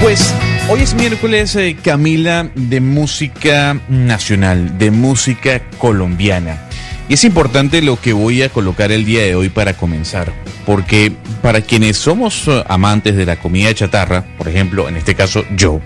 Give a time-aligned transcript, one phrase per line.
[0.00, 0.34] Pues
[0.70, 6.68] hoy es miércoles, eh, Camila, de música nacional, de música colombiana.
[7.10, 10.32] Y es importante lo que voy a colocar el día de hoy para comenzar,
[10.64, 15.44] porque para quienes somos eh, amantes de la comida chatarra, por ejemplo, en este caso
[15.54, 15.82] yo,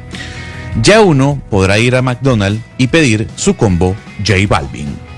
[0.80, 5.13] ya uno podrá ir a McDonald's y pedir su combo J Balvin.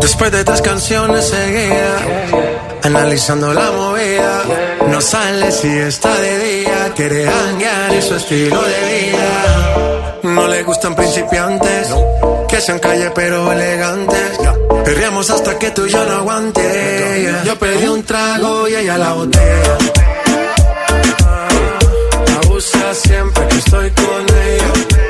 [0.00, 1.98] Después de tres canciones seguía
[2.84, 4.44] analizando la movida.
[4.88, 10.22] No sale si está de día, quiere hanguear y su estilo de vida.
[10.22, 11.88] No le gustan principiantes,
[12.48, 14.38] que sean calle pero elegantes.
[14.86, 17.44] Perreamos hasta que tú ya no aguantes.
[17.44, 19.78] Yo pedí un trago y ella la botella.
[22.42, 25.05] Abusa siempre que estoy con ella.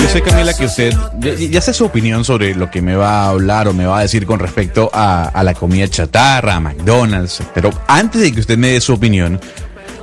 [0.00, 3.24] Yo sé, Camila, que usted ya, ya, sé su opinión sobre lo que me va
[3.24, 6.60] a hablar o me va a decir con respecto a, a, la comida chatarra, a
[6.60, 7.42] McDonald's.
[7.54, 9.40] Pero antes de que usted me dé su opinión,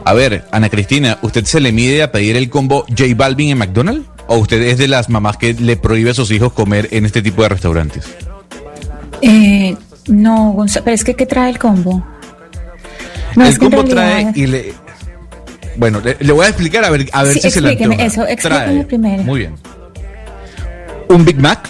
[0.05, 3.57] a ver, Ana Cristina, ¿usted se le mide a pedir el combo J Balvin en
[3.57, 4.05] McDonald's?
[4.27, 7.21] ¿O usted es de las mamás que le prohíbe a sus hijos comer en este
[7.21, 8.05] tipo de restaurantes?
[9.21, 9.75] Eh,
[10.07, 12.03] no, Gonzalo, pero es que ¿qué trae el combo?
[13.35, 14.73] No, el combo trae y le...
[15.75, 18.05] Bueno, le, le, voy a explicar a ver, a ver sí, si se antoja.
[18.05, 19.23] eso, explíqueme primero.
[19.23, 19.55] Muy bien
[21.09, 21.67] un Big Mac,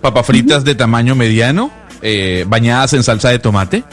[0.00, 1.70] papas fritas de tamaño mediano,
[2.02, 3.84] eh, bañadas en salsa de tomate,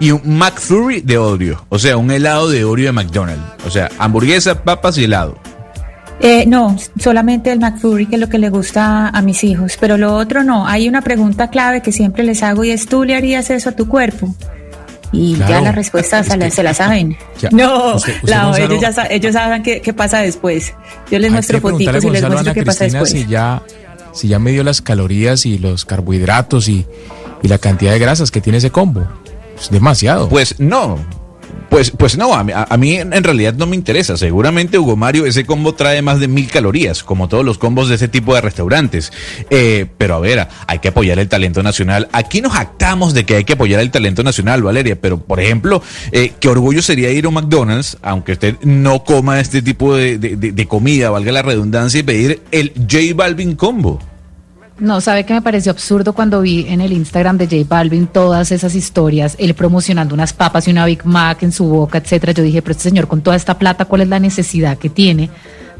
[0.00, 3.90] y un McFlurry de Oreo, o sea, un helado de Oreo de McDonald's, o sea,
[3.98, 5.38] hamburguesa, papas y helado.
[6.20, 9.98] Eh, no, solamente el McFlurry, que es lo que le gusta a mis hijos, pero
[9.98, 10.66] lo otro no.
[10.66, 13.72] Hay una pregunta clave que siempre les hago y es, ¿tú le harías eso a
[13.72, 14.34] tu cuerpo?
[15.12, 15.52] Y claro.
[15.52, 17.16] ya la respuesta se, la, se la saben.
[17.38, 17.50] Ya.
[17.52, 20.72] No, usted, usted la, ellos, ya, ellos saben qué, qué, pasa después.
[21.10, 23.10] Yo les muestro fotitos y les muestro qué pasa después.
[23.10, 23.62] Si ya
[24.16, 26.86] si ya midió las calorías y los carbohidratos y,
[27.42, 29.06] y, la cantidad de grasas que tiene ese combo.
[29.58, 30.28] Es demasiado.
[30.28, 30.98] Pues no.
[31.68, 34.16] Pues, pues no, a mí, a en realidad no me interesa.
[34.16, 37.96] Seguramente, Hugo Mario, ese combo trae más de mil calorías, como todos los combos de
[37.96, 39.12] ese tipo de restaurantes.
[39.50, 42.08] Eh, pero a ver, hay que apoyar el talento nacional.
[42.12, 44.96] Aquí nos jactamos de que hay que apoyar el talento nacional, Valeria.
[45.00, 45.82] Pero, por ejemplo,
[46.12, 50.18] eh, qué orgullo sería ir a un McDonald's, aunque usted no coma este tipo de,
[50.18, 54.00] de, de, de comida, valga la redundancia, y pedir el J Balvin combo.
[54.78, 58.52] No, sabe que me pareció absurdo cuando vi en el Instagram de J Balvin todas
[58.52, 62.32] esas historias, él promocionando unas papas y una Big Mac en su boca, etcétera.
[62.32, 65.30] Yo dije, pero este señor con toda esta plata, ¿cuál es la necesidad que tiene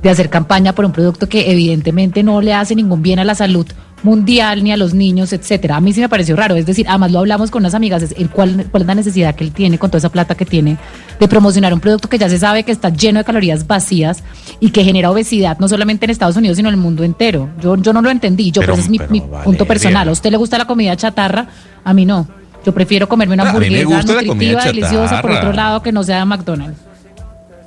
[0.02, 3.34] de hacer campaña por un producto que evidentemente no le hace ningún bien a la
[3.34, 3.66] salud
[4.02, 5.76] mundial ni a los niños, etcétera?
[5.76, 8.14] A mí sí me pareció raro, es decir, además lo hablamos con unas amigas, es
[8.16, 10.76] el cuál, cuál es la necesidad que él tiene con toda esa plata que tiene
[11.18, 14.22] de promocionar un producto que ya se sabe que está lleno de calorías vacías
[14.60, 17.48] y que genera obesidad no solamente en Estados Unidos, sino en el mundo entero.
[17.60, 20.08] Yo, yo no lo entendí, yo, pero, pues es mi, mi vale, punto personal.
[20.08, 21.48] ¿A usted le gusta la comida chatarra?
[21.84, 22.28] A mí no.
[22.64, 26.78] Yo prefiero comerme una hamburguesa nutritiva, deliciosa, por otro lado, que no sea de McDonald's.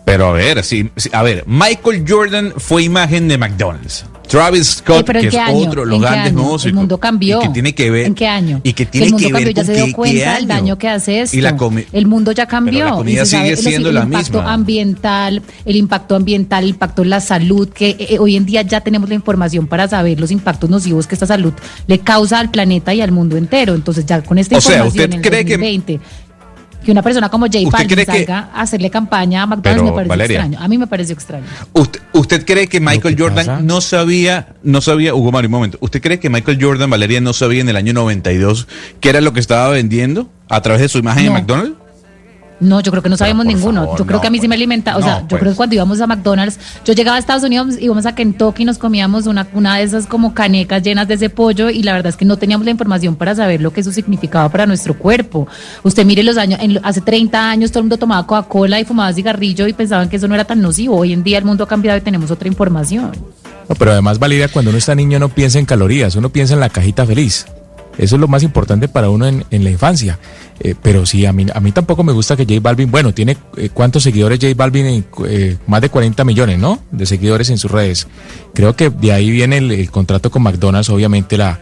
[0.04, 4.06] Pero a ver, sí, sí, a ver, Michael Jordan fue imagen de McDonald's.
[4.30, 5.58] Travis Scott, ¿en que es año?
[5.58, 6.66] otro, los grandes músicos.
[6.66, 7.40] El mundo cambió.
[7.40, 8.06] Y que tiene que ver.
[8.06, 8.62] ¿En qué año?
[8.64, 10.88] Y que tiene el mundo que cambió, ver ya se dio cuenta del daño que
[10.88, 11.36] hace esto.
[11.36, 12.80] Y la comi el mundo ya cambió.
[12.80, 14.54] Pero la comida y sigue sabe, siendo el la impacto misma.
[14.54, 18.82] ambiental, el impacto ambiental, el impacto en la salud, que eh, hoy en día ya
[18.82, 21.54] tenemos la información para saber los impactos nocivos que esta salud
[21.88, 23.74] le causa al planeta y al mundo entero.
[23.74, 26.02] Entonces ya con esta o sea, información ¿usted en cree 2020, que
[26.84, 29.84] que una persona como J Balvin cree que- salga a hacerle campaña a McDonald's Pero,
[29.86, 30.38] me parece Valeria.
[30.40, 30.60] extraño.
[30.64, 31.46] A mí me pareció extraño.
[31.74, 35.52] ¿Usted, usted cree que Michael que Jordan pasa- no sabía, no sabía, Hugo Mario, un
[35.54, 38.68] momento, ¿usted cree que Michael Jordan, Valeria, no sabía en el año 92
[39.00, 41.40] qué era lo que estaba vendiendo a través de su imagen en No.
[41.40, 41.76] McDonald's?
[42.60, 43.82] No, yo creo que no sabemos ninguno.
[43.82, 44.58] favor, yo creo no, que a mí sí me pues.
[44.58, 44.98] alimenta.
[44.98, 45.40] O No, sea, yo pues.
[45.40, 48.66] creo que cuando íbamos a McDonald's, yo llegaba a Estados Unidos, íbamos a Kentucky y
[48.66, 52.10] nos comíamos una, una de esas como canecas llenas de ese pollo y la verdad
[52.10, 55.48] es que no teníamos la información para saber lo que eso significaba para nuestro cuerpo.
[55.84, 59.14] Usted mire los años, en hace 30 años todo el mundo tomaba Coca-Cola y fumaba
[59.14, 60.98] cigarrillo y pensaban que eso no era tan nocivo.
[60.98, 63.12] Hoy en día el mundo ha cambiado y tenemos otra información.
[63.70, 66.60] No, pero además, Valeria, cuando uno está niño no piensa en calorías, uno piensa en
[66.60, 67.46] la cajita feliz.
[68.00, 70.18] Eso es lo más importante para uno en, la infancia.
[70.62, 73.38] Eh, pero sí, a mí, a mí tampoco me gusta que J Balvin, bueno, tiene
[73.56, 76.80] eh, cuántos seguidores J Balvin, eh, más de 40 millones, ¿no?
[76.92, 78.08] De seguidores en sus redes.
[78.54, 81.62] Creo que de ahí viene el, contrato con McDonald's, obviamente la,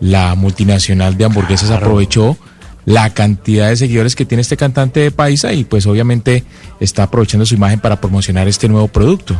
[0.00, 2.36] la multinacional de hamburguesas aprovechó
[2.84, 6.42] la cantidad de seguidores que tiene este cantante de Paisa y pues obviamente
[6.80, 9.36] está aprovechando su imagen para promocionar este nuevo producto.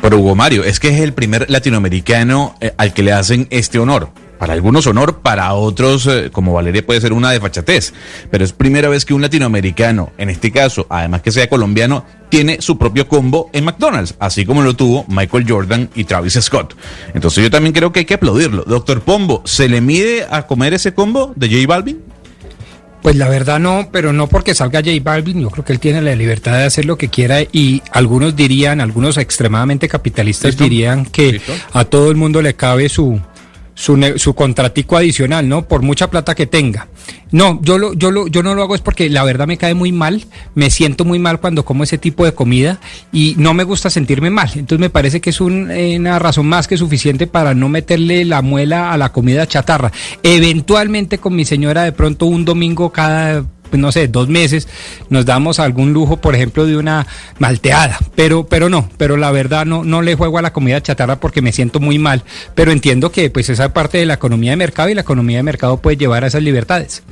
[0.00, 4.10] Pero Hugo Mario, es que es el primer latinoamericano al que le hacen este honor.
[4.40, 7.92] Para algunos honor, para otros, eh, como Valeria, puede ser una desfachatez.
[8.30, 12.62] Pero es primera vez que un latinoamericano, en este caso, además que sea colombiano, tiene
[12.62, 16.74] su propio combo en McDonald's, así como lo tuvo Michael Jordan y Travis Scott.
[17.12, 18.64] Entonces yo también creo que hay que aplaudirlo.
[18.66, 22.00] Doctor Pombo, ¿se le mide a comer ese combo de J Balvin?
[23.02, 26.02] Pues la verdad no, pero no porque salga J Balvin, yo creo que él tiene
[26.02, 31.40] la libertad de hacer lo que quiera y algunos dirían, algunos extremadamente capitalistas dirían que
[31.72, 33.20] a todo el mundo le cabe su,
[33.80, 35.66] su, su contratico adicional, ¿no?
[35.66, 36.88] Por mucha plata que tenga.
[37.32, 39.72] No, yo lo, yo lo, yo no lo hago es porque la verdad me cae
[39.72, 42.78] muy mal, me siento muy mal cuando como ese tipo de comida
[43.10, 44.50] y no me gusta sentirme mal.
[44.54, 48.42] Entonces me parece que es eh, una razón más que suficiente para no meterle la
[48.42, 49.92] muela a la comida chatarra.
[50.22, 54.68] Eventualmente con mi señora de pronto un domingo cada pues, no sé, dos meses,
[55.08, 57.06] nos damos algún lujo, por ejemplo, de una
[57.38, 57.98] malteada.
[58.14, 61.42] Pero, pero no, pero la verdad no, no le juego a la comida chatarra porque
[61.42, 62.22] me siento muy mal.
[62.54, 65.42] Pero entiendo que pues esa parte de la economía de mercado y la economía de
[65.42, 67.02] mercado puede llevar a esas libertades.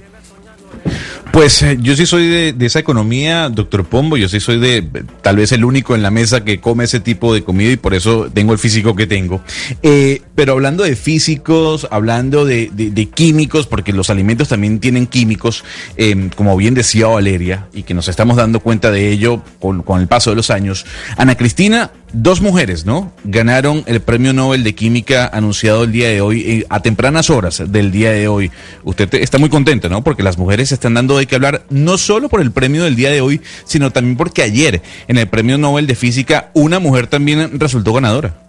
[1.33, 4.83] Pues eh, yo sí soy de, esa economía, doctor Pombo, yo sí soy de
[5.23, 7.95] tal vez el único en la mesa que come ese tipo de comida y por
[7.95, 9.43] eso tengo el físico que tengo.
[9.83, 15.65] Eh, pero hablando de físicos, hablando de, químicos, porque los alimentos también tienen químicos,
[15.97, 20.01] em, como bien decía Valeria, y que nos estamos dando cuenta de ello con, con
[20.01, 20.87] el paso de los años,
[21.17, 23.13] Ana Cristina Dos mujeres, ¿no?
[23.25, 27.63] Ganaron el premio Nobel de Química anunciado el día de hoy, eh, a tempranas horas
[27.67, 28.51] del día de hoy.
[28.83, 30.03] Usted está muy contenta, ¿no?
[30.03, 33.11] Porque las mujeres están dando de qué hablar, no solo por el premio del día
[33.11, 37.61] de hoy, sino también porque ayer, en el premio Nobel de Física, una mujer también
[37.61, 38.48] resultó ganadora.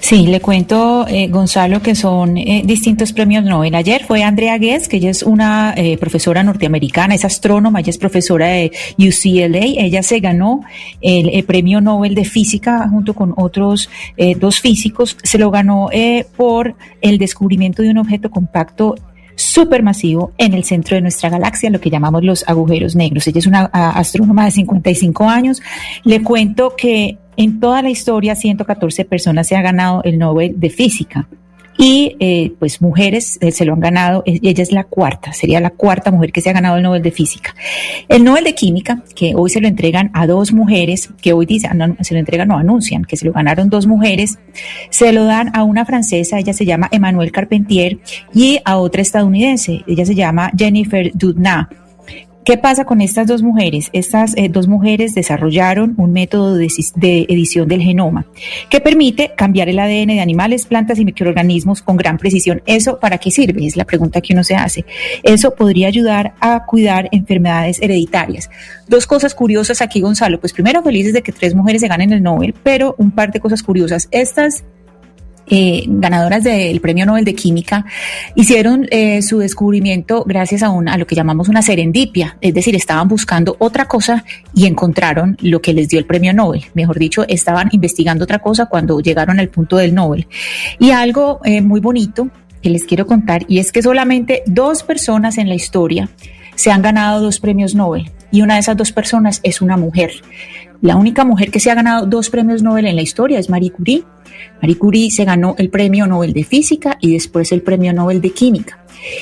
[0.00, 3.74] Sí, le cuento, eh, Gonzalo, que son eh, distintos premios Nobel.
[3.74, 7.98] Ayer fue Andrea Guess, que ella es una eh, profesora norteamericana, es astrónoma, ella es
[7.98, 9.84] profesora de UCLA.
[9.84, 10.62] Ella se ganó
[11.00, 13.88] el, premio Nobel de Física junto con otros
[14.38, 15.16] dos físicos.
[15.22, 15.88] Se lo ganó
[16.36, 18.96] por el descubrimiento de un objeto compacto
[19.34, 23.26] supermasivo en el centro de nuestra galaxia, lo que llamamos los agujeros negros.
[23.28, 25.62] Ella es una astrónoma de 55 años.
[26.04, 30.70] Le cuento que en toda la historia, 114 personas se han ganado el Nobel de
[30.70, 31.28] Física.
[31.80, 35.60] Y eh, pues mujeres eh, se lo han ganado, eh, ella es la cuarta, sería
[35.60, 37.54] la cuarta mujer que se ha ganado el Nobel de Física.
[38.08, 41.78] El Nobel de Química, que hoy se lo entregan a dos mujeres, que hoy dicen,
[41.78, 44.40] no, se lo entregan, no anuncian, que se lo ganaron dos mujeres,
[44.90, 47.98] se lo dan a una francesa, ella se llama Emmanuelle Carpentier,
[48.34, 51.68] y a otra estadounidense, ella se llama Jennifer Doudna.
[52.48, 53.90] ¿Qué pasa con estas dos mujeres?
[53.92, 56.66] Estas eh, dos mujeres desarrollaron un método de,
[57.28, 58.24] edición del genoma
[58.70, 62.62] que permite cambiar el ADN de animales, plantas y microorganismos con gran precisión.
[62.64, 63.66] ¿Eso para qué sirve?
[63.66, 64.86] Es la pregunta que uno se hace.
[65.22, 68.48] Eso podría ayudar a cuidar enfermedades hereditarias.
[68.88, 70.40] Dos cosas curiosas aquí, Gonzalo.
[70.40, 73.40] Pues primero, felices de que tres mujeres se ganen el Nobel, pero un par de
[73.40, 74.08] cosas curiosas.
[74.10, 74.64] Estas
[75.50, 77.84] eh, ganadoras del Premio Nobel de Química,
[78.34, 83.08] hicieron eh, su descubrimiento gracias a, a lo que llamamos una serendipia, es decir, estaban
[83.08, 84.24] buscando otra cosa
[84.54, 86.64] y encontraron lo que les dio el Premio Nobel.
[86.74, 90.26] Mejor dicho, estaban investigando otra cosa cuando llegaron al punto del Nobel.
[90.78, 92.28] Y algo eh, muy bonito
[92.62, 96.08] que les quiero contar, y es que solamente dos personas en la historia
[96.56, 100.10] se han ganado dos premios Nobel, y una de esas dos personas es una mujer.
[100.80, 103.72] La única mujer que se ha ganado dos premios Nobel en la historia es Marie
[103.72, 104.04] Curie.
[104.62, 108.30] Marie Curie se ganó el premio Nobel de Física y después el premio Nobel de
[108.30, 108.78] Química.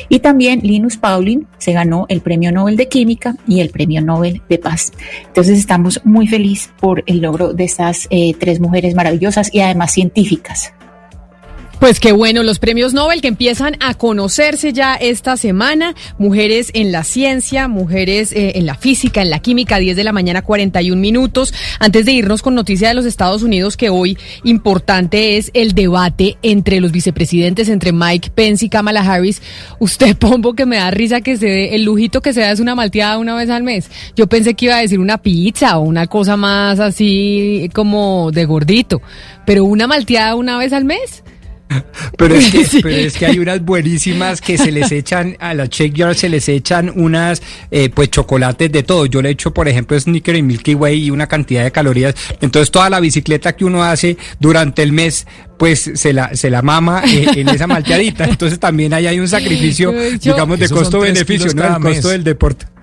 [0.09, 4.43] Y también Linus Pauling se ganó el premio Nobel de Química y el premio Nobel
[4.49, 4.93] de Paz.
[5.27, 9.93] Entonces estamos muy felices por el logro de estas eh, tres mujeres maravillosas y además
[9.93, 10.75] científicas.
[11.79, 15.95] Pues qué bueno, los premios Nobel que empiezan a conocerse ya esta semana.
[16.17, 20.13] Mujeres en la ciencia, mujeres eh, en la física, en la química, 10 de la
[20.13, 21.53] mañana, 41 minutos.
[21.79, 26.39] Antes de irnos con noticia de los Estados Unidos, que hoy importante es el debate
[26.43, 29.43] entre los vicepresidentes, entre Mike Pence y Kamala Harris.
[29.79, 32.61] Usted, Pombo, que me da risa que se dé, el lujito que se da es
[32.61, 33.91] una malteada una vez al mes.
[34.17, 38.47] Yo pensé que iba a decir una pizza o una cosa más así como de
[38.47, 39.03] gordito,
[39.45, 41.23] pero una malteada una vez al mes.
[42.17, 45.67] Pero es, que, pero es que hay unas buenísimas que se les echan, a la
[45.67, 49.07] Shake Jar se les echan unas eh, pues chocolates de todo.
[49.07, 52.15] Yo le echo, por ejemplo, Snicker y Milky Way y una cantidad de calorías.
[52.41, 55.27] Entonces toda la bicicleta que uno hace durante el mes
[55.57, 58.25] pues se la, se la mama eh, en esa malteadita.
[58.29, 61.77] Entonces también ahí hay un sacrificio, digamos, de costo-beneficio, ¿no?
[61.77, 62.67] El costo del deporte.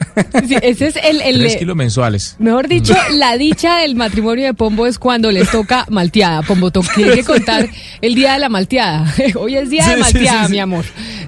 [0.48, 1.22] Sí, ese es el...
[1.22, 2.36] el Tres kilos mensuales.
[2.38, 6.42] Mejor dicho, la dicha del matrimonio de Pombo es cuando les toca malteada.
[6.42, 7.70] Pombo, tiene que contar
[8.02, 9.14] el día de la malteada.
[9.36, 10.84] Hoy es día de malteada, mi amor.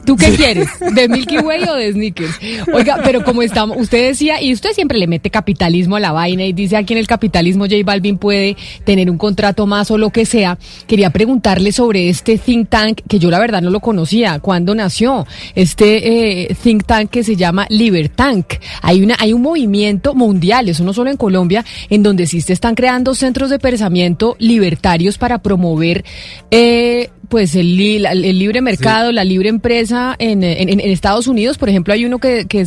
[0.06, 0.68] ¿Tú qué quieres?
[0.94, 2.38] ¿De Milky Way o de Snickers?
[2.74, 6.46] Oiga, pero como estamos, usted decía, y usted siempre le mete capitalismo a la vaina
[6.46, 10.12] y dice aquí en el capitalismo J Balvin puede tener un contrato más o lo
[10.12, 10.60] que sea.
[10.86, 14.40] Quería preguntarle sobre este think tank que yo la verdad no lo conocía.
[14.40, 15.28] ¿Cuándo nació?
[15.54, 18.46] Este eh, think tank que se llama Libertank.
[18.82, 22.54] Hay una, hay un movimiento mundial, eso no solo en Colombia, en donde sí se
[22.54, 26.06] están creando centros de pensamiento libertarios para promover
[26.52, 31.94] eh, pues el, el, libre mercado, la libre empresa en, en, Estados Unidos, por ejemplo,
[31.94, 32.66] hay uno que, que,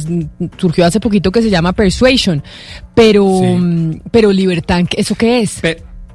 [0.58, 2.42] surgió hace poquito que se llama Persuasion,
[2.94, 3.40] pero,
[4.10, 5.62] pero Libertad, ¿eso qué es?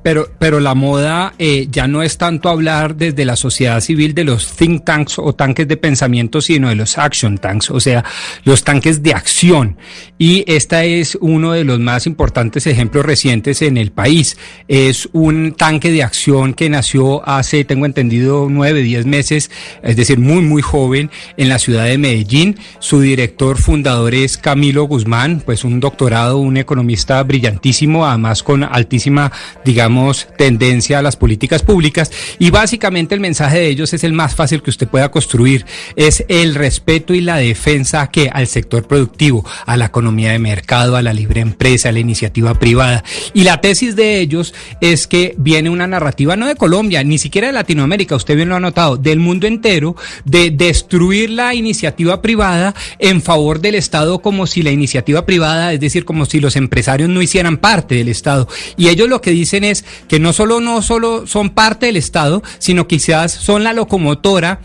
[0.03, 4.25] Pero, pero la moda eh, ya no es tanto hablar desde la sociedad civil de
[4.25, 8.03] los think tanks o tanques de pensamiento, sino de los action tanks, o sea,
[8.43, 9.77] los tanques de acción.
[10.17, 14.37] Y esta es uno de los más importantes ejemplos recientes en el país.
[14.67, 19.51] Es un tanque de acción que nació hace, tengo entendido, nueve, diez meses,
[19.83, 22.57] es decir, muy, muy joven, en la ciudad de Medellín.
[22.79, 29.31] Su director fundador es Camilo Guzmán, pues un doctorado, un economista brillantísimo, además con altísima,
[29.63, 29.92] digamos,
[30.37, 34.61] tendencia a las políticas públicas y básicamente el mensaje de ellos es el más fácil
[34.61, 39.77] que usted pueda construir, es el respeto y la defensa que al sector productivo, a
[39.77, 43.03] la economía de mercado, a la libre empresa, a la iniciativa privada.
[43.33, 47.47] Y la tesis de ellos es que viene una narrativa no de Colombia, ni siquiera
[47.47, 49.95] de Latinoamérica, usted bien lo ha notado, del mundo entero,
[50.25, 55.79] de destruir la iniciativa privada en favor del Estado como si la iniciativa privada, es
[55.79, 58.47] decir, como si los empresarios no hicieran parte del Estado.
[58.77, 62.43] Y ellos lo que dicen es que no solo, no solo son parte del Estado,
[62.59, 64.61] sino quizás son la locomotora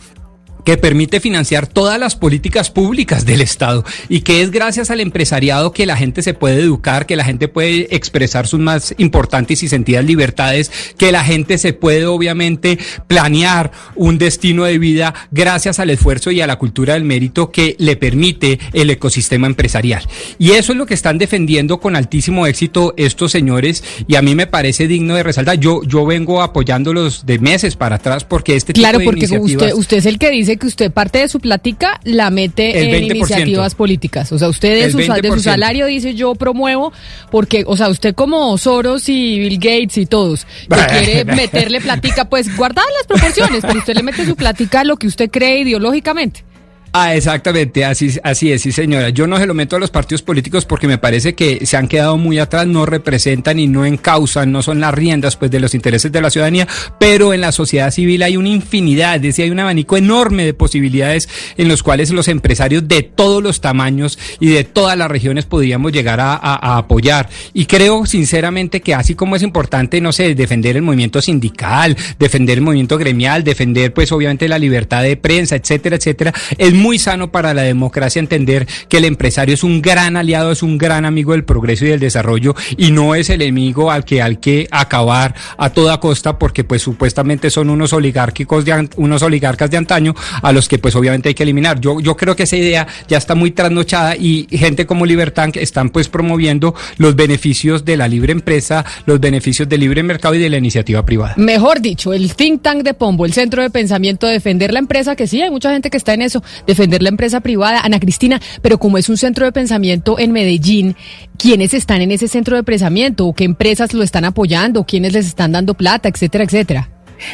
[0.68, 5.72] que permite financiar todas las políticas públicas del Estado y que es gracias al empresariado
[5.72, 9.68] que la gente se puede educar, que la gente puede expresar sus más importantes y
[9.68, 15.88] sentidas libertades, que la gente se puede obviamente planear un destino de vida gracias al
[15.88, 20.02] esfuerzo y a la cultura del mérito que le permite el ecosistema empresarial.
[20.38, 24.34] Y eso es lo que están defendiendo con altísimo éxito estos señores y a mí
[24.34, 25.58] me parece digno de resaltar.
[25.58, 29.62] Yo, yo vengo apoyándolos de meses para atrás porque este tipo claro, de porque iniciativas...
[29.62, 33.04] usted, usted es el que dice que usted parte de su plática la mete en
[33.04, 34.32] iniciativas políticas.
[34.32, 36.92] O sea, usted de su, de su, salario dice yo promuevo,
[37.30, 42.28] porque, o sea, usted como Soros y Bill Gates y todos, que quiere meterle plática,
[42.28, 45.60] pues guardar las proporciones, pero usted le mete su plática a lo que usted cree
[45.60, 46.44] ideológicamente.
[46.92, 49.11] Ah, exactamente, así, así es, sí señora.
[49.11, 51.87] Yo no se lo meto a los partidos políticos porque me parece que se han
[51.87, 55.75] quedado muy atrás, no representan y no encausan, no son las riendas pues de los
[55.75, 56.66] intereses de la ciudadanía,
[56.99, 60.54] pero en la sociedad civil hay una infinidad, es decir, hay un abanico enorme de
[60.54, 61.28] posibilidades
[61.59, 65.92] en los cuales los empresarios de todos los tamaños y de todas las regiones podríamos
[65.92, 67.28] llegar a, apoyar.
[67.52, 72.59] Y creo sinceramente que así como es importante, no sé, defender el movimiento sindical, defender
[72.59, 76.33] el movimiento gremial, defender pues obviamente la libertad de prensa, etcétera, etcétera,
[76.78, 80.78] muy sano para la democracia entender que el empresario es un gran aliado, es un
[80.78, 84.37] gran amigo del progreso y del desarrollo y no es el enemigo al que hay
[84.37, 89.76] que acabar a toda costa porque pues supuestamente son unos oligárquicos de, unos oligarcas de
[89.76, 91.80] antaño a los que pues obviamente hay que eliminar.
[91.80, 95.90] Yo, yo creo que esa idea ya está muy trasnochada y gente como Libertank están
[95.90, 100.50] pues promoviendo los beneficios de la libre empresa, los beneficios del libre mercado y de
[100.50, 101.35] la iniciativa privada.
[101.37, 105.26] Mejor dicho, el think tank de Pombo, el centro de pensamiento, defender la empresa, que
[105.26, 107.80] sí, hay mucha gente que está en eso, defender la empresa privada.
[107.80, 110.94] Ana Cristina, pero como es un centro de pensamiento en Medellín,
[111.37, 113.26] ¿quiénes están en ese centro de pensamiento?
[113.26, 114.84] ¿O qué empresas lo están apoyando?
[114.84, 116.90] ¿Quiénes les están dando plata, etcétera, etcétera?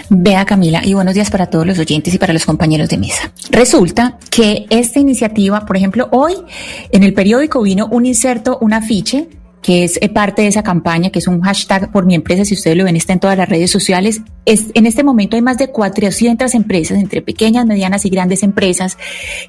[0.08, 3.32] Vea Camila y buenos días para todos los oyentes y para los compañeros de mesa.
[3.50, 6.34] Resulta que esta iniciativa, por ejemplo, hoy
[6.90, 9.28] en el periódico vino un inserto, un afiche
[9.64, 12.52] que es eh, parte de esa campaña, que es un hashtag por mi empresa, si
[12.52, 14.20] ustedes lo ven, está en todas las redes sociales.
[14.44, 18.98] Es, en este momento hay más de 400 empresas, entre pequeñas, medianas y grandes empresas,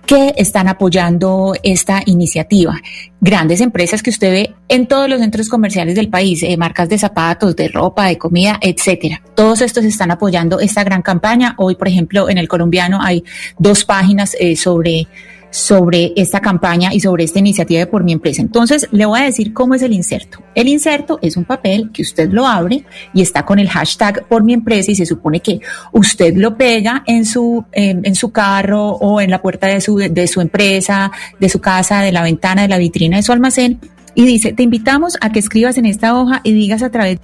[0.06, 2.80] que están apoyando esta iniciativa.
[3.20, 6.98] Grandes empresas que usted ve en todos los centros comerciales del país, eh, marcas de
[6.98, 9.22] zapatos, de ropa, de comida, etcétera.
[9.36, 11.56] Todos estos están apoyando esta gran campaña.
[11.58, 13.26] Hoy, por ejemplo, en el colombiano hay
[13.60, 15.10] dos páginas eh, sobre
[15.56, 18.42] sobre esta campaña y sobre esta iniciativa de por mi empresa.
[18.42, 20.40] Entonces, le voy a decir cómo es el inserto.
[20.54, 22.84] El inserto es un papel que usted lo abre
[23.14, 25.62] y está con el hashtag por mi empresa y se supone que
[25.94, 30.28] usted lo pega en su, en, su carro o en la puerta de su, de
[30.28, 31.10] su empresa,
[31.40, 33.80] de su casa, de la ventana, de la vitrina de su almacén
[34.14, 37.20] y dice, te invitamos a que escribas en esta hoja y digas a través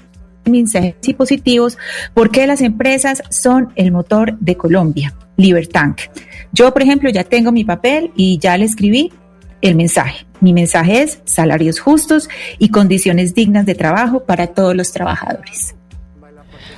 [0.46, 1.78] mensajes y positivos
[2.14, 6.02] por qué las empresas son el motor de Colombia, Libertank.
[6.52, 9.12] Yo, por ejemplo, ya tengo mi papel y ya le escribí
[9.62, 10.26] el mensaje.
[10.40, 15.76] Mi mensaje es salarios justos y condiciones dignas de trabajo para todos los trabajadores.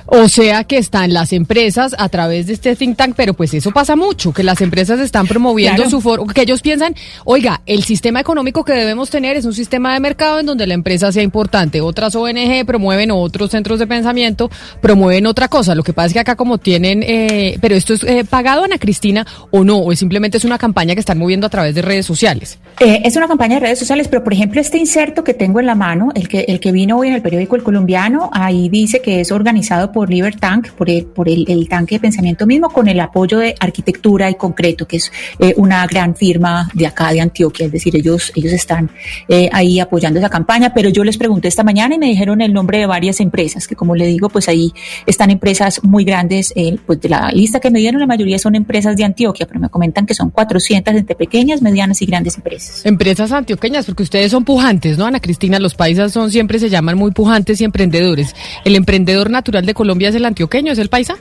[0.06, 3.70] O sea que están las empresas a través de este think tank, pero pues eso
[3.70, 6.94] pasa mucho, que las empresas están promoviendo su foro, que ellos piensan,
[7.24, 10.74] oiga, el sistema económico que debemos tener es un sistema de mercado en donde la
[10.74, 11.80] empresa sea importante.
[11.80, 15.74] Otras ONG promueven otros centros de pensamiento, promueven otra cosa.
[15.74, 18.78] Lo que pasa es que acá como tienen, eh, pero esto es eh, pagado, Ana
[18.78, 22.06] Cristina, o no, o simplemente es una campaña que están moviendo a través de redes
[22.06, 22.58] sociales.
[22.80, 25.66] Eh, es una campaña de redes sociales, pero por ejemplo este inserto que tengo en
[25.66, 29.00] la mano, el que, el que vino hoy en el periódico El Colombiano, ahí dice
[29.00, 32.98] que es organizado por Libertank, por, el, por el, tanque de pensamiento mismo, con el
[32.98, 37.66] apoyo de Arquitectura y Concreto, que es eh, una gran firma de acá de Antioquia,
[37.66, 38.90] es decir, ellos, ellos están
[39.28, 42.52] eh, ahí apoyando esa campaña, pero yo les pregunté esta mañana y me dijeron el
[42.52, 44.72] nombre de varias empresas, que como le digo, pues ahí
[45.06, 48.56] están empresas muy grandes, eh, pues de la lista que me dieron, la mayoría son
[48.56, 52.84] empresas de Antioquia, pero me comentan que son 400 entre pequeñas, medianas y grandes empresas.
[52.84, 55.60] Empresas antioqueñas, porque ustedes son pujantes, ¿no, Ana Cristina?
[55.60, 58.34] Los paisas son siempre se llaman muy pujantes y emprendedores.
[58.64, 61.16] El emprendedor natural de Colombia es el antioqueño, es el paisa.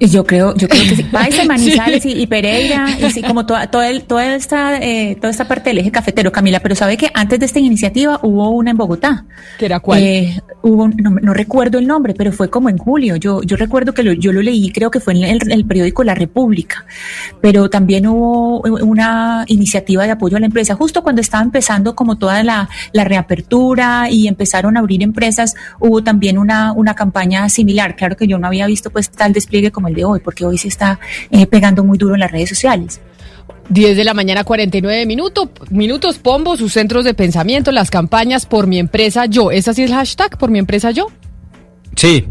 [0.00, 1.02] Yo creo, yo creo que sí.
[1.12, 5.70] Paisa, Manizales y, Pereira, y sí, como toda, toda, toda, esta, eh, toda esta parte
[5.70, 6.60] del eje cafetero, Camila.
[6.60, 9.26] Pero sabe que antes de esta iniciativa hubo una en Bogotá.
[9.58, 10.02] ¿Que era cuál?
[10.02, 13.16] Eh, hubo, no, recuerdo el nombre, pero fue como en julio.
[13.16, 16.86] Yo, yo recuerdo que yo lo leí, creo que fue en el, periódico La República.
[17.42, 22.16] Pero también hubo una iniciativa de apoyo a la empresa, justo cuando estaba empezando como
[22.16, 27.96] toda la, la reapertura y empezaron a abrir empresas, hubo también una, una campaña similar.
[27.96, 30.68] Claro que yo no había visto pues tal despliegue como de hoy, porque hoy se
[30.68, 30.98] está
[31.30, 33.00] eh, pegando muy duro en las redes sociales.
[33.68, 38.66] 10 de la mañana, 49 minutos, minutos, Pombo, sus centros de pensamiento, las campañas por
[38.66, 39.50] mi empresa yo.
[39.50, 41.06] ¿Esa sí es el hashtag por mi empresa yo?
[41.94, 42.26] Sí,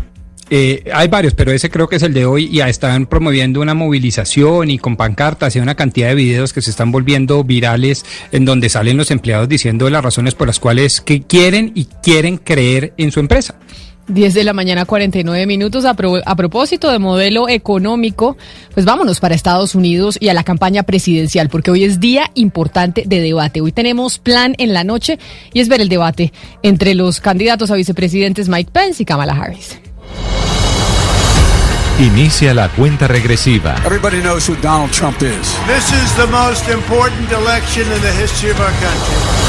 [0.51, 2.49] eh, hay varios, pero ese creo que es el de hoy.
[2.49, 6.71] Ya están promoviendo una movilización y con pancartas y una cantidad de videos que se
[6.71, 11.21] están volviendo virales en donde salen los empleados diciendo las razones por las cuales que
[11.21, 13.55] quieren y quieren creer en su empresa.
[14.09, 15.85] 10 de la mañana, 49 minutos.
[15.85, 18.37] A, a, propósito de modelo económico,
[18.73, 23.03] pues vámonos para Estados Unidos y a la campaña presidencial, porque hoy es día importante
[23.05, 23.61] de debate.
[23.61, 25.19] Hoy tenemos plan en la noche
[25.53, 26.33] y es ver el debate
[26.63, 29.79] entre los candidatos a vicepresidentes Mike Pence y Kamala Harris.
[31.99, 33.75] Inicia la cuenta regresiva.
[33.85, 35.57] Everybody knows who Donald Trump is.
[35.67, 39.48] This is the most important election in the history of our country.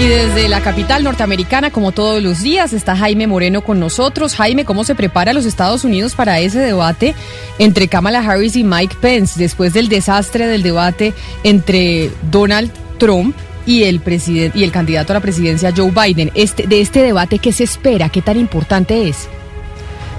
[0.00, 4.34] Y desde la capital norteamericana, como todos los días, está Jaime Moreno con nosotros.
[4.34, 7.14] Jaime, ¿cómo se prepara los Estados Unidos para ese debate
[7.60, 13.84] entre Kamala Harris y Mike Pence después del desastre del debate entre Donald Trump y
[13.84, 16.32] el presidente y el candidato a la presidencia Joe Biden?
[16.34, 18.08] Este, de este debate, ¿qué se espera?
[18.08, 19.28] ¿Qué tan importante es?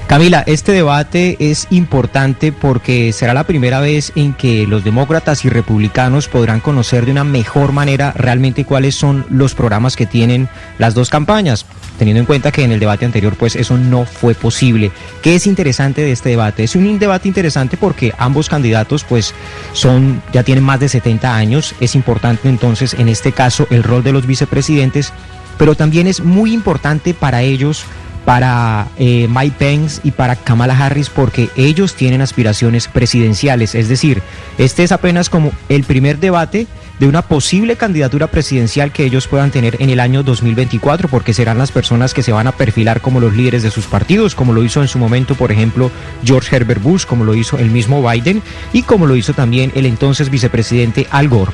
[0.08, 5.50] Camila, este debate es importante porque será la primera vez en que los demócratas y
[5.50, 10.94] republicanos podrán conocer de una mejor manera realmente cuáles son los programas que tienen las
[10.94, 11.66] dos campañas,
[11.98, 14.92] teniendo en cuenta que en el debate anterior pues eso no fue posible.
[15.24, 16.64] ¿Qué es interesante de este debate?
[16.64, 19.34] Es un debate interesante porque ambos candidatos pues
[19.74, 24.04] son ya tienen más de 70 años, es importante entonces en este caso el rol
[24.04, 25.12] de los vicepresidentes,
[25.58, 27.86] pero también es muy importante para ellos
[28.26, 33.76] para eh, Mike Pence y para Kamala Harris porque ellos tienen aspiraciones presidenciales.
[33.76, 34.22] Es decir,
[34.58, 36.68] este es apenas como el primer debate
[37.00, 41.58] de una posible candidatura presidencial que ellos puedan tener en el año 2024, porque serán
[41.58, 44.64] las personas que se van a perfilar como los líderes de sus partidos, como lo
[44.64, 45.92] hizo en su momento, por ejemplo,
[46.24, 48.42] George Herbert Bush, como lo hizo el mismo Biden
[48.74, 51.52] y como lo hizo también el entonces vicepresidente Al Gore.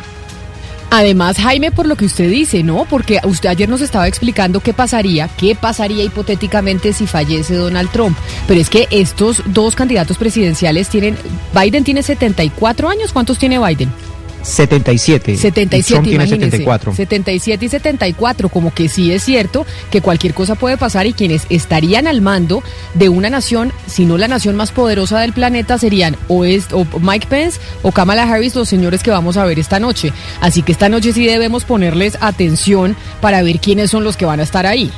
[0.93, 2.83] Además, Jaime, por lo que usted dice, ¿no?
[2.83, 8.17] Porque usted ayer nos estaba explicando qué pasaría, qué pasaría hipotéticamente si fallece Donald Trump.
[8.45, 11.17] Pero es que estos dos candidatos presidenciales tienen,
[11.57, 13.89] Biden tiene 74 años, ¿cuántos tiene Biden?
[14.43, 15.37] 77.
[15.37, 16.57] 77, Trump tiene imagínense.
[16.57, 16.95] 74.
[16.95, 21.45] 77 y 74, como que sí es cierto que cualquier cosa puede pasar y quienes
[21.49, 26.15] estarían al mando de una nación, si no la nación más poderosa del planeta, serían
[26.27, 29.79] o, es, o Mike Pence o Kamala Harris, los señores que vamos a ver esta
[29.79, 30.13] noche.
[30.39, 34.39] Así que esta noche sí debemos ponerles atención para ver quiénes son los que van
[34.39, 34.91] a estar ahí.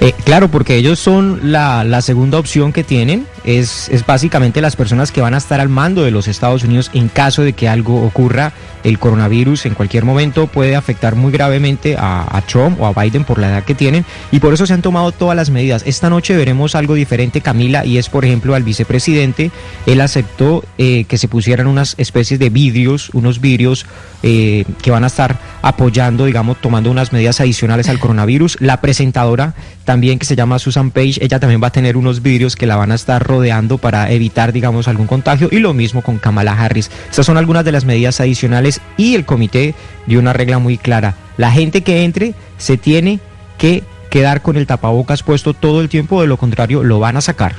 [0.00, 3.26] Eh, claro, porque ellos son la, la segunda opción que tienen.
[3.46, 6.90] Es, es básicamente las personas que van a estar al mando de los Estados Unidos
[6.92, 8.52] en caso de que algo ocurra.
[8.84, 13.38] El coronavirus en cualquier momento puede afectar muy gravemente a, Trump o a Biden por
[13.38, 15.82] la edad que tienen y por eso se han tomado todas las medidas.
[15.86, 19.50] Esta noche veremos algo diferente, Camila, y es por ejemplo al vicepresidente.
[19.86, 23.86] Él aceptó eh, que se pusieran unas especies de vidrios, unos vidrios
[24.22, 28.56] eh, que van a estar apoyando, digamos, tomando unas medidas adicionales al coronavirus.
[28.60, 29.54] La presentadora
[29.84, 32.76] también que se llama Susan Page, ella también va a tener unos vidrios que la
[32.76, 36.90] van a estar rodeando para evitar, digamos, algún contagio y lo mismo con Kamala Harris.
[37.10, 39.74] Estas son algunas de las medidas adicionales y el comité
[40.06, 41.14] dio una regla muy clara.
[41.36, 43.20] La gente que entre se tiene
[43.58, 47.20] que quedar con el tapabocas puesto todo el tiempo, de lo contrario lo van a
[47.20, 47.56] sacar.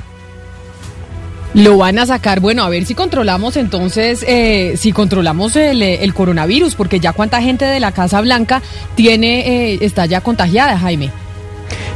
[1.54, 6.04] Lo van a sacar, bueno, a ver si controlamos entonces, eh, si controlamos el, eh,
[6.04, 8.60] el, coronavirus, porque ya cuánta gente de la Casa Blanca
[8.96, 11.10] tiene, eh, está ya contagiada, Jaime.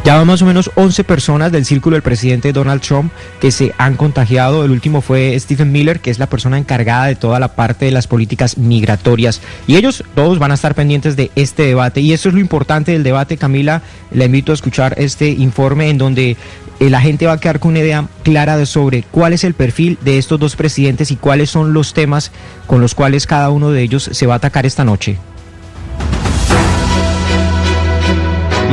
[0.05, 3.73] Ya van más o menos 11 personas del círculo del presidente Donald Trump que se
[3.79, 4.65] han contagiado.
[4.65, 7.93] El último fue Stephen Miller, que es la persona encargada de toda la parte de
[7.93, 9.41] las políticas migratorias.
[9.69, 12.01] Y ellos todos van a estar pendientes de este debate.
[12.01, 13.83] Y eso es lo importante del debate, Camila.
[14.11, 16.37] Le invito a escuchar este informe en donde
[16.81, 19.55] eh, la gente va a quedar con una idea clara de sobre cuál es el
[19.55, 22.33] perfil de estos dos presidentes y cuáles son los temas
[22.67, 25.17] con los cuales cada uno de ellos se va a atacar esta noche.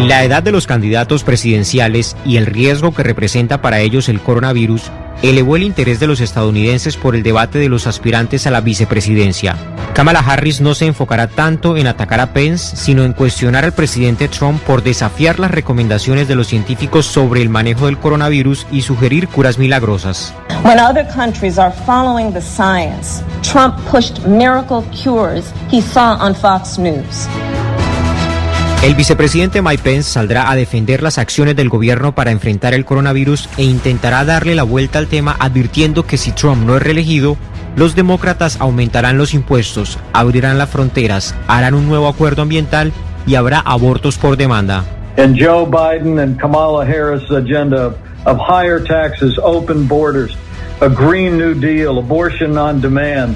[0.08, 4.84] La edad de los candidatos presidenciales y el riesgo que representa para ellos el coronavirus
[5.22, 9.58] elevó el interés de los estadounidenses por el debate de los aspirantes a la vicepresidencia.
[9.94, 14.30] Kamala Harris no se enfocará tanto en atacar a Pence, sino en cuestionar al presidente
[14.30, 19.28] Trump por desafiar las recomendaciones de los científicos sobre el manejo del coronavirus y sugerir
[19.28, 20.34] curas milagrosas.
[20.64, 26.80] When other countries are following the science, Trump pushed miracle cures he saw on Fox
[26.80, 27.28] News.
[28.82, 33.50] El vicepresidente Mike Pence saldrá a defender las acciones del gobierno para enfrentar el coronavirus
[33.58, 37.36] e intentará darle la vuelta al tema advirtiendo que si Trump no es reelegido,
[37.76, 42.94] los demócratas aumentarán los impuestos, abrirán las fronteras, harán un nuevo acuerdo ambiental
[43.28, 44.86] y habrá abortos por demanda.
[45.18, 47.94] And Joe Biden and Kamala Harris' agenda
[48.26, 50.38] of higher taxes, open borders,
[50.80, 53.36] a Green New Deal, abortion on demand,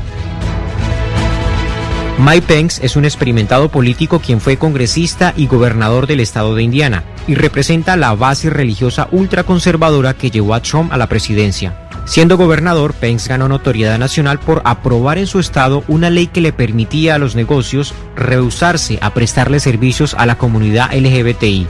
[2.20, 7.04] Mike Pence es un experimentado político quien fue congresista y gobernador del estado de Indiana
[7.28, 11.76] y representa la base religiosa ultraconservadora que llevó a Trump a la presidencia.
[12.06, 16.54] Siendo gobernador, Pence ganó notoriedad nacional por aprobar en su estado una ley que le
[16.54, 21.66] permitía a los negocios rehusarse a prestarle servicios a la comunidad LGBTI.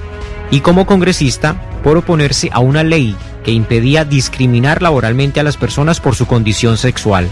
[0.52, 6.02] Y como congresista, por oponerse a una ley que impedía discriminar laboralmente a las personas
[6.02, 7.30] por su condición sexual.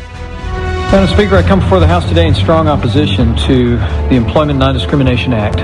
[0.91, 3.77] Madam Speaker, I come before the House today in strong opposition to
[4.09, 5.61] the Employment Non-Discrimination Act.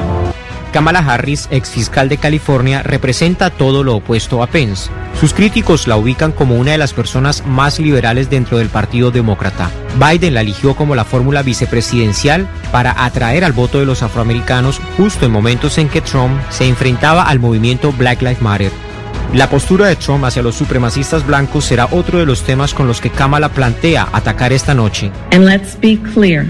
[0.71, 4.89] Kamala Harris, ex fiscal de California, representa todo lo opuesto a Pence.
[5.19, 9.69] Sus críticos la ubican como una de las personas más liberales dentro del Partido Demócrata.
[9.99, 15.25] Biden la eligió como la fórmula vicepresidencial para atraer al voto de los afroamericanos justo
[15.25, 18.86] en momentos en que Trump se enfrentaba al movimiento Black Lives Matter.
[19.33, 23.01] La postura de Trump hacia los supremacistas blancos será otro de los temas con los
[23.01, 25.11] que Kamala plantea atacar esta noche.
[25.31, 26.45] And let's be clear,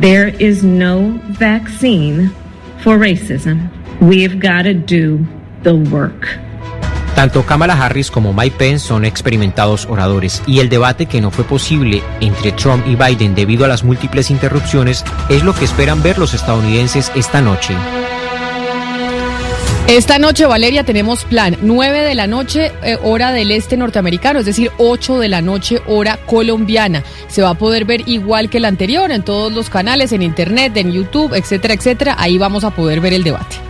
[0.00, 2.30] there is no vaccine
[2.84, 3.68] for racism.
[4.00, 5.26] We've got to do
[5.64, 6.28] the work.
[7.16, 11.42] Tanto Kamala Harris como Mike Pence son experimentados oradores y el debate que no fue
[11.42, 16.16] posible entre Trump y Biden debido a las múltiples interrupciones es lo que esperan ver
[16.18, 17.74] los estadounidenses esta noche.
[19.88, 24.44] Esta noche, Valeria, tenemos plan 9 de la noche, eh, hora del este norteamericano, es
[24.44, 27.02] decir, 8 de la noche, hora colombiana.
[27.28, 30.76] Se va a poder ver igual que el anterior en todos los canales, en internet,
[30.76, 32.16] en YouTube, etcétera, etcétera.
[32.18, 33.67] Ahí vamos a poder ver el debate.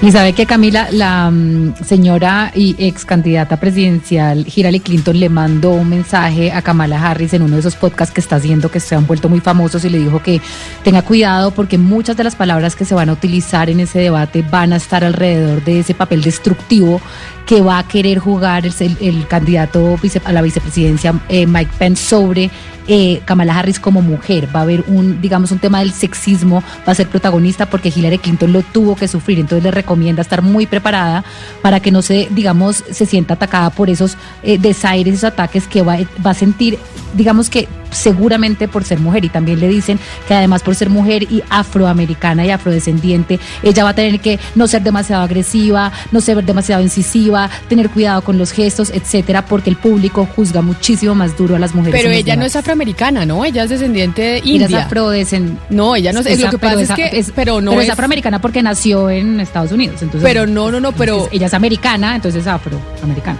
[0.00, 5.72] Y sabe que Camila, la um, señora y ex candidata presidencial Hillary Clinton le mandó
[5.72, 8.94] un mensaje a Kamala Harris en uno de esos podcasts que está haciendo que se
[8.94, 10.40] han vuelto muy famosos y le dijo que
[10.84, 14.42] tenga cuidado porque muchas de las palabras que se van a utilizar en ese debate
[14.48, 17.00] van a estar alrededor de ese papel destructivo
[17.44, 22.50] que va a querer jugar el, candidato a la vicepresidencia eh, Mike Pence sobre
[22.88, 24.48] eh, Kamala Harris como mujer.
[24.54, 28.18] Va a haber un, digamos, un tema del sexismo, va a ser protagonista porque Hillary
[28.18, 29.38] Clinton lo tuvo que sufrir.
[29.38, 31.24] Entonces le recomienda estar muy preparada
[31.62, 35.80] para que no se, digamos, se sienta atacada por esos eh, desaires, esos ataques que
[35.80, 36.78] va, va a sentir,
[37.14, 41.24] digamos que seguramente por ser mujer y también le dicen que además por ser mujer
[41.24, 46.44] y afroamericana y afrodescendiente, ella va a tener que no ser demasiado agresiva, no ser
[46.44, 51.56] demasiado incisiva, tener cuidado con los gestos, etcétera, porque el público juzga muchísimo más duro
[51.56, 52.00] a las mujeres.
[52.00, 53.44] Pero ella no es afroamericana, ¿no?
[53.44, 54.66] Ella es descendiente de India.
[54.66, 55.62] Ella es afrodescendiente.
[55.70, 59.10] No, ella no es, lo que pasa es que pero no es, afroamericana porque nació
[59.10, 63.38] en Estados Unidos, entonces Pero no, no, no, pero ella es americana, entonces es afroamericana.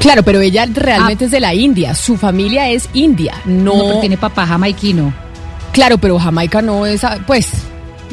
[0.00, 1.26] Claro, pero ella realmente ah.
[1.26, 5.12] es de la India, su familia es india, no, no tiene papá jamaiquino.
[5.72, 7.50] Claro, pero Jamaica no es, pues,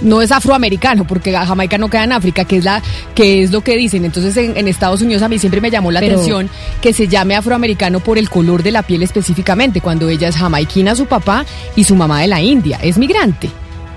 [0.01, 2.81] no es afroamericano, porque Jamaica no queda en África, que es la
[3.15, 4.05] que es lo que dicen.
[4.05, 6.49] Entonces en, Estados Unidos a mí siempre me llamó la atención
[6.81, 10.95] que se llame afroamericano por el color de la piel específicamente, cuando ella es jamaiquina
[10.95, 13.49] su papá y su mamá de la India, es migrante.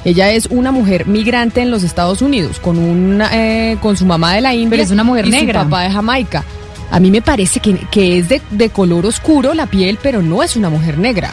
[0.06, 4.34] Ella es una mujer migrante en los Estados Unidos, con una, eh, con su mamá
[4.34, 4.80] de la India.
[4.80, 5.64] es una mujer y negra.
[5.64, 6.44] Su papá de Jamaica.
[6.92, 10.44] A mí me parece que, que es de, de color oscuro la piel, pero no
[10.44, 11.32] es una mujer negra.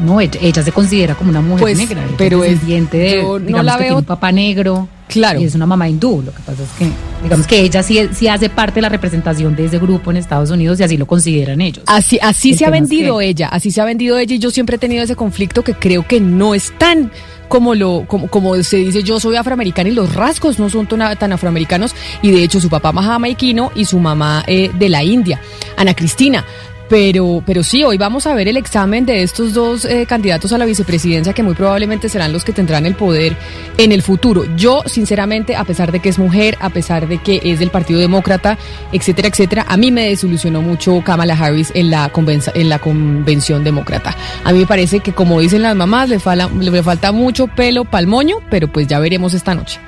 [0.00, 3.76] No, ella, se considera como una mujer pues, negra, pero es diente de, no la
[3.76, 4.88] veo, un papá negro.
[5.08, 5.40] Claro.
[5.40, 6.22] Y es una mamá hindú.
[6.24, 6.88] Lo que pasa es que,
[7.22, 10.50] digamos que ella sí, sí hace parte de la representación de ese grupo en Estados
[10.50, 11.82] Unidos y así lo consideran ellos.
[11.86, 14.78] Así, así se ha vendido ella, así se ha vendido ella y yo siempre he
[14.78, 17.10] tenido ese conflicto que creo que no es tan
[17.48, 21.32] como lo como, como se dice yo soy afroamericana y los rasgos no son tan,
[21.32, 25.40] afroamericanos y de hecho su papá jamaiquino y su mamá eh, de la India.
[25.76, 26.44] Ana Cristina,
[26.88, 30.58] pero, pero sí, hoy vamos a ver el examen de estos dos eh, candidatos a
[30.58, 33.36] la vicepresidencia que muy probablemente serán los que tendrán el poder
[33.78, 34.44] en el futuro.
[34.56, 38.00] Yo, sinceramente, a pesar de que es mujer, a pesar de que es del Partido
[38.00, 38.58] Demócrata,
[38.92, 42.10] etcétera, etcétera, a mí me desilusionó mucho Kamala Harris en la,
[42.54, 44.16] en la convención demócrata.
[44.44, 46.18] A mí me parece que, como dicen las mamás, le,
[46.60, 49.80] le falta mucho pelo palmoño, pero pues ya veremos esta noche.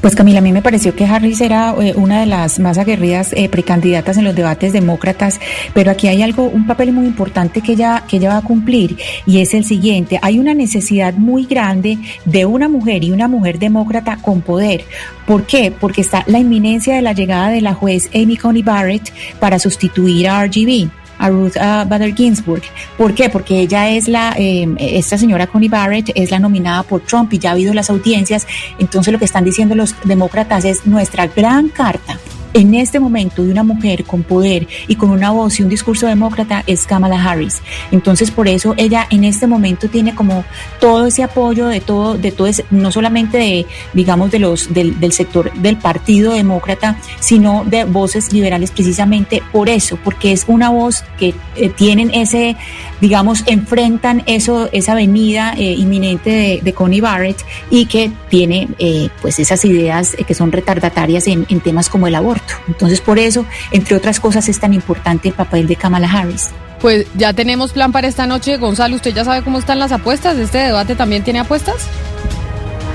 [0.00, 3.32] Pues Camila, a mí me pareció que Harris era eh, una de las más aguerridas
[3.32, 5.40] eh, precandidatas en los debates demócratas,
[5.72, 8.96] pero aquí hay algo, un papel muy importante que ella, que ella va a cumplir
[9.26, 10.18] y es el siguiente.
[10.22, 14.84] Hay una necesidad muy grande de una mujer y una mujer demócrata con poder.
[15.26, 15.72] ¿Por qué?
[15.72, 20.28] Porque está la inminencia de la llegada de la juez Amy Coney Barrett para sustituir
[20.28, 22.62] a RGB a Ruth uh, Bader Ginsburg.
[22.96, 23.28] ¿Por qué?
[23.28, 27.38] Porque ella es la, em, esta señora Connie Barrett es la nominada por Trump y
[27.38, 28.46] ya ha habido las audiencias.
[28.78, 32.18] Entonces lo que están diciendo los demócratas es nuestra gran carta
[32.54, 36.06] en este momento de una mujer con poder y con una voz y un discurso
[36.06, 37.60] demócrata es Kamala Harris.
[37.90, 40.44] Entonces, por eso ella en este momento tiene como
[40.80, 45.52] todo ese apoyo de todo, de todo no solamente de, digamos, de los, del, sector
[45.54, 51.34] del Partido Demócrata, sino de voces liberales precisamente por eso, porque es una voz que
[51.56, 52.56] eh, tienen ese,
[53.00, 59.08] digamos, enfrentan eso, esa venida eh, inminente de, de, Connie Barrett y que tiene eh,
[59.20, 62.43] pues esas ideas que son retardatarias en temas como el aborto.
[62.68, 66.50] Entonces, por eso, entre otras cosas, es tan importante el papel de Kamala Harris.
[66.80, 68.56] Pues ya tenemos plan para esta noche.
[68.58, 70.36] Gonzalo, ¿usted ya sabe cómo están las apuestas?
[70.36, 71.76] ¿Este debate también tiene apuestas?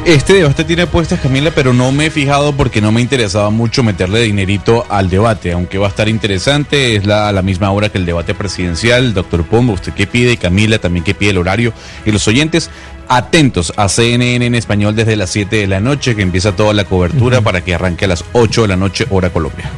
[0.05, 3.83] Este debate tiene apuestas, Camila, pero no me he fijado porque no me interesaba mucho
[3.83, 7.89] meterle dinerito al debate, aunque va a estar interesante, es la, a la misma hora
[7.89, 9.13] que el debate presidencial.
[9.13, 10.37] Doctor Pombo, ¿usted qué pide?
[10.37, 11.73] Camila, también qué pide el horario.
[12.05, 12.69] Y los oyentes,
[13.09, 16.85] atentos a CNN en español desde las 7 de la noche, que empieza toda la
[16.85, 19.69] cobertura para que arranque a las 8 de la noche, hora Colombia.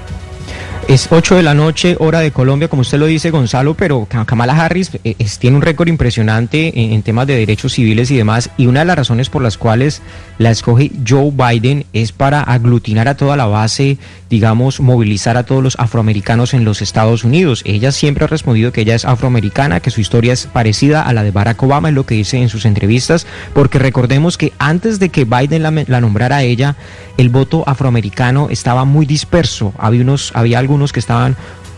[0.92, 4.62] Es 8 de la noche, hora de Colombia, como usted lo dice, Gonzalo, pero Kamala
[4.62, 8.82] Harris eh, tiene un récord impresionante en, temas de derechos civiles y demás, y una
[8.82, 10.02] de las razones por las cuales
[10.38, 14.00] la escoge Joe Biden es para aglutinar a toda la base,
[14.30, 17.62] digamos, movilizar a todos los afroamericanos en los Estados Unidos.
[17.64, 21.24] Ella siempre ha respondido que ella es afroamericana, que su historia es parecida a la
[21.24, 25.08] de Barack Obama, es lo que dice en sus entrevistas, porque recordemos que antes de
[25.08, 26.76] que Biden la, la nombrara a ella,
[27.18, 29.74] el voto afroamericano estaba muy disperso.
[29.78, 31.36] Había, unos, había algunos que estaban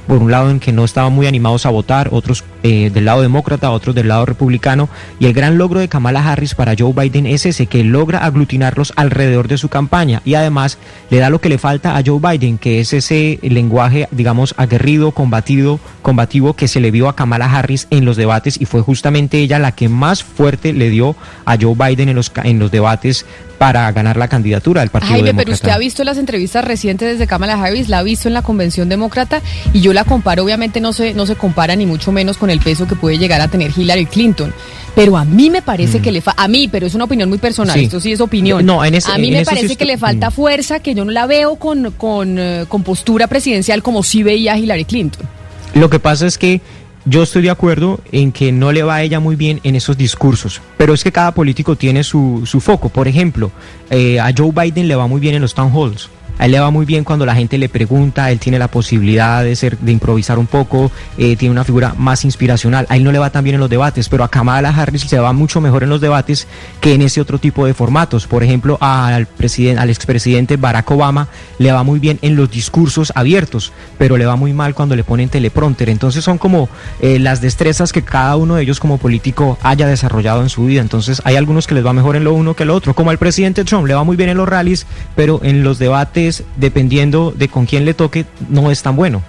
[0.07, 3.21] por un lado en que no estaban muy animados a votar, otros eh, del lado
[3.21, 7.25] demócrata, otros del lado republicano, y el gran logro de Kamala Harris para Joe Biden
[7.25, 10.77] es ese, que logra aglutinarlos alrededor de su campaña y además
[11.09, 15.11] le da lo que le falta a Joe Biden, que es ese lenguaje, digamos, aguerrido,
[15.11, 19.39] combatido, combativo que se le vio a Kamala Harris en los debates y fue justamente
[19.39, 21.15] ella la que más fuerte le dio
[21.45, 23.25] a Joe Biden en los, en los debates
[23.63, 27.27] para ganar la candidatura del Partido Jaime, pero usted ha visto las entrevistas recientes desde
[27.27, 30.91] Kamala Harris, la ha visto en la Convención Demócrata y yo la comparo, obviamente no
[30.91, 33.71] se, no se compara ni mucho menos con el peso que puede llegar a tener
[33.73, 34.53] Hillary Clinton.
[34.95, 36.01] Pero a mí me parece mm.
[36.01, 38.65] que le falta, a mí, pero es una opinión muy personal, esto sí es opinión.
[38.65, 41.55] No, en a mí me parece que le falta fuerza, que yo no la veo
[41.55, 45.25] con, con, eh, con postura presidencial como sí veía Hillary Clinton.
[45.73, 46.59] Lo que pasa es que
[47.05, 49.97] yo estoy de acuerdo en que no le va a ella muy bien en esos
[49.97, 52.89] discursos, pero es que cada político tiene su, su foco.
[52.89, 53.51] Por ejemplo,
[53.89, 56.59] eh, a Joe Biden le va muy bien en los town halls A él le
[56.59, 59.91] va muy bien cuando la gente le pregunta, él tiene la posibilidad de ser, de
[59.91, 62.85] improvisar un poco, eh, tiene una figura más inspiracional.
[62.89, 65.19] A él no le va tan bien en los debates, pero a Kamala Harris se
[65.19, 66.47] va mucho mejor en los debates
[66.81, 68.27] que en ese otro tipo de formatos.
[68.27, 71.27] Por ejemplo, al presidente, al expresidente Barack Obama
[71.59, 75.03] le va muy bien en los discursos abiertos, pero le va muy mal cuando le
[75.03, 75.89] ponen teleprompter.
[75.89, 76.69] Entonces son como
[77.01, 80.81] eh, las destrezas que cada uno de ellos como político haya desarrollado en su vida.
[80.81, 83.11] Entonces hay algunos que les va mejor en lo uno que en lo otro, como
[83.11, 86.22] al presidente Trump, le va muy bien en los rallies, pero en los debates,
[86.57, 89.21] dependiendo de con quién le toque, no es tan bueno.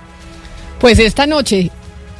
[0.78, 1.70] Pues esta noche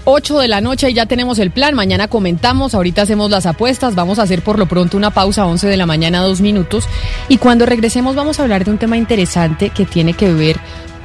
[0.05, 1.75] 8 de la noche y ya tenemos el plan.
[1.75, 3.95] Mañana comentamos, ahorita hacemos las apuestas.
[3.95, 6.87] Vamos a hacer por lo pronto una pausa a 11 de la mañana, dos minutos.
[7.29, 10.59] Y cuando regresemos vamos a hablar de un tema interesante que tiene que ver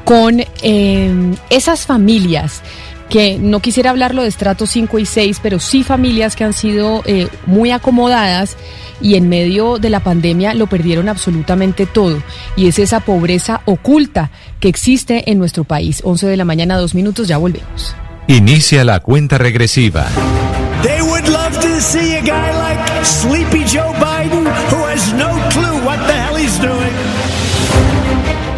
[0.04, 2.62] con eh, esas familias
[3.10, 7.02] que no quisiera hablarlo de estratos 5 y 6, pero sí familias que han sido
[7.06, 8.56] eh, muy acomodadas
[9.02, 12.22] y en medio de la pandemia lo perdieron absolutamente todo.
[12.56, 16.02] Y es esa pobreza oculta que existe en nuestro país.
[16.04, 17.96] 11 de la mañana, dos minutos, ya volvemos.
[18.28, 20.08] Inicia la cuenta regresiva.
[20.84, 24.09] They would love to see a guy like Sleepy Joe Biden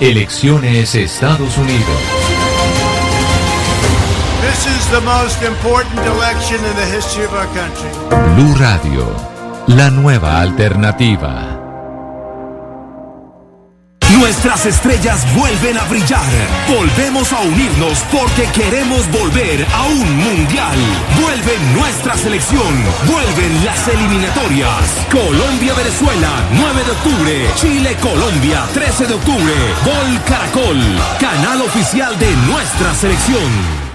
[0.00, 1.98] Elecciones Estados Unidos.
[4.42, 7.90] This is the most important election in the history of our country.
[8.36, 9.12] Blue Radio,
[9.66, 11.57] la nueva alternativa.
[14.16, 16.24] Nuestras estrellas vuelven a brillar.
[16.66, 20.78] Volvemos a unirnos porque queremos volver a un mundial.
[21.20, 22.74] Vuelve nuestra selección.
[23.06, 25.06] Vuelven las eliminatorias.
[25.12, 27.46] Colombia-Venezuela, 9 de octubre.
[27.56, 29.54] Chile-Colombia, 13 de octubre.
[29.84, 30.80] Gol Caracol,
[31.20, 33.88] canal oficial de nuestra selección.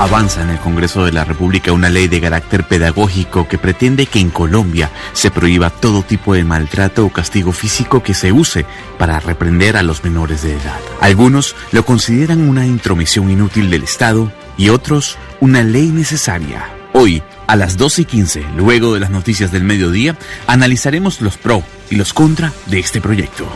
[0.00, 4.18] Avanza en el Congreso de la República una ley de carácter pedagógico que pretende que
[4.18, 8.64] en Colombia se prohíba todo tipo de maltrato o castigo físico que se use
[8.98, 10.80] para reprender a los menores de edad.
[11.02, 16.64] Algunos lo consideran una intromisión inútil del Estado y otros una ley necesaria.
[16.94, 21.62] Hoy, a las 12 y 15, luego de las noticias del mediodía, analizaremos los pro
[21.90, 23.46] y los contra de este proyecto.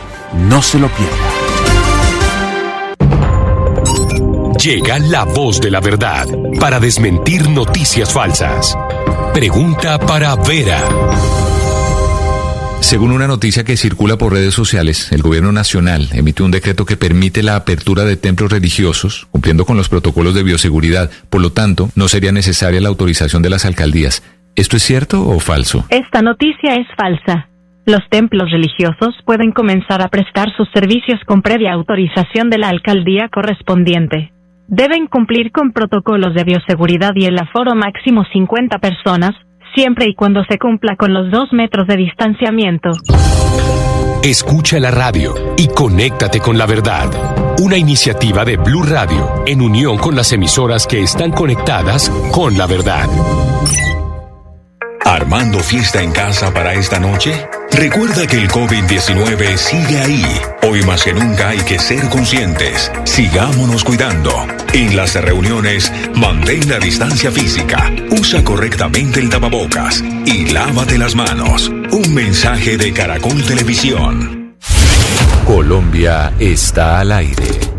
[0.47, 1.44] No se lo pierda.
[4.61, 6.25] Llega la voz de la verdad
[6.59, 8.75] para desmentir noticias falsas.
[9.33, 10.81] Pregunta para Vera.
[12.79, 16.97] Según una noticia que circula por redes sociales, el gobierno nacional emitió un decreto que
[16.97, 21.11] permite la apertura de templos religiosos, cumpliendo con los protocolos de bioseguridad.
[21.29, 24.23] Por lo tanto, no sería necesaria la autorización de las alcaldías.
[24.55, 25.85] ¿Esto es cierto o falso?
[25.89, 27.49] Esta noticia es falsa.
[27.85, 33.29] Los templos religiosos pueden comenzar a prestar sus servicios con previa autorización de la alcaldía
[33.29, 34.31] correspondiente.
[34.67, 39.35] Deben cumplir con protocolos de bioseguridad y el aforo máximo 50 personas,
[39.75, 42.89] siempre y cuando se cumpla con los dos metros de distanciamiento.
[44.23, 47.09] Escucha la radio y conéctate con la verdad.
[47.61, 52.65] Una iniciativa de Blue Radio en unión con las emisoras que están conectadas con la
[52.65, 53.07] verdad.
[55.05, 57.47] ¿Armando fiesta en casa para esta noche?
[57.75, 60.23] Recuerda que el COVID-19 sigue ahí.
[60.63, 62.89] Hoy más que nunca hay que ser conscientes.
[63.03, 64.31] Sigámonos cuidando.
[64.71, 71.67] En las reuniones, mantén la distancia física, usa correctamente el tapabocas y lávate las manos.
[71.91, 74.55] Un mensaje de Caracol Televisión.
[75.45, 77.74] Colombia está al aire.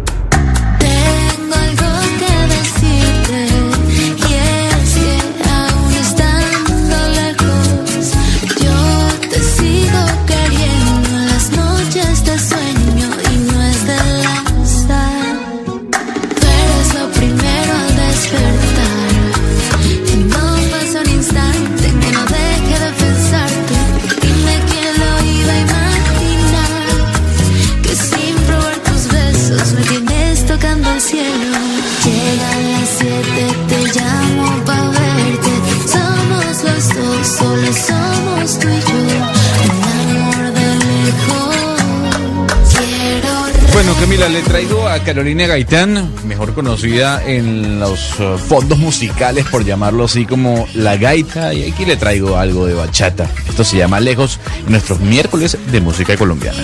[44.06, 50.04] Camila, le traigo a Carolina Gaitán, mejor conocida en los eh, fondos musicales, por llamarlo
[50.04, 53.28] así, como La Gaita, y aquí le traigo algo de bachata.
[53.48, 54.38] Esto se llama Lejos,
[54.68, 56.56] nuestros miércoles de música colombiana.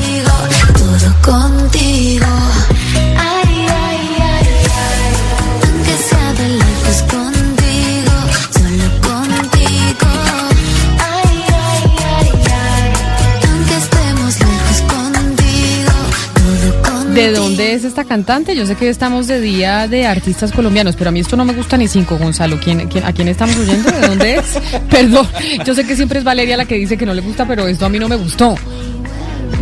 [17.22, 18.54] ¿De dónde es esta cantante?
[18.56, 21.52] Yo sé que estamos de día de artistas colombianos, pero a mí esto no me
[21.52, 22.58] gusta ni cinco, Gonzalo.
[22.62, 23.90] ¿Quién, quién, ¿A quién estamos oyendo?
[23.90, 24.58] ¿De dónde es?
[24.90, 25.26] Perdón,
[25.64, 27.86] yo sé que siempre es Valeria la que dice que no le gusta, pero esto
[27.86, 28.54] a mí no me gustó.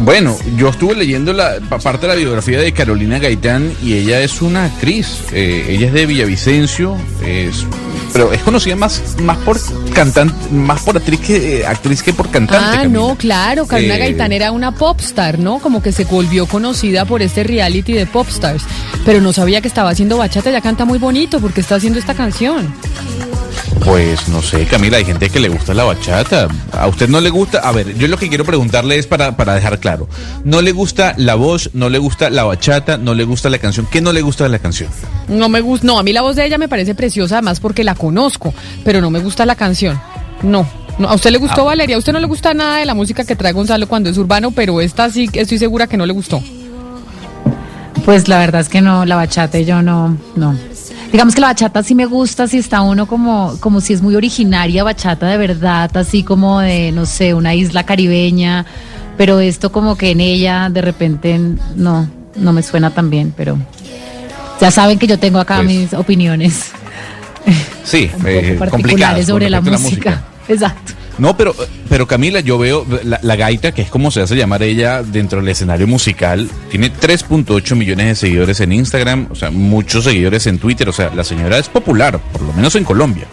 [0.03, 4.21] Bueno, yo estuve leyendo la pa- parte de la biografía de Carolina Gaitán y ella
[4.23, 5.19] es una actriz.
[5.33, 6.97] eh, ella es de Villavicencio,
[7.27, 7.67] es,
[8.13, 9.59] pero es conocida más, más por
[9.93, 12.65] cantante, más por actriz que eh, actriz que por cantante.
[12.69, 13.01] Ah, Camila.
[13.01, 15.59] no, claro, Carolina Eh, Gaitán era una popstar, ¿no?
[15.59, 18.65] Como que se volvió conocida por este reality de popstars,
[19.05, 22.15] pero no sabía que estaba haciendo bachata, ella canta muy bonito porque está haciendo esta
[22.15, 22.73] canción.
[23.85, 26.49] Pues no sé, Camila, hay gente que le gusta la bachata.
[26.73, 27.61] ¿A usted no le gusta?
[27.61, 30.09] A ver, yo lo que quiero preguntarle es para, para dejar claro.
[30.45, 31.71] ¿No le gusta la voz?
[31.73, 32.99] ¿No le gusta la bachata?
[32.99, 33.87] ¿No le gusta la canción?
[33.91, 34.91] ¿Qué no le gusta de la canción?
[35.29, 37.83] No me gusta, no, a mí la voz de ella me parece preciosa, además porque
[37.85, 38.53] la conozco,
[38.85, 39.99] pero no me gusta la canción.
[40.43, 40.69] No.
[40.99, 41.65] no ¿A usted le gustó, Ah.
[41.65, 41.97] Valeria?
[41.97, 44.51] A usted no le gusta nada de la música que trae Gonzalo cuando es urbano,
[44.51, 46.43] pero esta sí estoy segura que no le gustó.
[48.05, 50.55] Pues la verdad es que no, la bachata y yo no, no.
[51.13, 54.15] Digamos que la bachata sí me gusta si está uno como, como si es muy
[54.15, 58.65] originaria bachata de verdad, así como de, no sé, una isla caribeña,
[59.17, 61.39] pero esto como que en ella de repente
[61.75, 63.59] no, no me suena tan bien, pero
[64.61, 66.71] ya saben que yo tengo acá Pues- mis opiniones
[67.83, 70.23] Sí, eh, particulares sobre la música.
[70.49, 70.93] Exacto.
[71.19, 71.55] No, pero,
[71.89, 75.41] pero Camila, yo veo la, la gaita, que es como se hace llamar ella dentro
[75.41, 80.59] del escenario musical, tiene 3.8 millones de seguidores en Instagram, o sea, muchos seguidores en
[80.59, 83.27] Twitter, o sea, la señora es popular, por lo menos en Colombia.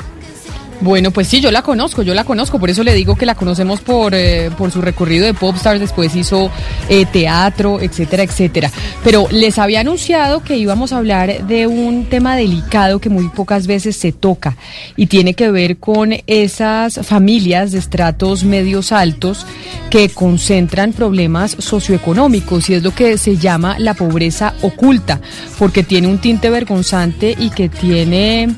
[0.80, 3.34] Bueno, pues sí, yo la conozco, yo la conozco, por eso le digo que la
[3.34, 6.52] conocemos por, eh, por su recorrido de Popstars, después hizo
[6.88, 8.72] eh, teatro, etcétera, etcétera.
[9.04, 13.66] Pero les había anunciado que íbamos a hablar de un tema delicado que muy pocas
[13.66, 14.56] veces se toca
[14.96, 19.48] y tiene que ver con esas familias de estratos medios altos
[19.90, 25.22] que concentran problemas socioeconómicos y es lo que se llama la pobreza oculta,
[25.58, 28.50] porque tiene un tinte vergonzante y que tiene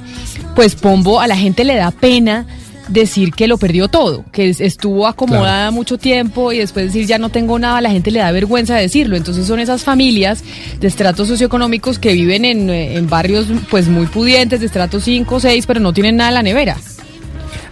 [0.60, 2.46] pues Pombo, a la gente le da pena
[2.90, 7.18] decir que lo perdió todo, que es- estuvo acomodada mucho tiempo y después decir ya
[7.18, 9.16] no tengo nada, a la gente le da vergüenza decirlo.
[9.16, 10.44] Entonces son esas familias
[10.82, 15.36] de estratos socioeconómicos que viven en, eh, en barrios pues muy pudientes, de estratos 5
[15.36, 16.76] o 6, pero no tienen nada en la nevera.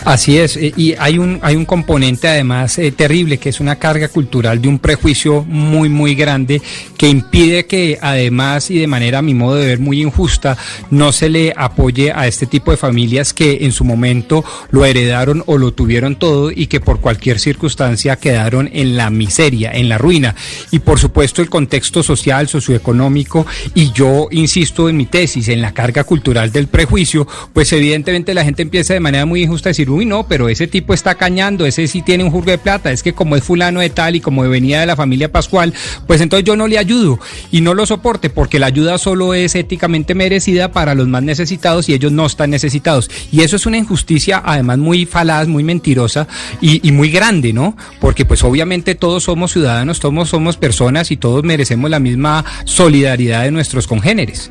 [0.05, 3.77] Así es, eh, y hay un, hay un componente además eh, terrible que es una
[3.77, 6.61] carga cultural de un prejuicio muy, muy grande
[6.97, 10.57] que impide que además y de manera a mi modo de ver muy injusta
[10.91, 15.43] no se le apoye a este tipo de familias que en su momento lo heredaron
[15.45, 19.97] o lo tuvieron todo y que por cualquier circunstancia quedaron en la miseria, en la
[19.97, 20.35] ruina.
[20.71, 25.73] Y por supuesto el contexto social, socioeconómico y yo insisto en mi tesis, en la
[25.73, 29.86] carga cultural del prejuicio, pues evidentemente la gente empieza de manera muy injusta a decir,
[29.95, 33.03] uy no, pero ese tipo está cañando, ese sí tiene un jurgo de plata, es
[33.03, 35.73] que como es fulano de tal y como venía de la familia Pascual,
[36.05, 37.19] pues entonces yo no le ayudo
[37.51, 41.89] y no lo soporte porque la ayuda solo es éticamente merecida para los más necesitados
[41.89, 43.09] y ellos no están necesitados.
[43.31, 46.27] Y eso es una injusticia además muy falaz, muy mentirosa
[46.61, 47.75] y, y muy grande, ¿no?
[47.99, 53.43] Porque pues obviamente todos somos ciudadanos, todos somos personas y todos merecemos la misma solidaridad
[53.43, 54.49] de nuestros congéneres.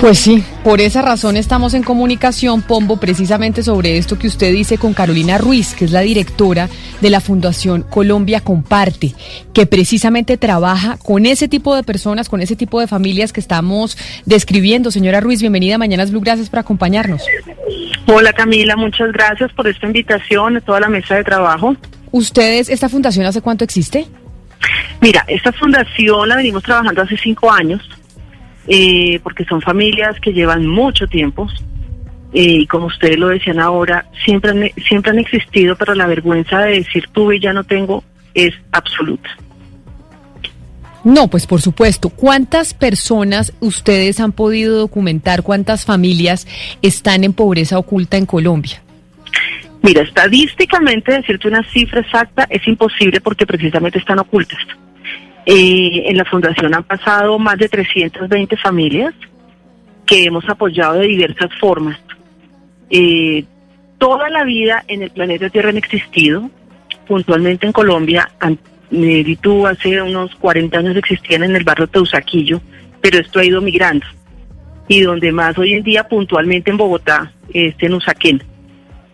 [0.00, 4.78] Pues sí, por esa razón estamos en comunicación, Pombo, precisamente sobre esto que usted dice
[4.78, 6.70] con Carolina Ruiz, que es la directora
[7.02, 9.14] de la Fundación Colombia Comparte,
[9.52, 13.98] que precisamente trabaja con ese tipo de personas, con ese tipo de familias que estamos
[14.24, 14.90] describiendo.
[14.90, 17.22] Señora Ruiz, bienvenida a Mañanas Blue, gracias por acompañarnos.
[18.06, 21.76] Hola Camila, muchas gracias por esta invitación a toda la mesa de trabajo.
[22.10, 24.06] ¿Ustedes, esta fundación hace cuánto existe?
[25.02, 27.82] Mira, esta fundación la venimos trabajando hace cinco años,
[28.72, 31.48] eh, porque son familias que llevan mucho tiempo.
[32.32, 36.60] eh, Y como ustedes lo decían ahora, siempre han, siempre han existido, pero la vergüenza
[36.60, 39.28] de decir tuve y ya no tengo es absoluta.
[41.02, 42.10] No, pues por supuesto.
[42.10, 45.42] ¿Cuántas personas ustedes han podido documentar?
[45.42, 46.46] ¿Cuántas familias
[46.80, 48.82] están en pobreza oculta en Colombia?
[49.82, 54.60] Mira, estadísticamente decirte una cifra exacta es imposible porque precisamente están ocultas.
[55.46, 59.14] Eh, en la fundación han pasado más de 320 familias
[60.06, 61.98] que hemos apoyado de diversas formas.
[62.90, 63.44] Eh,
[63.98, 66.50] toda la vida en el planeta Tierra han existido,
[67.06, 68.30] puntualmente en Colombia,
[68.90, 72.60] eh, tú, hace unos 40 años existían en el barrio Teusaquillo,
[73.00, 74.06] pero esto ha ido migrando.
[74.88, 78.42] Y donde más hoy en día, puntualmente en Bogotá, es en Usaquén.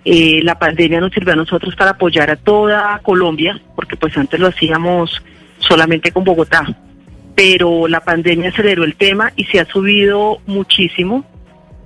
[0.04, 4.40] Eh, la pandemia nos sirvió a nosotros para apoyar a toda Colombia, porque pues antes
[4.40, 5.22] lo hacíamos
[5.66, 6.66] solamente con Bogotá.
[7.34, 11.24] Pero la pandemia aceleró el tema y se ha subido muchísimo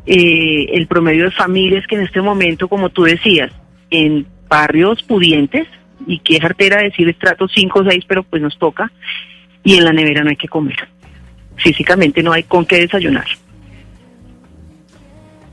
[0.07, 3.53] eh, el promedio de familias que en este momento, como tú decías,
[3.91, 5.67] en barrios pudientes,
[6.07, 8.91] y que es artera decir estrato 5 o 6, pero pues nos toca,
[9.63, 10.89] y en la nevera no hay que comer.
[11.57, 13.27] Físicamente no hay con qué desayunar.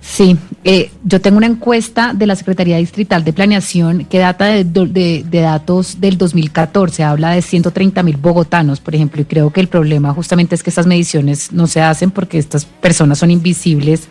[0.10, 4.64] Sí, eh, yo tengo una encuesta de la Secretaría Distrital de Planeación que data de,
[4.64, 9.60] de- de datos del 2014, habla de 130 mil bogotanos, por ejemplo, y creo que
[9.60, 14.08] el problema justamente es que estas mediciones no se hacen porque estas personas son invisibles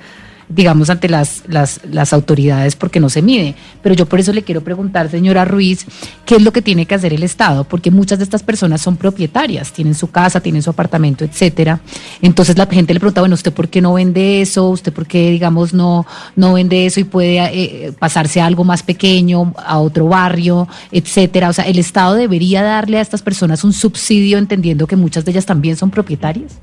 [0.49, 3.55] digamos, ante las, las, las autoridades porque no se mide.
[3.83, 5.87] Pero yo por eso le quiero preguntar, señora Ruiz,
[6.25, 7.65] ¿qué es lo que tiene que hacer el Estado?
[7.65, 11.81] Porque muchas de estas personas son propietarias, tienen su casa, tienen su apartamento, etcétera.
[12.23, 14.71] Entonces la gente le pregunta, bueno, ¿usted por qué no vende eso?
[14.71, 18.83] ¿Usted por qué, digamos, no, no vende eso y puede eh, pasarse a algo más
[18.83, 21.49] pequeño, a otro barrio, etcétera?
[21.49, 25.33] O sea, ¿el Estado debería darle a estas personas un subsidio entendiendo que muchas de
[25.33, 26.59] ellas también son propietarias?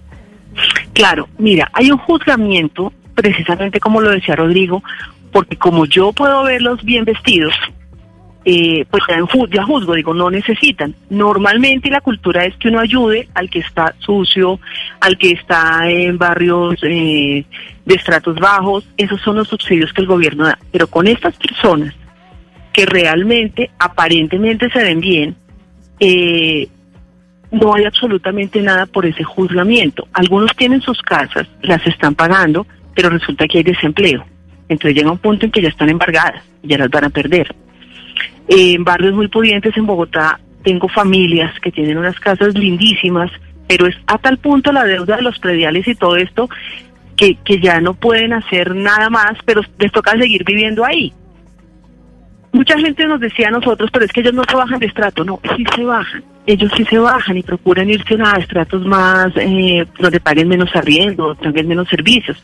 [0.94, 4.84] Claro, mira, hay un juzgamiento, precisamente como lo decía Rodrigo,
[5.32, 7.54] porque como yo puedo verlos bien vestidos,
[8.46, 10.94] eh, pues ya, en juzgo, digo, no necesitan.
[11.10, 14.60] Normalmente la cultura es que uno ayude al que está sucio,
[15.00, 17.46] al que está en barrios eh,
[17.86, 20.60] de estratos bajos, esos son los subsidios que el gobierno da.
[20.72, 21.94] Pero con estas personas
[22.74, 25.36] que realmente, aparentemente se ven bien,
[26.00, 26.68] eh,
[27.52, 30.08] no hay absolutamente nada por ese juzgamiento.
[30.12, 32.66] Algunos tienen sus casas, las están pagando,
[32.96, 34.26] pero resulta que hay desempleo.
[34.70, 37.54] Entonces llega un punto en que ya están embargadas, ya las van a perder.
[38.48, 43.32] En barrios muy pudientes en Bogotá tengo familias que tienen unas casas lindísimas,
[43.68, 46.50] pero es a tal punto la deuda de los prediales y todo esto
[47.16, 51.14] que, que ya no pueden hacer nada más, pero les toca seguir viviendo ahí.
[52.54, 55.26] Mucha gente nos decía a nosotros, pero es que ellos no se bajan de estrato.
[55.26, 56.24] No, sí se bajan.
[56.46, 61.36] Ellos sí se bajan y procuran irse a estratos más, eh, donde paguen menos arriendo,
[61.36, 62.38] paguen menos servicios.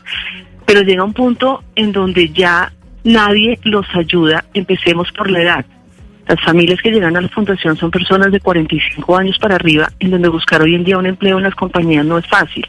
[0.66, 2.72] Pero llega un punto en donde ya
[3.04, 4.44] nadie los ayuda.
[4.52, 5.64] Empecemos por la edad.
[6.26, 10.10] Las familias que llegan a la fundación son personas de 45 años para arriba, en
[10.10, 12.66] donde buscar hoy en día un empleo en las compañías no es fácil.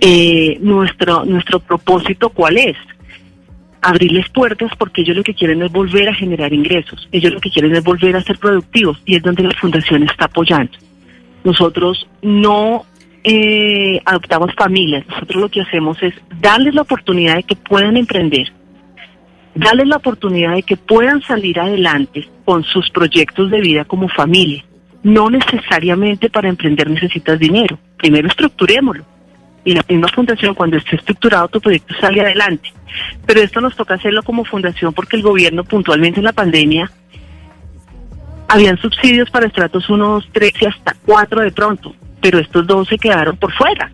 [0.00, 2.76] Eh, nuestro, nuestro propósito, ¿cuál es?
[3.82, 7.50] Abrirles puertas porque ellos lo que quieren es volver a generar ingresos, ellos lo que
[7.50, 10.72] quieren es volver a ser productivos y es donde la fundación está apoyando.
[11.44, 12.84] Nosotros no
[13.24, 18.52] eh, adoptamos familias, nosotros lo que hacemos es darles la oportunidad de que puedan emprender,
[19.54, 24.64] darles la oportunidad de que puedan salir adelante con sus proyectos de vida como familia.
[25.02, 29.04] No necesariamente para emprender necesitas dinero, primero estructurémoslo
[29.64, 32.72] y la misma fundación cuando esté estructurado tu proyecto sale adelante.
[33.26, 36.90] Pero esto nos toca hacerlo como fundación porque el gobierno puntualmente en la pandemia
[38.48, 42.88] habían subsidios para estratos 1, 2, 3 y hasta 4 de pronto, pero estos dos
[42.88, 43.92] se quedaron por fuera.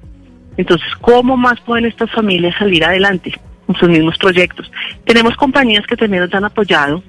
[0.56, 3.34] Entonces, ¿cómo más pueden estas familias salir adelante
[3.66, 4.70] con sus mismos proyectos?
[5.04, 7.02] Tenemos compañías que también nos han apoyado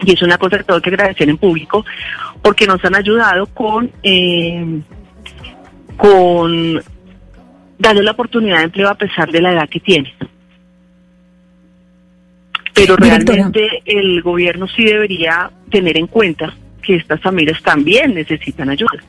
[0.00, 1.84] y es una cosa que tengo que agradecer en público
[2.42, 4.80] porque nos han ayudado con eh,
[5.96, 6.82] con
[7.78, 10.14] darle la oportunidad de empleo a pesar de la edad que tiene.
[12.74, 13.24] Pero Directora.
[13.24, 19.02] realmente el gobierno sí debería tener en cuenta que estas familias también necesitan ayuda.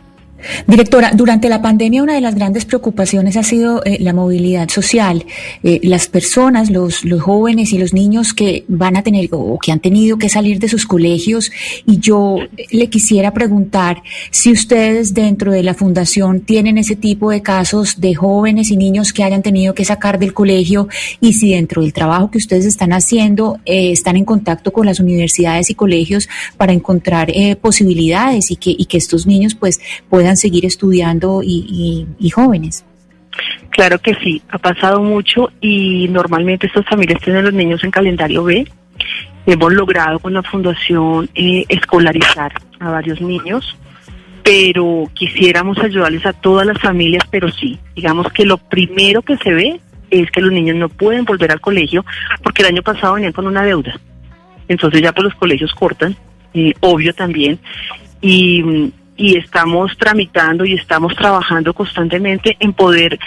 [0.67, 5.25] Directora, durante la pandemia una de las grandes preocupaciones ha sido eh, la movilidad social.
[5.63, 9.71] Eh, las personas, los, los jóvenes y los niños que van a tener o que
[9.71, 11.51] han tenido que salir de sus colegios.
[11.85, 12.37] Y yo
[12.69, 18.13] le quisiera preguntar si ustedes dentro de la fundación tienen ese tipo de casos de
[18.13, 20.87] jóvenes y niños que hayan tenido que sacar del colegio
[21.21, 24.99] y si dentro del trabajo que ustedes están haciendo eh, están en contacto con las
[24.99, 26.27] universidades y colegios
[26.57, 29.79] para encontrar eh, posibilidades y que, y que estos niños pues
[30.09, 32.85] puedan seguir estudiando y jóvenes.
[33.69, 38.43] Claro que sí, ha pasado mucho y normalmente estas familias tienen los niños en calendario
[38.43, 38.65] B.
[39.45, 43.77] Hemos logrado con la fundación eh, escolarizar a varios niños,
[44.43, 49.53] pero quisiéramos ayudarles a todas las familias, pero sí, digamos que lo primero que se
[49.53, 52.05] ve es que los niños no pueden volver al colegio
[52.43, 53.99] porque el año pasado venían con una deuda.
[54.67, 56.15] Entonces ya pues los colegios cortan,
[56.53, 57.59] eh, obvio también,
[58.21, 63.17] y, mm, y estamos tramitando y estamos trabajando constantemente en poder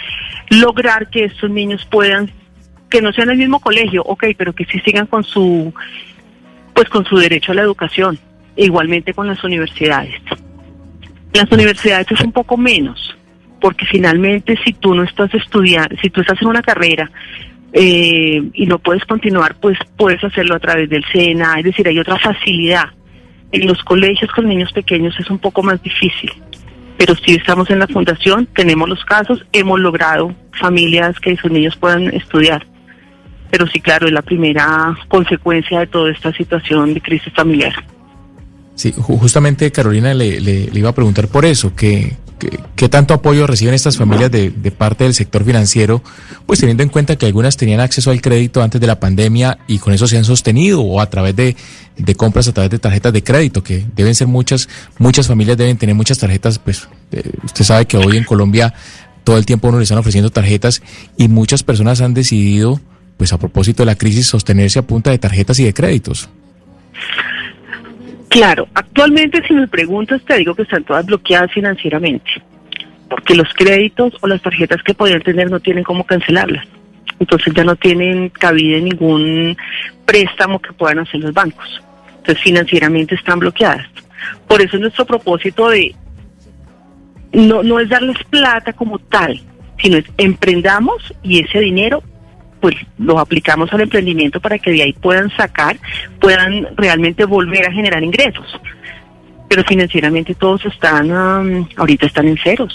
[0.49, 2.31] lograr que estos niños puedan,
[2.89, 5.73] que no sean el mismo colegio, ok, pero que sí sigan con su,
[6.73, 8.19] pues con su derecho a la educación,
[8.55, 10.15] igualmente con las universidades.
[11.33, 13.17] Las universidades es un poco menos,
[13.59, 17.09] porque finalmente si tú no estás estudiando, si tú estás en una carrera
[17.73, 21.99] eh, y no puedes continuar, pues puedes hacerlo a través del SENA, es decir, hay
[21.99, 22.89] otra facilidad.
[23.51, 26.31] En los colegios con niños pequeños es un poco más difícil.
[26.97, 31.77] pero sí estamos en la fundación, tenemos los casos, hemos logrado familias que sus niños
[31.77, 32.67] puedan estudiar.
[33.49, 37.73] Pero sí, claro, es la primera consecuencia de toda esta situación de crisis familiar.
[38.75, 43.45] Sí, ju- justamente Carolina le- le iba a preguntar por eso, que, qué tanto apoyo
[43.45, 46.01] reciben estas familias de, parte del sector financiero,
[46.45, 49.79] pues teniendo en cuenta que algunas tenían acceso al crédito antes de la pandemia y
[49.79, 51.55] con eso se han sostenido o a través de,
[52.15, 55.95] compras a través de tarjetas de crédito, que deben ser muchas, muchas familias deben tener
[55.95, 58.73] muchas tarjetas, pues eh, usted sabe que hoy en Colombia
[59.23, 60.81] todo el tiempo le están ofreciendo tarjetas
[61.17, 62.79] y muchas personas han decidido,
[63.17, 66.29] pues a propósito de la crisis, sostenerse a punta de tarjetas y de créditos.
[68.29, 72.29] Claro, actualmente si me preguntas te digo que están todas bloqueadas financieramente,
[73.09, 76.65] porque los créditos o las tarjetas que podían tener no tienen cómo cancelarlas.
[77.19, 79.57] Entonces ya no tienen cabida en ningún
[80.05, 81.81] préstamo que puedan hacer los bancos.
[82.17, 83.87] Entonces financieramente están bloqueadas.
[84.47, 85.95] Por eso nuestro propósito de
[87.33, 89.41] no, no es darles plata como tal,
[89.81, 92.03] sino es emprendamos y ese dinero
[92.59, 95.77] pues lo aplicamos al emprendimiento para que de ahí puedan sacar,
[96.19, 98.45] puedan realmente volver a generar ingresos.
[99.47, 102.73] Pero financieramente todos están, ahorita están en ceros.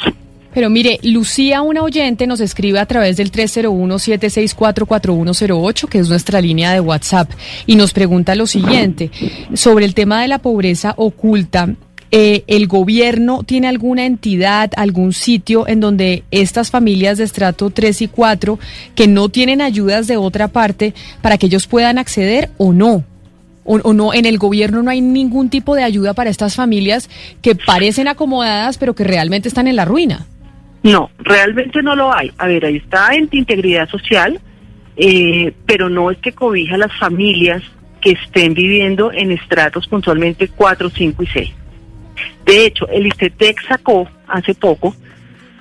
[0.54, 6.72] Pero mire, Lucía, una oyente, nos escribe a través del 301-764-4108, que es nuestra línea
[6.72, 7.28] de WhatsApp,
[7.66, 9.10] y nos pregunta lo siguiente,
[9.54, 11.74] sobre el tema de la pobreza oculta.
[12.16, 18.02] Eh, ¿El gobierno tiene alguna entidad, algún sitio en donde estas familias de estrato 3
[18.02, 18.56] y 4
[18.94, 23.02] que no tienen ayudas de otra parte para que ellos puedan acceder o no?
[23.64, 27.10] o, o no en el gobierno no hay ningún tipo de ayuda para estas familias
[27.42, 30.24] que parecen acomodadas pero que realmente están en la ruina.
[30.84, 32.30] No, realmente no lo hay.
[32.38, 34.38] A ver, ahí está en integridad social,
[34.96, 37.60] eh, pero no es que cobija a las familias
[38.00, 41.63] que estén viviendo en estratos puntualmente 4, 5 y 6.
[42.44, 44.94] De hecho, el ICETEC sacó hace poco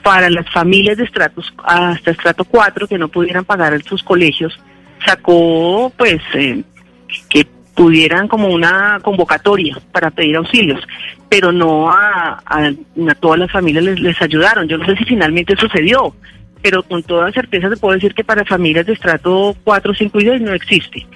[0.03, 4.59] para las familias de estratos hasta estrato 4 que no pudieran pagar sus colegios,
[5.05, 6.63] sacó pues eh,
[7.29, 10.81] que pudieran como una convocatoria para pedir auxilios,
[11.29, 12.41] pero no a,
[13.19, 14.67] todas las familias les, ayudaron.
[14.67, 16.15] Yo no sé si finalmente sucedió,
[16.61, 20.25] pero con toda certeza se puede decir que para familias de estrato 4, 5 y
[20.25, 21.07] 6 no existe.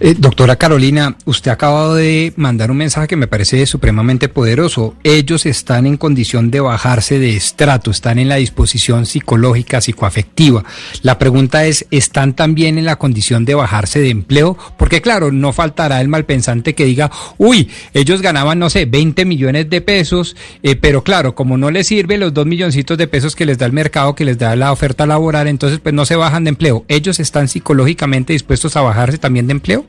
[0.00, 4.94] Eh, doctora Carolina, usted ha acabado de mandar un mensaje que me parece supremamente poderoso.
[5.04, 10.64] Ellos están en condición de bajarse de estrato, están en la disposición psicológica, psicoafectiva.
[11.02, 14.58] La pregunta es, ¿están también en la condición de bajarse de empleo?
[14.76, 19.70] Porque claro, no faltará el malpensante que diga, uy, ellos ganaban, no sé, 20 millones
[19.70, 23.46] de pesos, eh, pero claro, como no les sirve los dos milloncitos de pesos que
[23.46, 26.44] les da el mercado, que les da la oferta laboral, entonces pues no se bajan
[26.44, 26.84] de empleo.
[26.88, 29.84] ¿Ellos están psicológicamente dispuestos a bajarse también de empleo?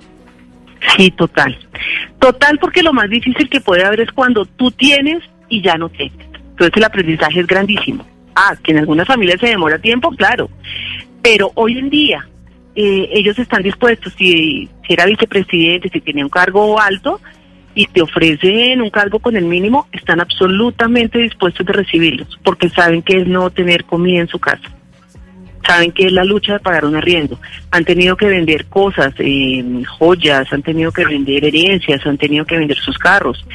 [0.95, 1.57] Sí, total.
[2.19, 5.89] Total porque lo más difícil que puede haber es cuando tú tienes y ya no
[5.89, 6.17] tienes.
[6.35, 8.05] Entonces el aprendizaje es grandísimo.
[8.35, 10.49] Ah, que en algunas familias se demora tiempo, claro.
[11.21, 12.27] Pero hoy en día
[12.75, 17.19] eh, ellos están dispuestos, si, si era vicepresidente, si tenía un cargo alto
[17.73, 23.01] y te ofrecen un cargo con el mínimo, están absolutamente dispuestos de recibirlos porque saben
[23.01, 24.75] que es no tener comida en su casa
[25.65, 27.39] saben que es la lucha de pagar un arriendo.
[27.71, 32.57] Han tenido que vender cosas, eh, joyas, han tenido que vender herencias, han tenido que
[32.57, 33.45] vender sus carros.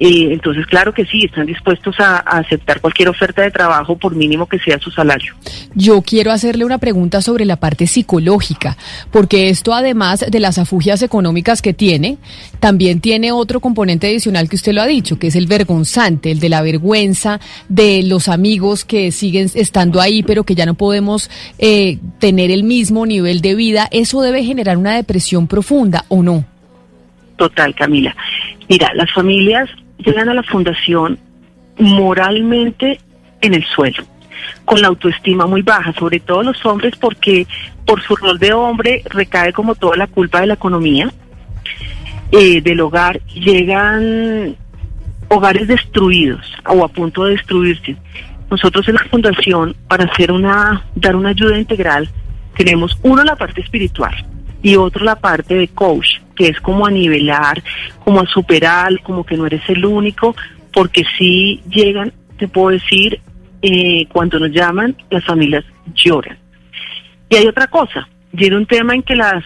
[0.00, 4.14] Eh, entonces, claro que sí, están dispuestos a, a aceptar cualquier oferta de trabajo por
[4.14, 5.34] mínimo que sea su salario.
[5.74, 8.76] Yo quiero hacerle una pregunta sobre la parte psicológica,
[9.10, 12.18] porque esto además de las afugias económicas que tiene,
[12.60, 16.40] también tiene otro componente adicional que usted lo ha dicho, que es el vergonzante, el
[16.40, 21.30] de la vergüenza de los amigos que siguen estando ahí, pero que ya no podemos
[21.58, 23.88] eh, tener el mismo nivel de vida.
[23.90, 26.44] ¿Eso debe generar una depresión profunda o no?
[27.36, 28.14] Total, Camila.
[28.68, 29.68] Mira, las familias
[29.98, 31.18] llegan a la fundación
[31.78, 33.00] moralmente
[33.40, 34.04] en el suelo,
[34.64, 37.46] con la autoestima muy baja, sobre todo los hombres, porque
[37.86, 41.12] por su rol de hombre recae como toda la culpa de la economía,
[42.32, 44.56] eh, del hogar, llegan
[45.28, 47.96] hogares destruidos o a punto de destruirse.
[48.50, 52.08] Nosotros en la fundación, para hacer una, dar una ayuda integral,
[52.56, 54.14] tenemos uno la parte espiritual
[54.62, 57.62] y otro la parte de coach, que es como a nivelar,
[58.04, 60.34] como a superar, como que no eres el único,
[60.72, 63.20] porque si llegan, te puedo decir,
[63.62, 66.38] eh, cuando nos llaman, las familias lloran.
[67.28, 69.44] Y hay otra cosa, llega un tema en que las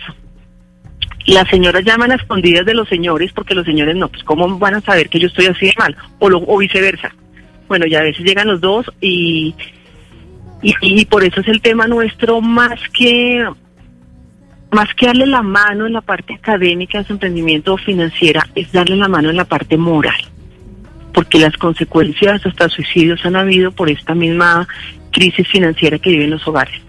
[1.27, 4.75] las señoras llaman a escondidas de los señores porque los señores no, pues cómo van
[4.75, 7.15] a saber que yo estoy así de mal o, lo, o viceversa.
[7.69, 9.55] Bueno, ya a veces llegan los dos y,
[10.63, 13.47] y, y por eso es el tema nuestro más que
[14.73, 18.73] más que darle la mano en la parte académica de su emprendimiento o financiera, es
[18.73, 20.21] darle la mano en la parte moral.
[21.13, 24.67] Porque que las consecuencias hasta suicidios han habido por esta misma
[25.11, 26.81] crisis financiera que viven los hogares.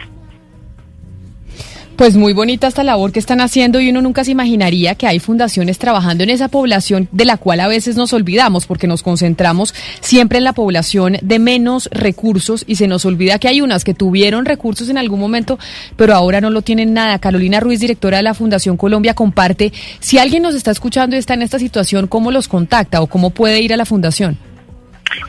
[2.03, 5.19] Pues muy bonita esta labor que están haciendo y uno nunca se imaginaría que hay
[5.19, 9.73] fundaciones trabajando en esa población de la cual a veces nos olvidamos porque nos concentramos
[10.01, 13.93] siempre en la población de menos recursos y se nos olvida que hay unas que
[13.93, 15.57] tuvieron recursos en algún momento
[15.95, 17.19] pero ahora no lo tienen nada.
[17.19, 21.35] Carolina Ruiz, directora de la Fundación Colombia, comparte si alguien nos está escuchando y está
[21.35, 24.37] en esta situación, ¿cómo los contacta o cómo puede ir a la fundación?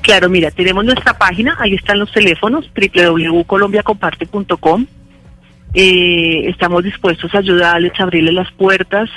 [0.02, 4.86] Claro, mira, tenemos nuestra página, ahí están los teléfonos, www.colombiacomparte.com.
[5.74, 9.10] Eh, estamos dispuestos a ayudarles, a abrirles las puertas.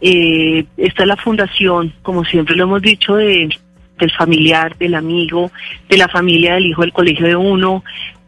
[0.00, 3.48] Eh, esta es la fundación, como siempre lo hemos dicho, de,
[3.98, 5.50] del familiar, del amigo,
[5.88, 7.82] de la familia, del hijo del colegio de uno,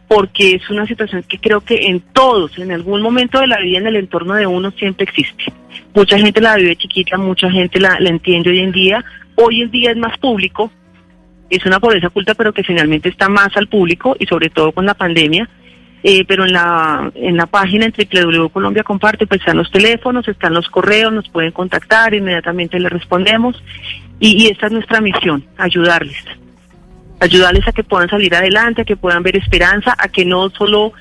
[0.08, 3.78] porque es una situación que creo que en todos, en algún momento de la vida,
[3.78, 5.52] en el entorno de uno, siempre existe.
[5.94, 9.04] Mucha gente la vive chiquita, mucha gente la, la entiende hoy en día.
[9.34, 10.72] Hoy en día es más público,
[11.50, 14.86] es una pobreza oculta, pero que finalmente está más al público y sobre todo con
[14.86, 15.48] la pandemia.
[16.04, 20.54] Eh, pero en la en la página en www.colombia comparte pues están los teléfonos, están
[20.54, 23.60] los correos, nos pueden contactar, inmediatamente les respondemos
[24.20, 26.24] y, y esta es nuestra misión, ayudarles,
[27.18, 30.92] ayudarles a que puedan salir adelante, a que puedan ver esperanza, a que no solo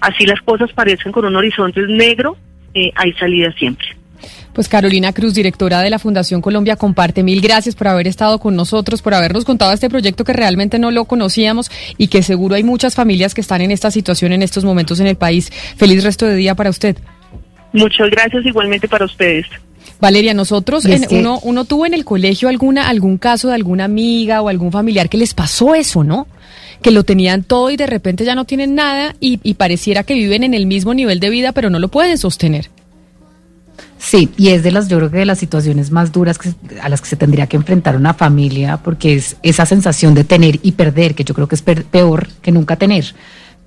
[0.00, 2.38] así las cosas parezcan con un horizonte negro,
[2.72, 3.99] eh, hay salida siempre.
[4.60, 8.54] Pues Carolina Cruz, directora de la Fundación Colombia Comparte, mil gracias por haber estado con
[8.56, 12.62] nosotros, por habernos contado este proyecto que realmente no lo conocíamos y que seguro hay
[12.62, 15.50] muchas familias que están en esta situación en estos momentos en el país.
[15.78, 16.98] Feliz resto de día para usted.
[17.72, 19.46] Muchas gracias igualmente para ustedes.
[19.98, 23.84] Valeria, nosotros, en- que- uno, uno tuvo en el colegio alguna, algún caso de alguna
[23.86, 26.26] amiga o algún familiar que les pasó eso, ¿no?
[26.82, 30.12] Que lo tenían todo y de repente ya no tienen nada y, y pareciera que
[30.12, 32.68] viven en el mismo nivel de vida, pero no lo pueden sostener.
[34.10, 36.52] Sí, y es de las, yo creo que de las situaciones más duras que,
[36.82, 40.58] a las que se tendría que enfrentar una familia, porque es esa sensación de tener
[40.64, 43.04] y perder, que yo creo que es peor que nunca tener.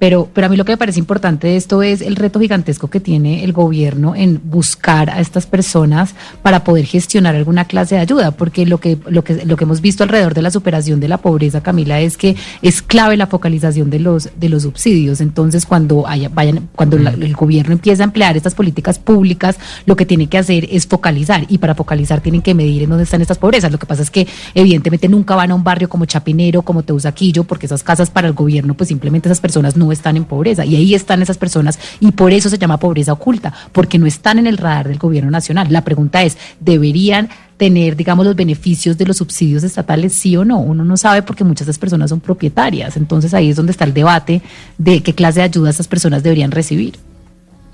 [0.03, 2.89] Pero, pero a mí lo que me parece importante de esto es el reto gigantesco
[2.89, 8.01] que tiene el gobierno en buscar a estas personas para poder gestionar alguna clase de
[8.01, 11.07] ayuda, porque lo que, lo que, lo que hemos visto alrededor de la superación de
[11.07, 15.21] la pobreza, Camila, es que es clave la focalización de los, de los subsidios.
[15.21, 19.95] Entonces, cuando haya, vayan, cuando la- el gobierno empieza a emplear estas políticas públicas, lo
[19.95, 23.21] que tiene que hacer es focalizar, y para focalizar tienen que medir en dónde están
[23.21, 23.71] estas pobrezas.
[23.71, 27.45] Lo que pasa es que, evidentemente, nunca van a un barrio como Chapinero, como Teusaquillo,
[27.45, 30.75] porque esas casas para el gobierno, pues simplemente esas personas no están en pobreza, y
[30.75, 34.47] ahí están esas personas, y por eso se llama pobreza oculta, porque no están en
[34.47, 35.67] el radar del gobierno nacional.
[35.69, 40.59] La pregunta es, ¿deberían tener, digamos, los beneficios de los subsidios estatales, sí o no?
[40.59, 43.85] Uno no sabe porque muchas de esas personas son propietarias, entonces ahí es donde está
[43.85, 44.41] el debate
[44.77, 46.95] de qué clase de ayuda esas personas deberían recibir.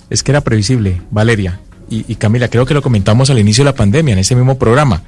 [0.10, 1.60] Es que era previsible, Valeria.
[1.92, 5.02] Y, Camila, creo que lo comentamos al inicio de la pandemia, en ese mismo programa.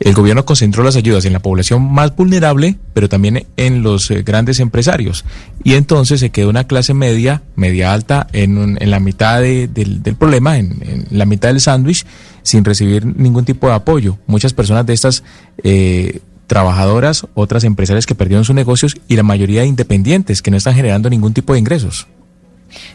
[0.00, 4.22] El gobierno concentró las ayudas en la población más vulnerable, pero también en los eh,
[4.22, 5.24] grandes empresarios.
[5.64, 9.66] Y entonces se quedó una clase media, media alta, en, un- en la mitad de-
[9.66, 12.06] del, del problema, en, en la mitad del sándwich,
[12.44, 14.18] sin recibir ningún tipo de apoyo.
[14.28, 15.24] Muchas personas de estas
[15.64, 20.74] eh, trabajadoras, otras empresarias que perdieron sus negocios y la mayoría independientes que no están
[20.74, 22.06] generando ningún tipo de ingresos.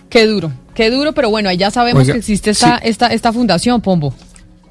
[0.09, 2.83] Qué duro, qué duro, pero bueno, ya sabemos Oiga, que existe esta, sí.
[2.87, 4.13] esta, esta fundación, Pombo.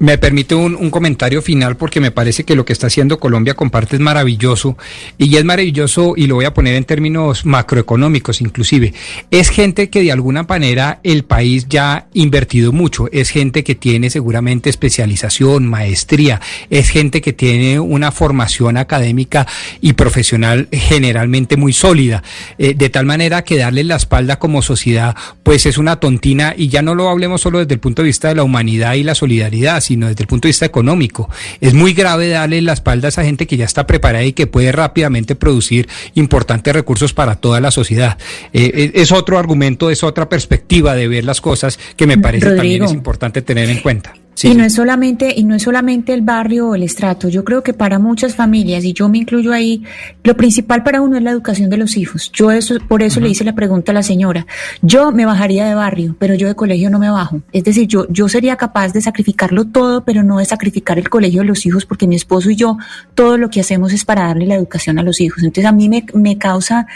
[0.03, 3.95] Me permite un, comentario final porque me parece que lo que está haciendo Colombia Comparte
[3.95, 4.77] es maravilloso
[5.17, 8.93] y es maravilloso y lo voy a poner en términos macroeconómicos inclusive.
[9.31, 13.75] Es gente que de alguna manera el país ya ha invertido mucho, es gente que
[13.75, 19.47] tiene seguramente especialización, maestría, es gente que tiene una formación académica
[19.79, 22.23] y profesional generalmente muy sólida,
[22.57, 26.67] eh, de tal manera que darle la espalda como sociedad pues es una tontina y
[26.67, 29.15] ya no lo hablemos solo desde el punto de vista de la humanidad y la
[29.15, 31.29] solidaridad, sino desde el punto de vista económico.
[31.61, 34.47] Es muy grave darle la espalda a esa gente que ya está preparada y que
[34.47, 38.17] puede rápidamente producir importantes recursos para toda la sociedad.
[38.53, 42.55] Eh, eh, es otro argumento, es otra perspectiva de ver las cosas que me parece
[42.55, 44.13] también es importante tener en cuenta.
[44.41, 47.29] Y no es solamente y no es solamente el barrio o el estrato.
[47.29, 49.83] Yo creo que para muchas familias y yo me incluyo ahí,
[50.23, 52.31] lo principal para uno es la educación de los hijos.
[52.31, 54.45] Yo eso por eso le hice la pregunta a la señora.
[54.81, 57.41] Yo me bajaría de barrio, pero yo de colegio no me bajo.
[57.51, 61.41] Es decir, yo yo sería capaz de sacrificarlo todo, pero no de sacrificar el colegio
[61.41, 62.77] de los hijos porque mi esposo y yo
[63.13, 65.43] todo lo que hacemos es para darle la educación a los hijos.
[65.43, 66.87] Entonces a mí me me causa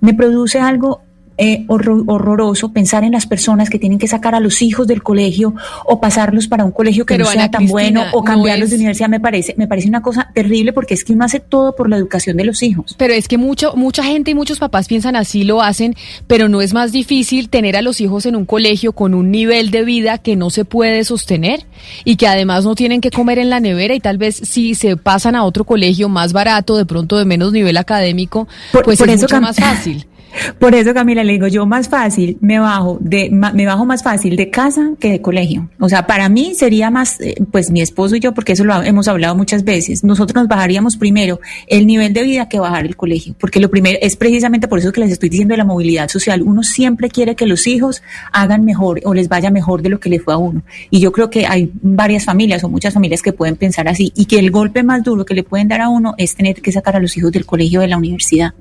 [0.00, 1.02] me produce algo
[1.36, 5.02] eh, horror- horroroso pensar en las personas que tienen que sacar a los hijos del
[5.02, 5.54] colegio
[5.86, 8.70] o pasarlos para un colegio que Pero, no sea tan Cristina, bueno o no cambiarlos
[8.70, 9.08] de universidad.
[9.08, 11.96] Me parece, me parece una cosa terrible porque es que uno hace todo por la
[11.96, 12.94] educación de los hijos.
[12.98, 15.94] Pero es que mucho, mucha gente y muchos papás piensan así, lo hacen,
[16.26, 19.70] pero no es más difícil tener a los hijos en un colegio con un nivel
[19.70, 21.66] de vida que no se puede sostener
[22.04, 24.96] y que además no tienen que comer en la nevera y tal vez si se
[24.96, 29.08] pasan a otro colegio más barato, de pronto de menos nivel académico, Por- pues por
[29.08, 30.06] es eso mucho más fácil.
[30.58, 34.36] Por eso, Camila, le digo, yo más fácil me bajo de me bajo más fácil
[34.36, 35.68] de casa que de colegio.
[35.80, 38.82] O sea, para mí sería más, eh, pues mi esposo y yo, porque eso lo
[38.82, 42.96] hemos hablado muchas veces, nosotros nos bajaríamos primero el nivel de vida que bajar el
[42.96, 46.08] colegio, porque lo primero es precisamente por eso que les estoy diciendo de la movilidad
[46.08, 46.42] social.
[46.42, 50.10] Uno siempre quiere que los hijos hagan mejor o les vaya mejor de lo que
[50.10, 50.62] le fue a uno.
[50.90, 54.26] Y yo creo que hay varias familias o muchas familias que pueden pensar así y
[54.26, 56.96] que el golpe más duro que le pueden dar a uno es tener que sacar
[56.96, 58.54] a los hijos del colegio de la universidad.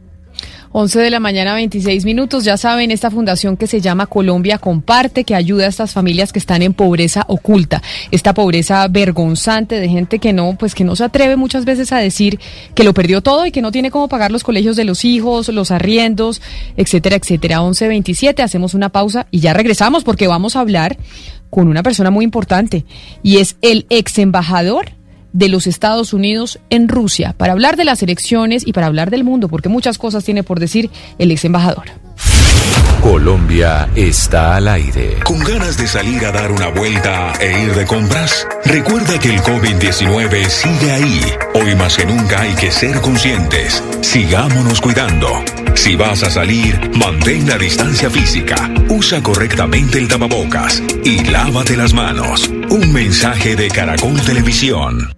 [0.76, 2.45] 11 de la mañana, 26 minutos.
[2.45, 6.39] Ya saben, esta fundación que se llama Colombia Comparte, que ayuda a estas familias que
[6.39, 11.03] están en pobreza oculta, esta pobreza vergonzante de gente que no, pues que no se
[11.03, 12.39] atreve muchas veces a decir
[12.74, 15.47] que lo perdió todo y que no tiene cómo pagar los colegios de los hijos,
[15.49, 16.41] los arriendos,
[16.76, 17.61] etcétera, etcétera.
[17.61, 20.97] 11, 27, hacemos una pausa y ya regresamos porque vamos a hablar
[21.51, 22.84] con una persona muy importante
[23.21, 25.03] y es el ex embajador
[25.34, 29.23] de los Estados Unidos en Rusia para hablar de las elecciones y para hablar del
[29.23, 31.86] mundo, porque muchas cosas tiene por decir el ex embajador.
[33.01, 35.20] Colombia está al aire.
[35.24, 38.47] ¿Con ganas de salir a dar una vuelta e ir de compras?
[38.64, 41.22] Recuerda que el COVID-19 sigue ahí.
[41.53, 43.84] Hoy más que nunca hay que ser conscientes.
[44.01, 45.43] Sigámonos cuidando.
[45.76, 48.55] Si vas a salir, mantén la distancia física,
[48.88, 52.49] usa correctamente el tapabocas y lávate las manos.
[52.70, 55.14] Un mensaje de Caracol Televisión.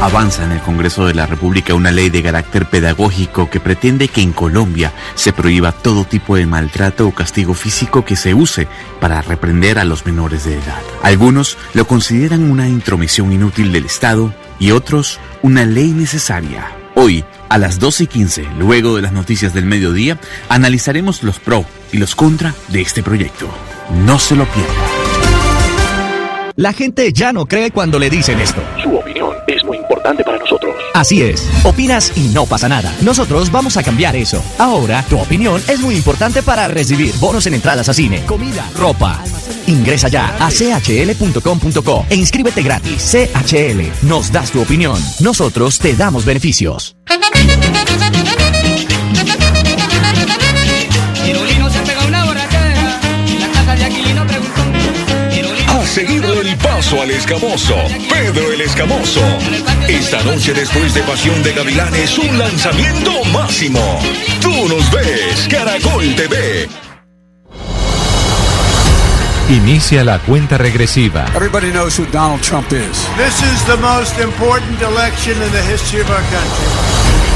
[0.00, 4.22] Avanza en el Congreso de la República una ley de carácter pedagógico que pretende que
[4.22, 8.68] en Colombia se prohíba todo tipo de maltrato o castigo físico que se use
[9.00, 10.80] para reprender a los menores de edad.
[11.02, 16.70] Algunos lo consideran una intromisión inútil del Estado y otros una ley necesaria.
[16.94, 21.64] Hoy, a las 12 y 15, luego de las noticias del mediodía, analizaremos los pro
[21.90, 23.48] y los contra de este proyecto.
[24.06, 24.72] No se lo pierda.
[26.54, 28.60] La gente ya no cree cuando le dicen esto.
[30.08, 30.74] Importante para nosotros.
[30.94, 32.94] Así es, opinas y no pasa nada.
[33.02, 34.42] Nosotros vamos a cambiar eso.
[34.58, 39.22] Ahora, tu opinión es muy importante para recibir bonos en entradas a cine, comida, ropa.
[39.66, 43.02] Ingresa ya a chl.com.co e inscríbete gratis.
[43.12, 44.98] CHL, nos das tu opinión.
[45.20, 46.96] Nosotros te damos beneficios.
[51.24, 54.62] Quirulino se pega una borrachera y la casa de Aquilino preguntó.
[55.68, 56.37] A seguirle el
[56.78, 57.74] paso al escamoso,
[58.08, 59.20] Pedro el Escamoso.
[59.88, 63.80] Esta noche después de Pasión de Gavilanes, un lanzamiento máximo.
[64.40, 66.68] Tú nos ves, Caracol TV.
[69.48, 71.26] Inicia la cuenta regresiva.
[71.34, 73.08] Everybody knows who Donald Trump is.
[73.16, 77.07] This is the most important election in the history of our country.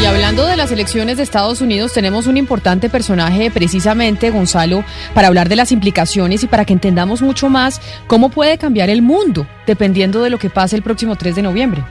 [0.00, 4.84] Y hablando de las elecciones de Estados Unidos, tenemos un importante personaje precisamente, Gonzalo,
[5.14, 9.00] para hablar de las implicaciones y para que entendamos mucho más cómo puede cambiar el
[9.00, 11.84] mundo dependiendo de lo que pase el próximo 3 de noviembre.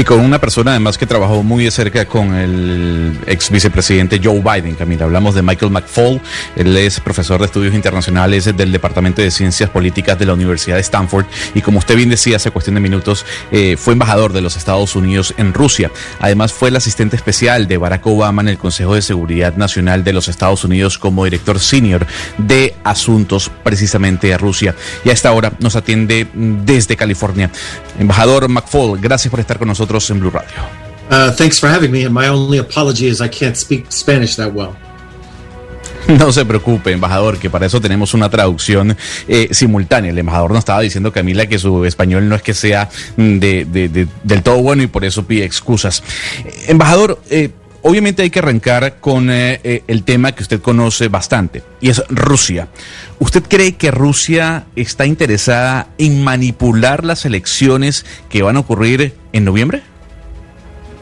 [0.00, 4.40] Y con una persona además que trabajó muy de cerca con el ex vicepresidente Joe
[4.40, 5.04] Biden, Camila.
[5.04, 6.22] Hablamos de Michael McFall.
[6.56, 10.80] Él es profesor de estudios internacionales del Departamento de Ciencias Políticas de la Universidad de
[10.80, 11.26] Stanford.
[11.54, 14.96] Y como usted bien decía hace cuestión de minutos, eh, fue embajador de los Estados
[14.96, 15.90] Unidos en Rusia.
[16.18, 20.14] Además fue el asistente especial de Barack Obama en el Consejo de Seguridad Nacional de
[20.14, 22.06] los Estados Unidos como director senior
[22.38, 24.74] de asuntos precisamente a Rusia.
[25.04, 27.50] Y a esta hora nos atiende desde California.
[27.98, 30.54] Embajador McFall, gracias por estar con nosotros en Blue Radio.
[31.10, 32.04] Uh, thanks for having me.
[32.04, 34.76] And my only apology is I can't speak Spanish that well.
[36.08, 38.96] No se preocupe, embajador, que para eso tenemos una traducción
[39.28, 40.10] eh, simultánea.
[40.10, 43.64] El embajador nos estaba diciendo, Camila, que su español no es que sea mm, de,
[43.66, 46.02] de- de- del todo bueno y por eso pide excusas.
[46.44, 47.50] Eh, embajador, eh,
[47.82, 52.02] obviamente hay que arrancar con eh, eh, el tema que usted conoce bastante, y es
[52.08, 52.68] Rusia.
[53.18, 59.44] ¿Usted cree que Rusia está interesada en manipular las elecciones que van a ocurrir en
[59.44, 59.82] noviembre?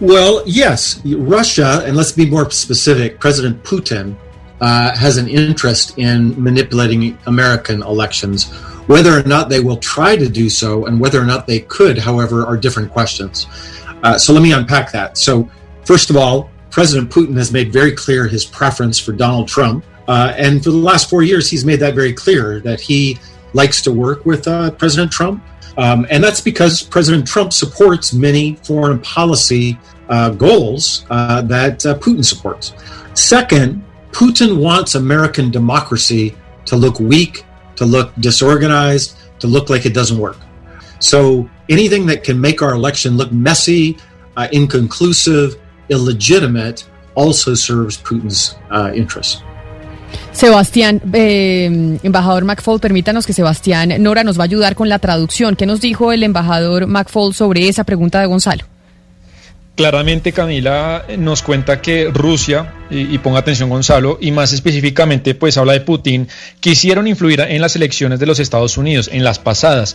[0.00, 4.16] Well, yes, Russia, and let's be more specific, President Putin
[4.60, 8.50] uh, has an interest in manipulating American elections.
[8.86, 11.98] Whether or not they will try to do so and whether or not they could,
[11.98, 13.46] however, are different questions.
[14.02, 15.18] Uh, so let me unpack that.
[15.18, 15.48] So,
[15.84, 19.84] first of all, President Putin has made very clear his preference for Donald Trump.
[20.06, 23.18] Uh, and for the last four years, he's made that very clear that he
[23.52, 25.42] likes to work with uh, President Trump.
[25.76, 31.96] Um, and that's because President Trump supports many foreign policy uh, goals uh, that uh,
[31.98, 32.72] Putin supports.
[33.14, 37.44] Second, Putin wants American democracy to look weak,
[37.76, 40.38] to look disorganized, to look like it doesn't work.
[40.98, 43.98] So anything that can make our election look messy,
[44.36, 45.56] uh, inconclusive,
[45.88, 46.84] illegitimate
[47.14, 49.42] also serves Putin's uh, interests.
[50.32, 55.56] Sebastián, eh, embajador McFaul, permítanos que Sebastián Nora nos va a ayudar con la traducción.
[55.56, 58.64] ¿Qué nos dijo el embajador McFaul sobre esa pregunta de Gonzalo?
[59.74, 65.56] Claramente Camila nos cuenta que Rusia, y, y, ponga atención Gonzalo, y más específicamente pues
[65.56, 66.26] habla de Putin,
[66.58, 69.94] quisieron influir en las elecciones de los Estados Unidos, en las pasadas.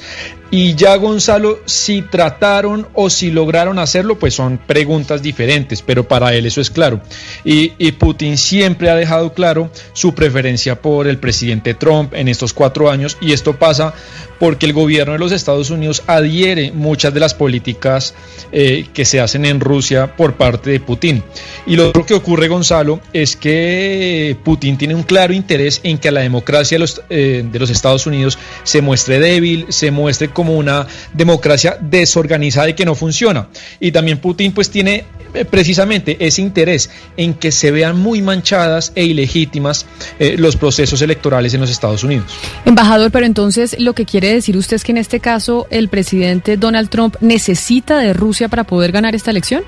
[0.55, 6.35] Y ya Gonzalo, si trataron o si lograron hacerlo, pues son preguntas diferentes, pero para
[6.35, 7.01] él eso es claro.
[7.43, 12.91] Y, Putin siempre ha dejado claro su preferencia por el presidente Trump en estos cuatro
[12.91, 13.95] años, y esto pasa
[14.39, 18.13] porque el gobierno de los Estados Unidos adhiere muchas de las políticas
[18.51, 21.23] eh, que se hacen en Rusia por parte de Putin.
[21.65, 26.11] Y lo otro que ocurre, Gonzalo, es que Putin tiene un claro interés en que
[26.11, 31.77] la democracia de los, eh, Estados Unidos se muestre débil, se muestre como una democracia
[31.79, 33.47] desorganizada y que no funciona.
[33.79, 38.91] Y también Putin pues tiene eh, precisamente ese interés en que se vean muy manchadas
[38.95, 39.85] e ilegítimas
[40.19, 42.25] eh, los procesos electorales en los Estados Unidos.
[42.65, 46.57] Embajador, pero entonces lo que quiere decir usted es que en este caso el presidente
[46.57, 49.63] Donald Trump necesita de Rusia para poder ganar esta elección?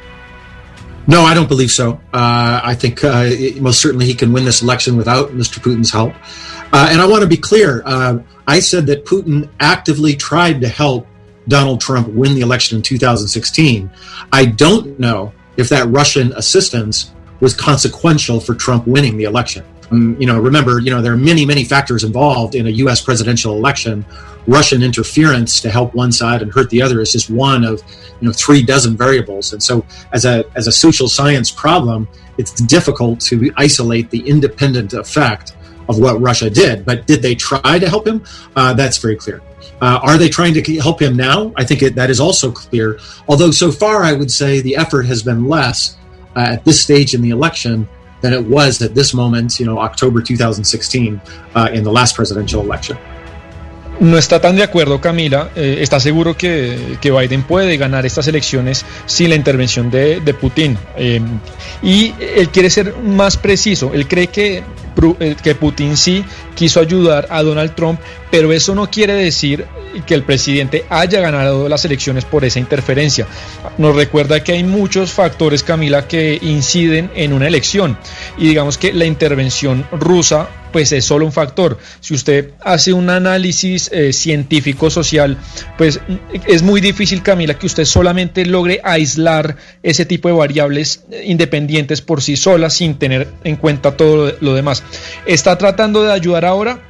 [1.08, 2.00] No, I don't believe so.
[2.14, 3.26] Uh, I think uh,
[3.62, 5.60] most certainly he can win this election without Mr.
[5.62, 6.14] Putin's help.
[6.74, 7.84] Uh, and I want to be clear.
[8.48, 11.08] I said that Putin actively tried to help
[11.48, 13.90] Donald Trump win the election in 2016.
[14.32, 19.66] I don't know if that Russian assistance was consequential for Trump winning the election.
[19.92, 23.02] Um, you know, remember, you know, there are many, many factors involved in a U.S.
[23.02, 24.06] presidential election.
[24.48, 27.82] Russian interference to help one side and hurt the other is just one of,
[28.20, 29.54] you know, three dozen variables.
[29.54, 34.94] And so, as a as a social science problem, it's difficult to isolate the independent
[34.94, 35.56] effect
[35.88, 36.86] of what Russia did.
[36.86, 38.24] But did they try to help him?
[38.56, 39.42] Uh, that's very clear.
[39.82, 41.52] Uh, are they trying to help him now?
[41.56, 43.00] I think it, that is also clear.
[43.28, 45.98] Although so far, I would say the effort has been less
[46.36, 47.88] uh, at this stage in the election
[48.22, 51.22] than it was at this moment, you know, October 2016,
[51.56, 52.98] uh, in the last presidential election.
[54.00, 58.28] No está tan de acuerdo Camila, eh, está seguro que, que, Biden puede ganar estas
[58.28, 60.78] elecciones sin la intervención de, de Putin.
[60.98, 61.22] Eh,
[61.82, 64.64] y él quiere ser más preciso, él cree que,
[65.20, 66.26] eh, que Putin sí
[66.56, 68.00] quiso ayudar a Donald Trump,
[68.32, 69.66] pero eso no quiere decir
[70.06, 73.28] que el presidente haya ganado las elecciones por esa interferencia.
[73.78, 77.98] Nos recuerda que hay muchos factores, Camila, que inciden en una elección
[78.38, 81.78] y digamos que la intervención rusa pues es solo un factor.
[82.02, 85.38] Si usted hace un análisis eh, científico social,
[85.78, 86.00] pues
[86.48, 92.22] es muy difícil, Camila, que usted solamente logre aislar ese tipo de variables independientes por
[92.22, 94.84] sí solas sin tener en cuenta todo lo demás.
[95.26, 96.82] Está tratando de ayudar ahora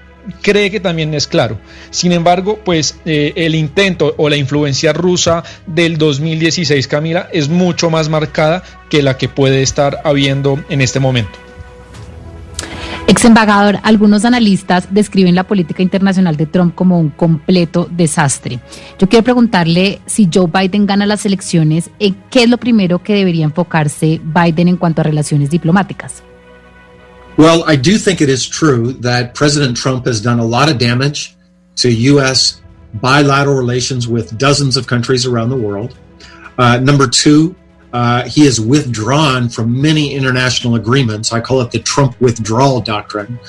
[0.42, 1.60] cree que también es claro.
[1.92, 7.90] Sin embargo, pues eh, el intento o la influencia rusa del 2016, Camila, es mucho
[7.90, 11.45] más marcada que la que puede estar habiendo en este momento.
[13.08, 18.60] Ex embajador, algunos analistas describen la política internacional de Trump como un completo desastre.
[18.98, 23.46] Yo quiero preguntarle si Joe Biden gana las elecciones, ¿qué es lo primero que debería
[23.46, 26.24] enfocarse Biden en cuanto a relaciones diplomáticas?
[27.38, 30.80] Well, I do think it is true that President Trump has done a lot of
[30.80, 31.36] damage
[31.82, 32.62] to U.S.
[32.94, 35.96] bilateral relations with dozens of countries around the world.
[36.58, 37.54] Uh, number two,
[37.96, 41.32] uh, he has withdrawn from many international agreements.
[41.32, 43.40] I call it the Trump withdrawal doctrine,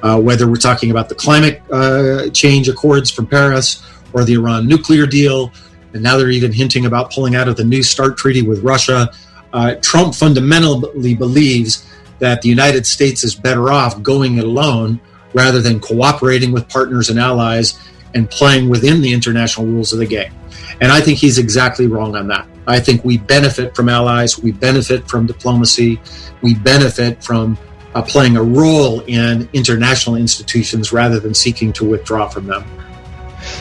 [0.00, 4.68] uh, whether we're talking about the climate uh, change accords from Paris or the Iran
[4.68, 5.52] nuclear deal.
[5.92, 9.10] And now they're even hinting about pulling out of the New START treaty with Russia.
[9.52, 15.00] Uh, Trump fundamentally believes that the United States is better off going it alone
[15.34, 17.76] rather than cooperating with partners and allies
[18.14, 20.32] and playing within the international rules of the game.
[20.80, 22.46] And I think he's exactly wrong on that.
[22.66, 26.00] I think we benefit from allies, we benefit from diplomacy,
[26.42, 27.58] we benefit from
[27.94, 32.64] uh, playing a role in international institutions rather than seeking to withdraw from them.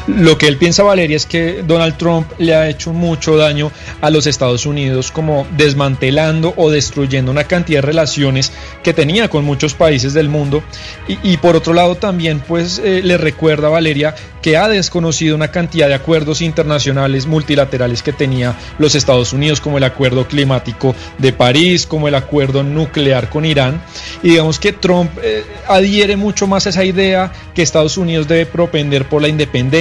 [0.08, 3.72] Lo que él piensa, Valeria, es que Donald Trump le ha hecho mucho daño
[4.02, 8.52] a los Estados Unidos, como desmantelando o destruyendo una cantidad de relaciones
[8.84, 10.64] que tenía con muchos países del mundo.
[11.08, 15.88] Y, por otro lado, también, pues, eh, le recuerda, Valeria, que ha desconocido una cantidad
[15.88, 21.86] de acuerdos internacionales multilaterales que tenía los Estados Unidos, como el acuerdo climático de París,
[21.88, 23.82] como el acuerdo nuclear con Irán.
[24.22, 28.46] Y digamos que Trump eh, adhiere mucho más a esa idea que Estados Unidos debe
[28.46, 29.75] propender por la independencia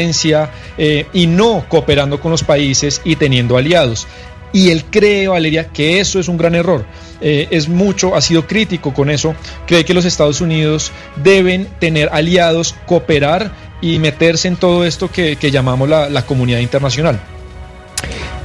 [0.78, 4.06] eh, y no cooperando con los países y teniendo aliados.
[4.52, 6.84] Y él cree, Valeria, que eso es un gran error.
[7.20, 9.34] Eh, es mucho, ha sido crítico con eso.
[9.66, 15.36] Cree que los Estados Unidos deben tener aliados, cooperar y meterse en todo esto que,
[15.36, 17.20] que llamamos la, la comunidad internacional.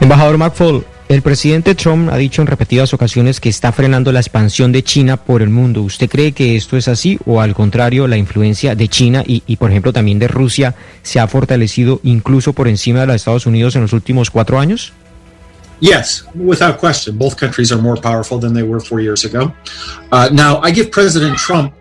[0.01, 4.72] Embajador McFall, el presidente Trump ha dicho en repetidas ocasiones que está frenando la expansión
[4.72, 5.82] de China por el mundo.
[5.82, 9.55] ¿Usted cree que esto es así o al contrario la influencia de China y, y,
[9.55, 13.76] por ejemplo también de Rusia se ha fortalecido incluso por encima de los Estados Unidos
[13.76, 14.93] en los últimos cuatro años?
[15.80, 17.18] Yes, without question.
[17.18, 19.51] Both countries are more powerful than they were four years ago.
[20.12, 21.74] Uh, now, I give President Trump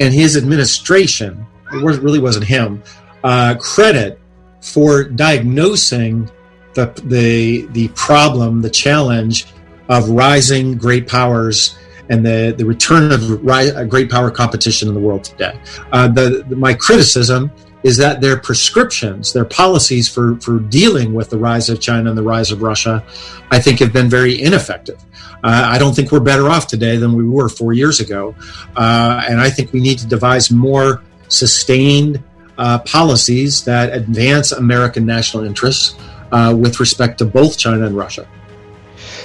[0.00, 2.82] and his administration, it really wasn't him,
[3.22, 4.18] uh, credit
[4.60, 6.28] for diagnosing
[6.74, 9.46] the, the, the problem, the challenge
[9.88, 11.76] of rising great powers
[12.08, 15.58] and the, the return of ri- great power competition in the world today.
[15.92, 17.50] Uh, the, the, my criticism
[17.82, 22.18] is that their prescriptions, their policies for, for dealing with the rise of China and
[22.18, 23.04] the rise of Russia,
[23.50, 25.02] I think have been very ineffective.
[25.42, 28.34] Uh, I don't think we're better off today than we were four years ago.
[28.76, 32.22] Uh, and I think we need to devise more sustained
[32.58, 35.96] uh, policies that advance American national interests
[36.32, 38.26] uh, with respect to both China and Russia.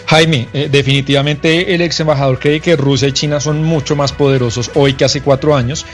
[0.07, 4.71] Jaime, eh, definitivamente el ex embajador cree que Rusia y China son mucho más poderosos
[4.75, 5.85] hoy que hace cuatro años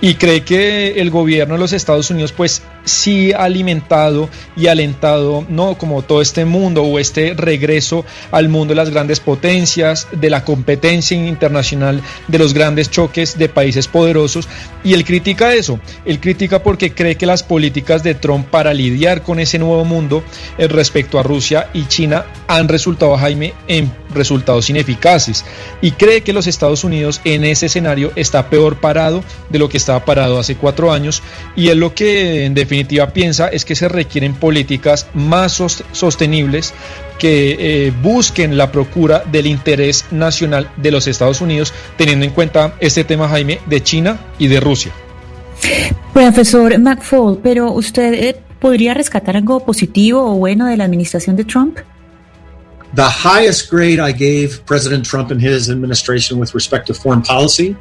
[0.00, 5.78] y cree que el gobierno de los Estados Unidos pues sí alimentado y alentado no
[5.78, 10.44] como todo este mundo o este regreso al mundo de las grandes potencias, de la
[10.44, 14.48] competencia internacional, de los grandes choques de países poderosos.
[14.84, 19.22] Y él critica eso, él critica porque cree que las políticas de Trump para lidiar
[19.22, 20.22] con ese nuevo mundo
[20.56, 25.44] eh, respecto a Rusia y China han resultado, Jaime, en resultados ineficaces
[25.80, 29.76] y cree que los Estados Unidos en ese escenario está peor parado de lo que
[29.76, 31.22] estaba parado hace cuatro años
[31.56, 35.52] y él lo que en definitiva piensa es que se requieren políticas más
[35.92, 36.74] sostenibles
[37.18, 42.74] que eh, busquen la procura del interés nacional de los Estados Unidos teniendo en cuenta
[42.80, 44.92] este tema Jaime de China y de Rusia.
[46.12, 51.44] Profesor McFall, pero usted eh, podría rescatar algo positivo o bueno de la administración de
[51.44, 51.78] Trump?
[52.94, 57.76] The highest grade I gave President Trump and his administration with respect to foreign policy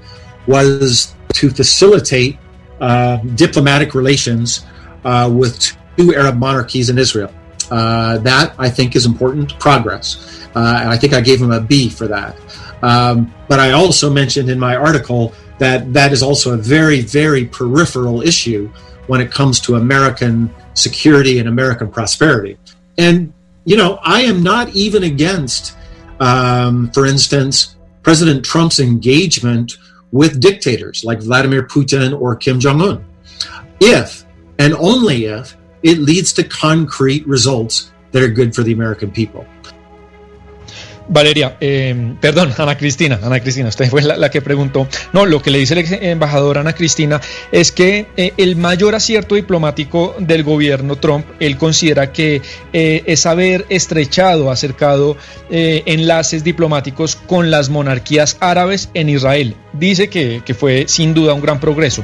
[0.47, 2.37] was to facilitate
[2.79, 4.65] uh, diplomatic relations
[5.05, 7.33] uh, with two Arab monarchies in Israel.
[7.71, 10.47] Uh, that I think is important progress.
[10.55, 12.37] Uh, and I think I gave him a B for that.
[12.81, 17.45] Um, but I also mentioned in my article that that is also a very, very
[17.45, 18.71] peripheral issue
[19.07, 22.57] when it comes to American security and American prosperity.
[22.97, 23.33] And
[23.67, 25.75] you know, I am not even against,
[26.21, 29.73] um, for instance, President Trump's engagement
[30.13, 33.05] with dictators like Vladimir Putin or Kim Jong un,
[33.81, 34.23] if
[34.57, 39.45] and only if it leads to concrete results that are good for the American people.
[41.09, 44.87] Valeria, eh, perdón, Ana Cristina, Ana Cristina, usted fue la, que preguntó.
[45.13, 48.95] No, lo que le dice el ex embajador Ana Cristina es que eh, el mayor
[48.95, 52.41] acierto diplomático del gobierno Trump, él considera que
[52.73, 55.17] eh, es haber estrechado, acercado
[55.49, 59.55] eh, enlaces diplomáticos con las monarquías árabes en Israel.
[59.79, 62.03] Dice que, fue sin duda un gran progreso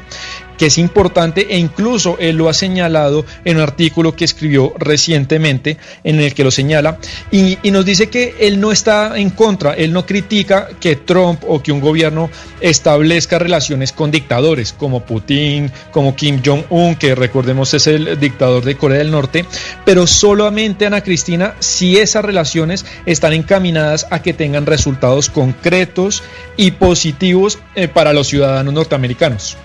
[0.57, 5.77] que es importante e incluso él lo ha señalado en un artículo que escribió recientemente
[6.03, 6.99] en el que lo señala
[7.31, 11.63] y, nos dice que él no está en contra, él no critica que Trump o
[11.63, 12.29] que un gobierno
[12.61, 18.75] establezca relaciones con dictadores como Putin, como Kim Jong-un, que recordemos es el dictador de
[18.75, 19.45] Corea del Norte,
[19.85, 26.21] pero solamente Ana Cristina si esas relaciones están encaminadas a que tengan resultados concretos
[26.57, 29.57] y positivos eh, para los ciudadanos norteamericanos.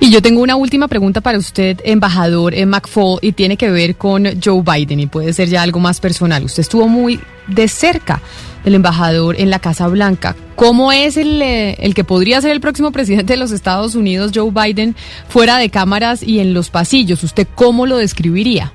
[0.00, 3.96] Y yo tengo una última pregunta para usted, embajador en McFall, y tiene que ver
[3.96, 6.44] con Joe Biden y puede ser ya algo más personal.
[6.44, 8.20] Usted estuvo muy de cerca
[8.64, 10.36] del embajador en la Casa Blanca.
[10.56, 14.50] ¿Cómo es el, el que podría ser el próximo presidente de los Estados Unidos, Joe
[14.50, 14.94] Biden,
[15.28, 17.22] fuera de cámaras y en los pasillos?
[17.22, 18.72] ¿Usted cómo lo describiría?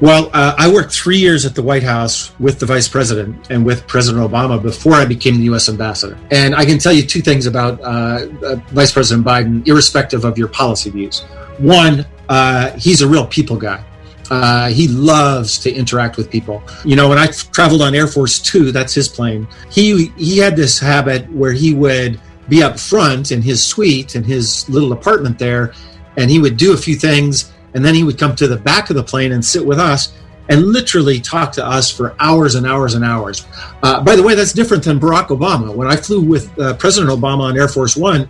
[0.00, 3.64] Well, uh, I worked three years at the White House with the vice president and
[3.64, 5.68] with President Obama before I became the U.S.
[5.68, 6.18] ambassador.
[6.30, 10.36] And I can tell you two things about uh, uh, Vice President Biden, irrespective of
[10.36, 11.20] your policy views.
[11.58, 13.84] One, uh, he's a real people guy.
[14.30, 16.62] Uh, he loves to interact with people.
[16.84, 19.46] You know, when I traveled on Air Force Two, that's his plane.
[19.70, 24.24] He he had this habit where he would be up front in his suite in
[24.24, 25.74] his little apartment there,
[26.16, 28.90] and he would do a few things and then he would come to the back
[28.90, 30.12] of the plane and sit with us
[30.48, 33.46] and literally talk to us for hours and hours and hours.
[33.82, 35.74] Uh, by the way, that's different than Barack Obama.
[35.74, 38.28] When I flew with uh, President Obama on Air Force One,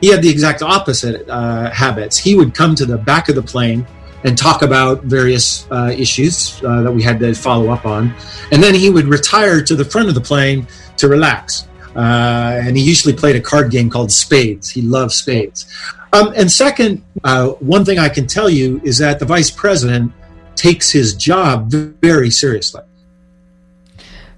[0.00, 2.18] he had the exact opposite uh, habits.
[2.18, 3.86] He would come to the back of the plane
[4.24, 8.14] and talk about various uh, issues uh, that we had to follow up on,
[8.52, 10.66] and then he would retire to the front of the plane
[10.98, 11.66] to relax.
[11.94, 14.70] Uh, and he usually played a card game called Spades.
[14.70, 15.66] He loved spades.
[16.12, 20.12] Um, and second, uh, one thing I can tell you is that the vice president
[20.56, 22.82] takes his job very seriously.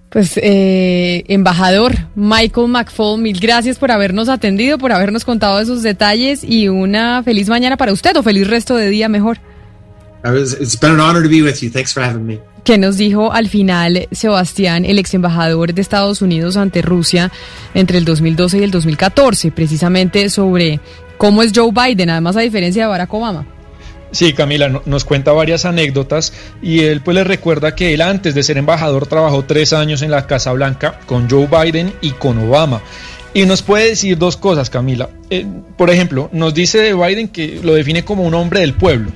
[0.08, 6.42] Pues, eh, embajador Michael McFall, mil gracias por habernos atendido, por habernos contado esos detalles
[6.42, 9.38] y una feliz mañana para usted o feliz resto de día mejor.
[10.24, 11.70] Was, it's been an honor to be with you.
[11.70, 12.40] Thanks for having me.
[12.66, 17.30] ¿Qué nos dijo al final Sebastián, el ex embajador de Estados Unidos ante Rusia
[17.74, 20.80] entre el 2012 y el 2014, precisamente sobre
[21.16, 23.46] cómo es Joe Biden, además a diferencia de Barack Obama?
[24.10, 28.34] Sí, Camila no- nos cuenta varias anécdotas y él pues le recuerda que él antes
[28.34, 32.36] de ser embajador trabajó tres años en la Casa Blanca con Joe Biden y con
[32.38, 32.82] Obama.
[33.32, 35.08] Y nos puede decir dos cosas, Camila.
[35.30, 39.10] Eh, por ejemplo, nos dice de Biden que lo define como un hombre del pueblo.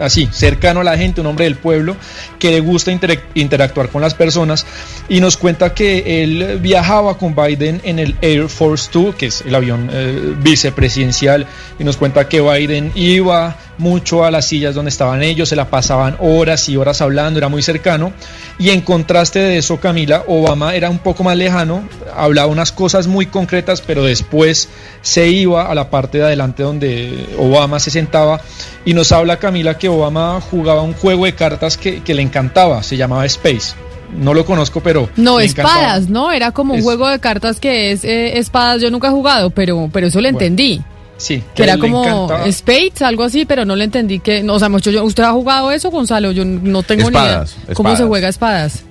[0.00, 1.94] Así, cercano a la gente, un hombre del pueblo
[2.38, 4.66] que le gusta interac- interactuar con las personas
[5.08, 9.42] y nos cuenta que él viajaba con Biden en el Air Force Two, que es
[9.42, 11.46] el avión eh, vicepresidencial,
[11.78, 15.70] y nos cuenta que Biden iba mucho a las sillas donde estaban ellos, se la
[15.70, 18.12] pasaban horas y horas hablando, era muy cercano.
[18.58, 21.82] Y en contraste de eso, Camila, Obama era un poco más lejano,
[22.14, 24.68] hablaba unas cosas muy concretas, pero después
[25.02, 28.40] se iba a la parte de adelante donde Obama se sentaba
[28.84, 32.82] y nos habla Camila que Obama jugaba un juego de cartas que, que le encantaba,
[32.82, 33.74] se llamaba Space.
[34.14, 35.08] No lo conozco, pero...
[35.16, 36.32] No, le espadas, ¿no?
[36.32, 39.50] Era como un Es- juego de cartas que es eh, espadas, yo nunca he jugado,
[39.50, 40.82] pero, pero eso lo entendí.
[41.20, 42.50] Sí, Que era como encantaba.
[42.50, 45.32] Spades, algo así, pero no le entendí que, no, o sea, mucho, yo- ¿usted ha
[45.32, 46.32] jugado eso, Gonzalo?
[46.32, 47.74] Yo no tengo Espadas, ni idea.
[47.74, 48.84] ¿Cómo se juega espadas?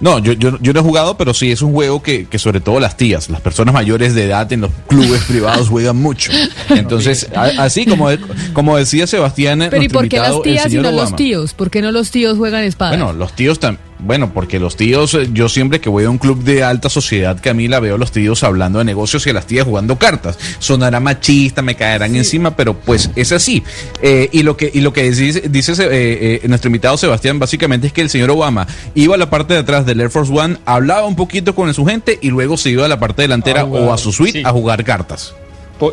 [0.00, 2.60] No, yo, yo, yo no he jugado, pero sí es un juego que, que sobre
[2.60, 6.30] todo las tías, las personas mayores de edad en los clubes privados juegan mucho.
[6.70, 8.08] Entonces, a- así como,
[8.52, 11.52] como decía Sebastián, Pero ¿y por qué las tías y no los tíos?
[11.54, 12.96] ¿Por qué no los tíos juegan espadas?
[12.96, 13.87] Bueno, los tíos también.
[14.00, 17.38] Bueno, porque los tíos, eh, yo siempre que voy a un club de alta sociedad,
[17.40, 20.38] Camila, veo a los tíos hablando de negocios y a las tías jugando cartas.
[20.58, 23.62] Sonará machista, me caerán encima, pero pues es así.
[24.02, 27.88] Eh, y lo que y lo que dice, dice eh, eh, nuestro invitado Sebastián, básicamente
[27.88, 30.58] es que el señor Obama iba a la parte de atrás del Air Force One,
[30.64, 33.64] hablaba un poquito con su gente y luego se iba a la parte delantera A
[33.64, 34.44] jugar, o a su suite sí.
[34.44, 35.34] a jugar cartas.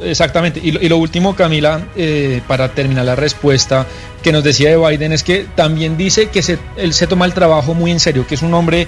[0.04, 0.60] Exactamente.
[0.64, 3.86] Y lo, y lo último, Camila, eh, para terminar la respuesta
[4.24, 7.34] que nos decía de Biden, es que también dice que se, él se toma el
[7.34, 8.88] trabajo muy en serio, que es un hombre,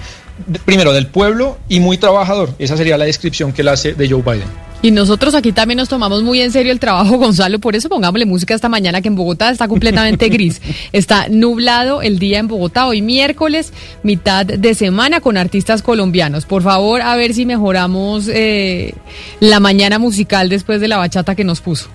[0.65, 2.49] primero, del pueblo y muy trabajador.
[2.57, 4.66] Esa sería la descripción que él hace de Joe Biden.
[4.81, 8.25] Y nosotros aquí también nos tomamos muy en serio el trabajo, Gonzalo, por eso pongámosle
[8.25, 10.61] música esta mañana que en Bogotá está completamente gris.
[10.91, 13.73] Está nublado el día en Bogotá, hoy miércoles,
[14.03, 16.45] mitad de semana con artistas colombianos.
[16.45, 18.93] Por favor, a ver si mejoramos eh,
[19.39, 21.89] la mañana musical después de la bachata que nos puso.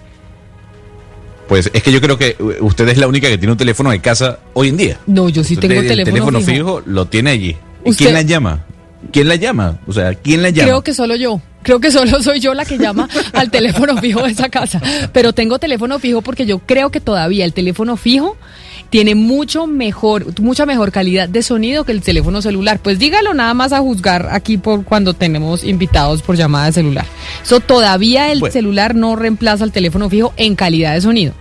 [1.47, 3.91] Pues es que yo creo que eh, usted es la única que tiene un teléfono
[3.91, 4.99] de casa hoy en día.
[5.07, 6.51] No, yo sí Usted tengo el teléfono, fijo.
[6.51, 6.81] fijo.
[6.85, 7.55] lo tiene allí.
[7.85, 8.65] ¿Y Usted- quién la llama?
[9.11, 9.77] ¿Quién la llama?
[9.85, 10.67] O sea, ¿quién la llama?
[10.69, 11.39] Creo que solo yo.
[11.61, 14.81] Creo que solo soy yo la que llama al teléfono fijo de esa casa.
[15.13, 18.35] Pero tengo teléfono fijo porque yo creo que todavía el teléfono fijo
[18.89, 22.79] tiene mucho mejor, mucha mejor calidad de sonido que el teléfono celular.
[22.79, 27.05] Pues dígalo nada más a juzgar aquí por cuando tenemos invitados por llamada de celular.
[27.43, 28.53] Eso todavía el Bueno.
[28.53, 31.33] celular no reemplaza al teléfono fijo en calidad de sonido.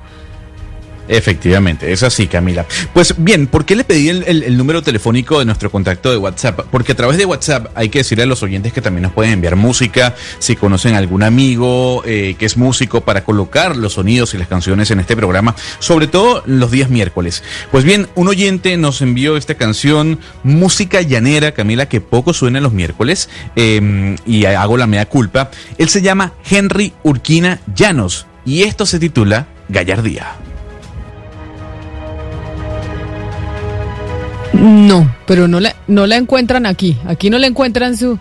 [1.07, 2.67] Efectivamente, es así, Camila.
[2.95, 6.61] Pues bien, ¿por qué le pedí el, número telefónico de nuestro contacto de WhatsApp?
[6.71, 9.33] Porque a través de WhatsApp hay que decirle a los oyentes que también nos pueden
[9.33, 14.39] enviar música, si conocen algún amigo eh, que es músico, para colocar los sonidos y
[14.39, 17.43] las canciones en este programa, sobre todo los días miércoles.
[17.71, 22.73] Pues bien, un oyente nos envió esta canción, música llanera, Camila, que poco suena los
[22.73, 25.51] miércoles, eh, y hago la mea culpa.
[25.77, 30.44] Él se llama Henry Urquina Llanos, y esto se titula Gallardía.
[34.65, 36.97] No, pero no la, no la encuentran aquí.
[37.07, 38.19] Aquí no la encuentran su...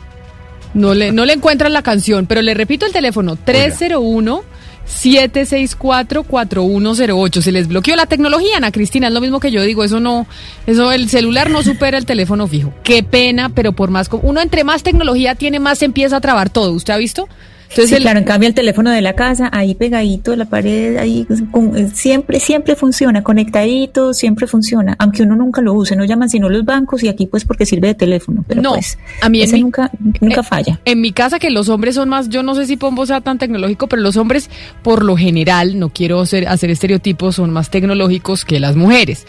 [0.74, 4.44] No le, no le encuentran la canción, pero le repito el teléfono, 301
[4.86, 7.42] 764-4108.
[7.42, 10.28] Se les bloqueó la tecnología, Ana Cristina, es lo mismo que yo digo, eso no,
[10.68, 12.74] eso el celular no supera el teléfono fijo.
[12.84, 16.50] Qué pena, pero por más, uno entre más tecnología tiene, más se empieza a trabar
[16.50, 16.74] todo.
[16.74, 17.30] ¿Usted ha visto?
[17.74, 20.98] Entonces sí, el- claro, en cambio el teléfono de la casa, ahí pegadito, la pared,
[20.98, 26.06] ahí con- eh, siempre, siempre funciona, conectadito, siempre funciona, aunque uno nunca lo use, no
[26.06, 29.30] llaman sino los bancos y aquí pues porque sirve de teléfono, pero No, pues a
[29.30, 29.90] mí ese mi- nunca,
[30.22, 30.80] nunca eh, falla.
[30.86, 33.38] En mi casa que los hombres son más, yo no sé si Pombo sea tan
[33.38, 34.50] tecnológico, pero los hombres
[34.84, 39.26] por lo general, no quiero hacer, hacer estereotipos, son más tecnológicos que las mujeres.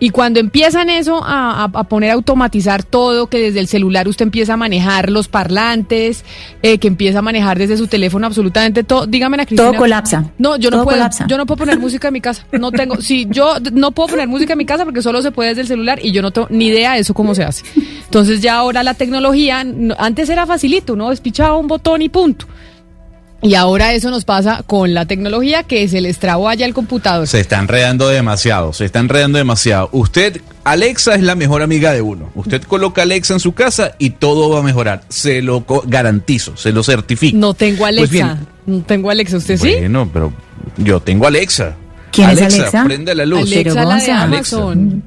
[0.00, 4.08] Y cuando empiezan eso a, a- a poner a automatizar todo, que desde el celular
[4.08, 6.24] usted empieza a manejar los parlantes,
[6.62, 9.70] eh, que empieza a manejar desde su teléfono absolutamente todo, dígame a Cristina.
[9.70, 10.32] Todo colapsa.
[10.38, 11.26] No, yo no Todo puedo, colapsa.
[11.28, 12.44] yo no puedo poner música en mi casa.
[12.52, 15.50] No tengo, sí, yo no puedo poner música en mi casa porque solo se puede
[15.50, 17.62] desde el celular y yo no tengo ni idea de eso cómo se hace.
[18.04, 21.10] Entonces ya ahora la tecnología, no- antes era facilito, ¿no?
[21.10, 22.46] Despichaba un botón y punto.
[23.44, 27.26] Y ahora eso nos pasa con la tecnología que se les trabó allá el computador.
[27.26, 29.90] Se está enredando demasiado, se está enredando demasiado.
[29.92, 32.30] Usted, Alexa es la mejor amiga de uno.
[32.34, 35.02] Usted coloca Alexa en su casa y todo va a mejorar.
[35.10, 37.36] Se lo co- garantizo, se lo certifico.
[37.36, 38.00] No tengo Alexa.
[38.00, 38.38] Pues bien.
[38.66, 39.74] no tengo Alexa, ¿usted sí?
[39.78, 40.32] Bueno, pero
[40.78, 41.76] yo tengo Alexa.
[42.12, 42.84] ¿Quién es Alexa?
[42.84, 43.40] prende la luz.
[43.40, 44.10] Alexa, Pero la de.
[44.12, 45.02] Amazon.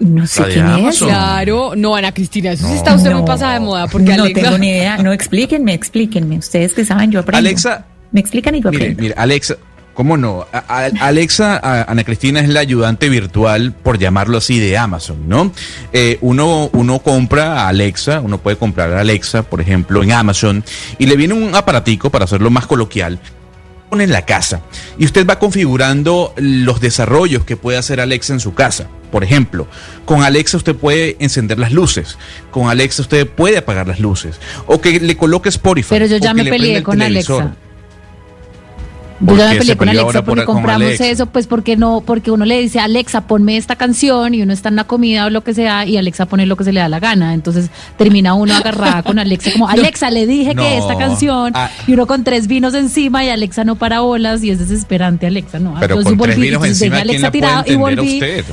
[0.00, 0.72] No sé quién es.
[0.74, 1.08] Amazon.
[1.08, 3.24] Claro, no, Ana Cristina, eso sí está usted muy No.
[3.26, 4.42] pasada de moda porque no Alexa.
[4.42, 7.38] tengo ni idea, no explíquenme, explíquenme, ustedes que saben, yo aprendo.
[7.38, 9.02] Alexa, me explican y yo aprendo.
[9.02, 9.56] mire, Alexa,
[9.94, 10.46] ¿cómo no?
[10.52, 15.28] A- a- Alexa, a- Ana Cristina es la ayudante virtual, por llamarlo así, de Amazon,
[15.28, 15.50] ¿no?
[15.92, 20.62] Eh, uno, uno compra a Alexa, uno puede comprar a Alexa, por ejemplo, en Amazon,
[20.98, 23.18] y le viene un aparatico, para hacerlo más coloquial,
[23.92, 24.62] en la casa
[24.98, 28.88] y usted va configurando los desarrollos que puede hacer Alexa en su casa.
[29.10, 29.66] Por ejemplo,
[30.04, 32.18] con Alexa usted puede encender las luces,
[32.50, 35.88] con Alexa usted puede apagar las luces, o que le coloque Spotify.
[35.90, 37.42] Pero yo ya me le peleé con televisor.
[37.42, 37.67] Alexa.
[39.24, 41.06] ¿Por Yo se peleé con Alexa por- porque compramos Alexa?
[41.08, 44.68] eso, pues porque no, porque uno le dice Alexa, ponme esta canción y uno está
[44.68, 46.88] en la comida o lo que sea y Alexa pone lo que se le da
[46.88, 47.34] la gana.
[47.34, 50.62] Entonces termina uno agarrada con Alexa como Alexa, le dije No.
[50.62, 51.68] que esta canción Ah.
[51.86, 55.58] y uno con tres vinos encima y Alexa no para bolas y es desesperante Alexa,
[55.58, 55.74] no.
[55.80, 58.14] Pero Entonces con tres volví- vinos entonces encima, dejé ¿quién la puede tirado y volví
[58.14, 58.44] usted?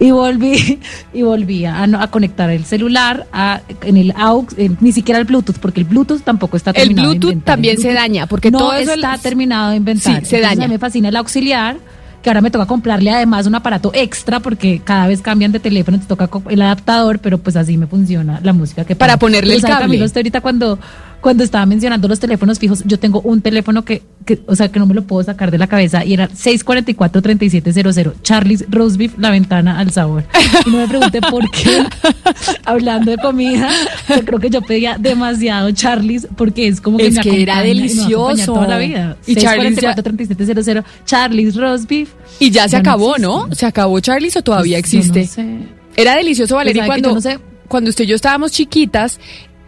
[0.00, 0.80] Y volví
[1.14, 5.24] y volví a, a conectar el celular a, en el aux, en- ni siquiera el
[5.26, 7.08] Bluetooth, porque el Bluetooth tampoco está El terminado.
[7.08, 7.52] de Bluetooth inventar.
[7.52, 10.20] El también se daña, porque no todo eso el- está terminado de inventar.
[10.20, 10.64] Sí, se daña.
[10.64, 11.76] A mí me fascina el auxiliar,
[12.22, 15.98] que ahora me toca comprarle además un aparato extra, porque cada vez cambian de teléfono,
[16.00, 19.26] te toca el adaptador, pero pues así me funciona la música que Para pongo.
[19.32, 19.78] ponerle el cable.
[19.80, 20.78] Camilo, usted ahorita cuando
[21.24, 24.78] cuando estaba mencionando los teléfonos fijos, yo tengo un teléfono que, que, o sea, que
[24.78, 29.30] no me lo puedo sacar de la cabeza y era 644-3700, Charlie's Roast Beef, la
[29.30, 30.24] ventana al sabor.
[30.66, 31.84] Y no me pregunte por qué,
[32.64, 33.70] hablando de comida,
[34.08, 37.60] yo creo que yo pedía demasiado Charlie's porque es como que Es me que era
[37.66, 38.52] y me delicioso.
[38.54, 39.16] toda la vida.
[39.26, 42.10] Y Charlie's ya- 644-3700, Charlie's Roast Beef.
[42.38, 43.16] Y ya se Ya acabó.
[43.18, 43.48] ¿no?
[43.52, 45.20] ¿Se acabó Charlie's o todavía Pues, existe?
[45.22, 45.58] no sé.
[45.96, 47.38] Era delicioso, Pues, Valeria, cuando, no sé.
[47.68, 49.20] cuando usted y yo estábamos chiquitas,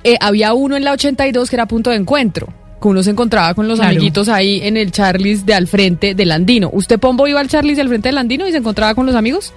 [0.06, 2.48] eh, había uno en la 82 que era punto de encuentro.
[2.80, 3.92] Que uno se encontraba con los Claro.
[3.92, 6.68] amiguitos ahí en el Charlie's de al frente del Andino.
[6.72, 9.52] ¿Usted, Pombo, iba al Charlie's del frente del Andino y se encontraba con los amigos?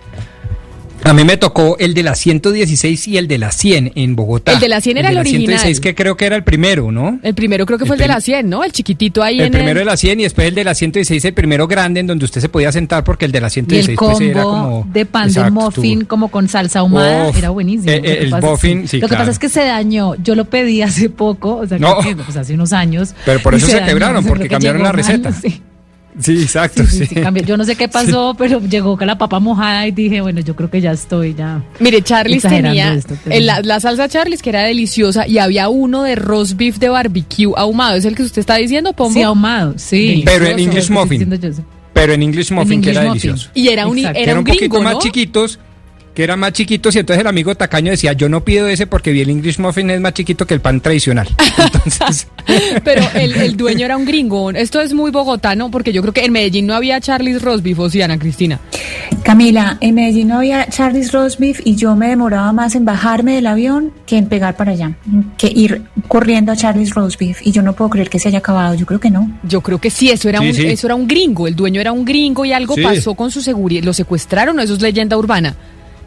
[1.03, 4.51] A mí me tocó el de la 116 y el de la 100 en Bogotá.
[4.51, 5.41] El de la 100 era de el la original.
[5.45, 7.19] 116 que creo que era el primero, ¿no?
[7.23, 8.63] El primero creo que fue el de la 100, ¿no?
[8.63, 9.85] El chiquitito ahí El en primero el...
[9.85, 12.41] de la 100 y después el de la 116, el primero grande en donde usted
[12.41, 14.87] se podía sentar porque el de la Y 116 el pues, era como...
[14.91, 17.89] de pan de muffin como con salsa ahumada Uf, era buenísimo.
[17.91, 19.21] eh, Lo que eh, el pasa es- muffin, sí, Lo que claro.
[19.23, 20.15] pasa es que se dañó.
[20.21, 21.99] Yo lo pedí hace poco, o sea, No.
[22.01, 23.15] que, pues, hace unos años.
[23.25, 25.31] Pero por y eso se quebraron, porque cambiaron la mal, receta.
[25.41, 25.61] sí.
[26.19, 27.05] Sí, exacto, Sí, sí.
[27.07, 27.43] sí, cambió.
[27.43, 30.55] Yo no sé qué pasó, pero llegó con la papa mojada y dije, bueno, yo
[30.55, 31.61] creo que ya estoy ya.
[31.79, 35.37] Mire, Charlie's exagerando tenía esto, pero- en la, la salsa Charlie's que era deliciosa y
[35.37, 37.95] había uno de roast beef de barbecue ahumado.
[37.95, 39.13] ¿Es el que usted está diciendo, Pombo?
[39.13, 40.23] Sí, ahumado, sí.
[40.25, 41.39] Pero en English muffin.
[41.93, 43.21] Pero en English Muffin, que English era muffin.
[43.21, 43.51] delicioso.
[43.53, 45.59] Y era un, era que era un gringo, poquito más chiquitos,
[46.13, 49.11] que eran más chiquitos y entonces el amigo tacaño decía, yo no pido ese porque
[49.11, 51.27] vi el English Muffin es más chiquito que el pan tradicional.
[51.85, 52.27] Entonces,
[52.83, 54.51] Pero el, el dueño era un gringo.
[54.51, 57.79] Esto es muy bogotano porque yo creo que en Medellín no había Charlie's roast beef,
[57.79, 58.59] ¿o sí, Ana Cristina?
[59.23, 63.35] Camila, en Medellín no había Charlie's Roast Beef y yo me demoraba más en bajarme
[63.35, 64.93] del avión que en pegar para allá,
[65.37, 68.39] que ir corriendo a Charlie's Roast Beef y yo no puedo creer que se haya
[68.39, 69.31] acabado, yo creo que no.
[69.43, 70.65] Yo creo que sí, eso era, Sí, un, sí.
[70.67, 71.47] eso era un gringo.
[71.47, 72.81] El dueño era un gringo y algo Sí.
[72.81, 73.83] pasó con su seguridad.
[73.83, 75.55] ¿Lo secuestraron o eso es leyenda urbana?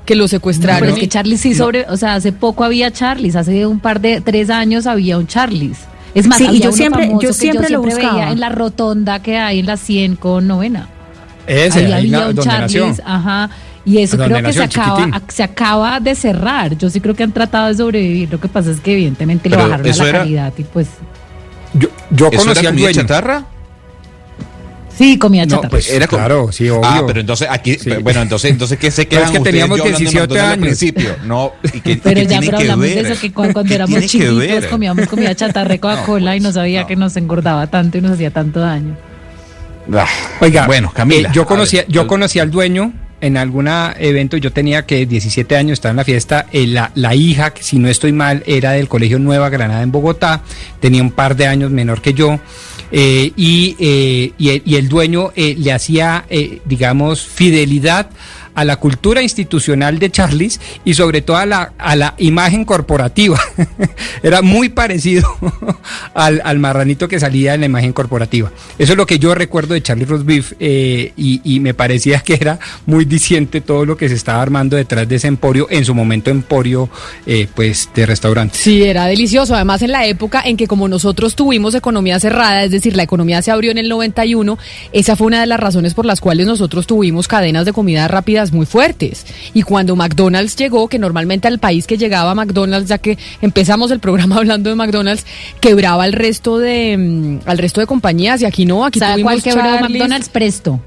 [0.05, 0.81] Que lo No, secuestraron.
[0.81, 4.01] pero es que Charlie sí sobre, o sea, hace poco había Charlies, hace un par
[4.01, 5.79] de tres años había un Charlies.
[6.15, 8.15] Es más, Sí, y yo uno siempre- famoso yo que siempre lo buscaba.
[8.15, 10.89] veía en la rotonda que hay en la 100 con novena.
[11.47, 12.37] ese, ahí ahí había un.
[12.37, 13.49] Charlies, ajá.
[13.85, 16.77] Y eso creo que se acaba, se acaba de cerrar.
[16.79, 18.29] Yo sí creo que han tratado de sobrevivir.
[18.31, 20.87] Lo que pasa es que evidentemente le bajaron a la era- calidad y pues
[21.75, 22.93] Yo, yo ¿Eso conocí al dueño.
[23.01, 23.45] chatarra?
[25.03, 25.71] Sí, comida No, chatarra.
[25.71, 26.81] pues, Era como- claro, sí, obvio.
[26.85, 29.85] Ah, pero entonces aquí, bueno, entonces, entonces ¿qué se Pero quedan es que teníamos yo
[29.85, 30.67] hablando de 17 McDonald's al años.
[30.79, 31.17] principio?
[31.25, 33.05] No, y que, y pero que ya pero que hablamos ver.
[33.05, 36.53] de eso que cuando, cuando ¿Qué éramos chiquitos comíamos comida chatarra y Coca-Cola y no
[36.53, 38.97] sabía que nos engordaba tanto y nos hacía tanto daño.
[39.93, 40.07] Ah,
[40.41, 41.29] Oiga, bueno, Camila.
[41.29, 45.57] eh, yo conocí, ver, yo conocí al dueño en algún evento, yo tenía que 17
[45.57, 48.73] años, estaba en la fiesta, eh, la, la hija, que si no estoy mal, era
[48.73, 50.43] del Colegio Nueva Granada en Bogotá,
[50.81, 52.41] tenía un par de años menor que yo,
[52.93, 58.11] y, eh, y, el, y el dueño eh, le hacía, eh, digamos, fidelidad
[58.55, 63.41] a la cultura institucional de Charles y sobre todo a la, a la imagen corporativa.
[64.23, 65.29] Era muy parecido
[66.15, 68.51] al, al marranito que salía en la imagen corporativa.
[68.79, 72.21] Eso es lo que yo recuerdo de Charlie Roast Beef eh, y, y me parecía
[72.21, 75.85] que era muy diciente todo lo que se estaba armando detrás de ese emporio, en
[75.85, 76.89] su momento emporio
[77.27, 78.61] eh, pues de restaurantes.
[78.61, 79.55] Sí, era delicioso.
[79.55, 83.43] Además, en la época en que como nosotros tuvimos economía cerrada, es decir, la economía
[83.43, 84.59] se abrió en el 91,
[84.93, 88.09] esa fue una de las razones por las cuales nosotros tuvimos cadenas de comida
[88.51, 89.25] muy fuertes.
[89.55, 94.01] Y cuando McDonald's llegó, que normalmente al país que llegaba McDonald's, ya que empezamos el
[94.01, 95.25] programa hablando de McDonald's,
[95.61, 99.33] quebraba al resto de mm, al resto de compañías y aquí no, aquí ¿Sabe tuvimos
[99.35, 99.89] cuál quebró.
[99.89, 100.29] McDonald's?
[100.29, 100.81] Presto.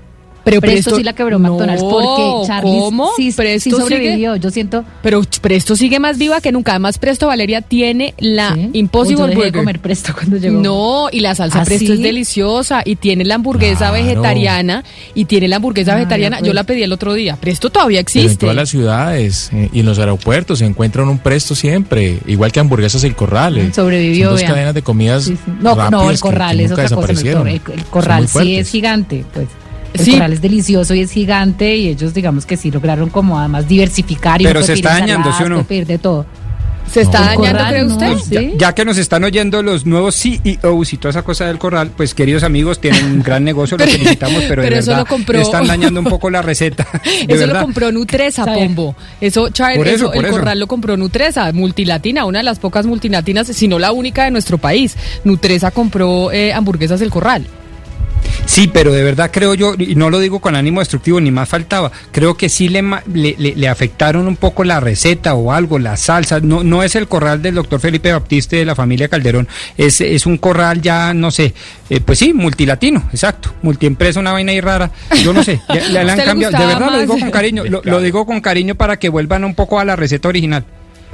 [0.46, 3.10] Pero Presto, Presto- sí la quebró No, McDonald's porque Charlie ¿cómo?
[3.18, 4.36] sí, sí Presto sigue- sobrevivió.
[4.38, 6.72] Yo siento Pero Presto sigue más viva que nunca.
[6.74, 9.60] Además, Presto Valeria tiene la Uy, Impossible yo dejé de Burger.
[9.62, 10.62] comer Presto cuando llegó.
[10.62, 11.94] No, y la salsa ¿Ah, Presto sí?
[11.94, 13.94] es deliciosa y tiene la hamburguesa Claro.
[13.96, 14.84] vegetariana
[15.16, 16.38] y tiene la hamburguesa Ah, vegetariana.
[16.38, 16.48] pues.
[16.48, 17.36] Yo la pedí el otro día.
[17.38, 18.42] Presto todavía Pero en existe.
[18.46, 22.60] todas las ciudades eh, y en los aeropuertos se encuentran un presto siempre, igual que
[22.60, 23.58] hamburguesas el corral.
[23.58, 23.72] eh.
[23.74, 24.52] Sobrevivió, Son dos vean.
[24.54, 25.52] cadenas de comidas Sí, sí.
[25.60, 27.12] No, no, el corral que es otra cosa.
[27.22, 29.48] El, el- corral sí es gigante, pues.
[29.96, 30.12] El Sí.
[30.12, 34.42] corral es delicioso y es gigante y ellos digamos que sí lograron como además diversificar
[34.42, 35.56] y Pero uno se está dañando, ensaladas, ¿sí o no?
[35.56, 36.26] puede pedir de todo.
[36.92, 38.18] ¿Se está dañando, corral, cree no, usted?
[38.20, 38.52] sí.
[38.54, 41.90] Ya, ya que nos están oyendo los nuevos CEOs y toda esa cosa del corral,
[41.98, 45.02] pues queridos amigos, tienen un gran negocio, los Pero- felicitamos, pero, de pero eso verdad
[45.04, 46.86] lo compró- están dañando un poco la receta.
[47.04, 47.56] de Eso verdad.
[47.56, 48.58] lo compró Nutresa, ¿Sabe?
[48.68, 48.96] Pombo.
[49.20, 50.38] Eso, Charles, Por eso, eso, por el eso.
[50.38, 54.32] corral lo compró Nutresa, multilatina, una de las pocas multilatinas, si no la única de
[54.32, 54.96] nuestro país.
[55.24, 57.48] Nutresa compró eh, hamburguesas del corral.
[58.46, 61.50] Sí, pero de verdad creo yo, y no lo digo con ánimo destructivo, ni más
[61.50, 65.52] faltaba, creo que sí le, ma- le, le- le afectaron un poco la receta o
[65.52, 69.08] algo, la salsa, no, no es el corral del doctor Felipe Baptiste de la familia
[69.08, 69.48] Calderón,
[69.78, 71.54] es, es un corral ya, no sé,
[71.90, 74.92] eh, pues sí, multilatino, exacto, multiempresa, una vaina ahí rara,
[75.24, 77.64] yo no sé, ya- le, le ¿A han cambiado, de verdad lo digo con cariño,
[77.66, 80.66] lo, lo digo con cariño para que vuelvan un poco a la receta original.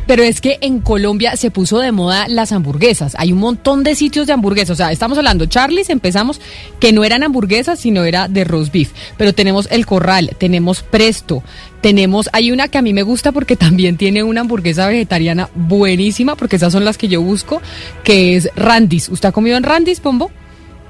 [0.08, 3.16] Pero es que en Colombia se puso de moda las hamburguesas.
[3.18, 4.72] Hay un montón de sitios de hamburguesas.
[4.72, 6.42] O sea, estamos hablando, Charlie's, empezamos
[6.80, 8.92] que no eran hamburguesas, sino era de roast beef.
[9.18, 11.44] Pero tenemos El Corral, tenemos Presto,
[11.82, 16.36] tenemos, hay una que a mí me gusta porque también tiene una hamburguesa vegetariana buenísima,
[16.36, 17.62] porque esas son las que yo busco,
[18.04, 19.10] que es Randy's.
[19.10, 20.32] ¿Usted ha comido en Randy's, Pombo?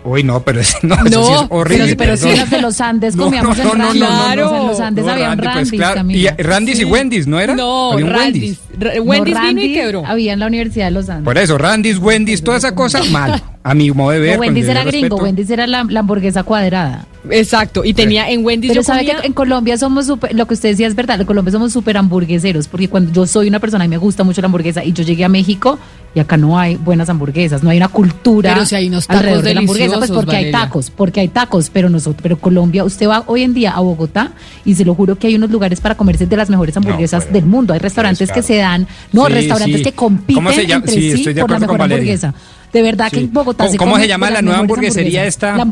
[0.04, 1.86] Uy, no, pero ese- no, eso No, sí es horrible.
[1.96, 4.02] Pero, pero sí las de los Andes No, comíamos no, no, en no, Randy's.
[4.02, 4.68] no, no, o sea, en no.
[4.68, 5.96] los Andes No, habían Randy, pues, Randy's, claro.
[5.96, 6.36] Camila.
[6.40, 7.56] Y Randy's y Wendy's, ¿no era?
[7.56, 8.60] No, Había un Randy's.
[8.80, 10.04] Ra- No, Wendy's vino y quebró.
[10.06, 11.26] Había en la Universidad de los Andes.
[11.26, 13.42] Por eso, Randy's, Wendy's, toda esa cosa, mal.
[13.64, 14.40] A mi modo de ver.
[14.40, 15.24] Wendy's era gringo, respeto.
[15.24, 17.06] Wendy's era la, la hamburguesa cuadrada.
[17.30, 20.48] Exacto, y tenía en Wendy's Pero yo sabe comía- que en Colombia somos súper, lo
[20.48, 23.60] que usted decía es verdad, en Colombia somos súper hamburgueseros, porque cuando yo soy una
[23.60, 25.78] persona y me gusta mucho la hamburguesa y yo llegué a México
[26.16, 29.20] y acá no hay buenas hamburguesas, no hay una cultura Pero si hay unos tacos
[29.20, 32.84] alrededor de la hamburguesa, pues porque hay tacos, porque hay tacos, pero nosotros, pero Colombia,
[32.84, 34.32] usted va hoy en día a Bogotá
[34.66, 37.46] y se lo juro que hay unos lugares para comerse de las mejores hamburguesas del
[37.46, 38.42] mundo, hay restaurantes claro.
[38.42, 39.84] que se dan, no, Sí, restaurantes sí.
[39.84, 40.86] que compiten ¿Cómo se llama?
[40.86, 42.34] entre Sí, sí, estoy de por la mejor hamburguesa.
[42.74, 45.56] De verdad que en Bogotá ¿Cómo- se cómo come se llama la nueva hamburguesería esta?
[45.56, 45.68] La-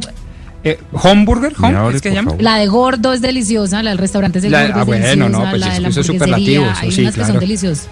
[0.63, 1.53] Eh, ¿Homburger?
[1.57, 1.69] ¿Home?
[1.69, 2.35] Mira, ¿Es que llama?
[2.39, 5.61] La de gordo es deliciosa, la del restaurante es gordo ah, bueno, deliciosa, no, pues
[5.61, 7.33] la es de que la eso es superlativo, eso hay sí, unas que claro.
[7.33, 7.87] son deliciosas.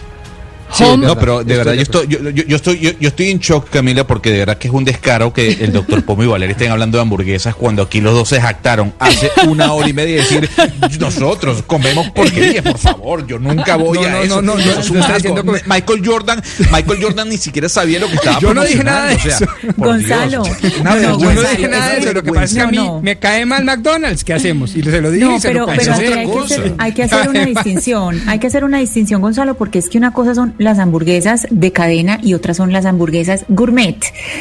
[0.74, 3.40] Sí, No, pero de verdad, yo estoy, yo, yo- yo estoy, yo, yo estoy en
[3.40, 6.52] shock, Camila, porque de verdad que es un descaro que el doctor Pomo y Valeria
[6.52, 10.16] estén hablando de hamburguesas cuando aquí los dos se jactaron hace una hora y media
[10.16, 10.50] y decir,
[11.00, 14.42] nosotros comemos porquería, por favor, yo nunca voy No, a no, eso.
[14.42, 18.00] no, no, eso no, es no diciendo como- Michael Jordan, Michael Jordan ni siquiera sabía
[18.00, 21.18] lo que estaba Yo no dije nada de promocionando, o sea, por Gonzalo, Dios, no,
[21.20, 23.46] Yo no dije nada de eso, lo que pasa es que a mí me cae
[23.46, 24.76] mal McDonald's, ¿qué hacemos?
[24.76, 25.92] Y se lo dije No, y se pero, lo pero pensé.
[25.92, 29.56] aquí hay, que hacer, hay que hacer una distinción, hay que hacer una distinción, Gonzalo,
[29.56, 33.46] porque es que una cosa son las hamburguesas de cadena y otras son las hamburguesas
[33.50, 33.98] gourmet.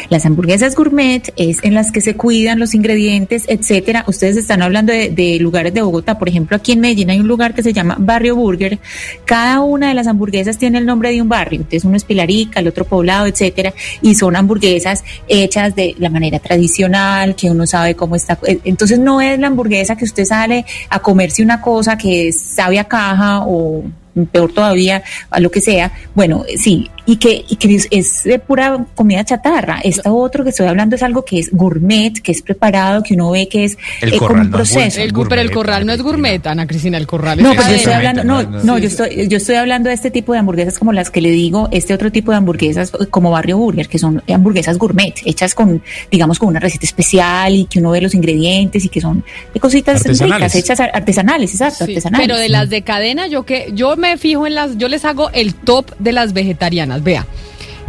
[0.08, 4.04] Las hamburguesas gourmet es en las que se cuidan los ingredientes, etcétera.
[4.06, 7.28] Ustedes están hablando de, de lugares de Bogotá, por ejemplo, aquí en Medellín hay un
[7.28, 8.78] lugar que se llama Barrio Burger.
[9.24, 11.58] Cada una de las hamburguesas tiene el nombre de un barrio.
[11.58, 16.38] Entonces uno es Pilarica, el otro Poblado, etcétera, y son hamburguesas hechas de la manera
[16.38, 18.38] tradicional, que uno sabe cómo está.
[18.64, 22.84] Entonces no es la hamburguesa que usted sale a comerse una cosa que sabe a
[22.84, 23.84] caja o
[24.24, 28.84] peor todavía, a lo que sea, bueno, sí, y que, y que es, de pura
[28.94, 29.78] comida chatarra.
[29.82, 33.30] Esto otro que estoy hablando es algo que es gourmet, que es preparado, que uno
[33.30, 35.00] ve que es El eh, como corral un no es proceso.
[35.00, 37.74] El pero el corral no es gourmet, Ana Cristina, el corral No, es pues yo
[37.76, 40.92] estoy hablando, no, no, yo estoy, yo estoy hablando de este tipo de hamburguesas como
[40.92, 44.22] las que le digo, este otro tipo de hamburguesas eh, como Barrio Burger, que son
[44.28, 48.84] hamburguesas gourmet, hechas con, digamos, con una receta especial y que uno ve los ingredientes
[48.84, 49.24] y que son
[49.54, 50.52] de cositas Artesanales.
[50.52, 52.26] ricas, hechas ar- artesanales, exacto, Sí, artesanales.
[52.26, 55.30] Pero de las de cadena, yo que yo me fijo en las, yo les hago
[55.30, 56.95] el top de las vegetarianas.
[57.02, 57.26] Vea,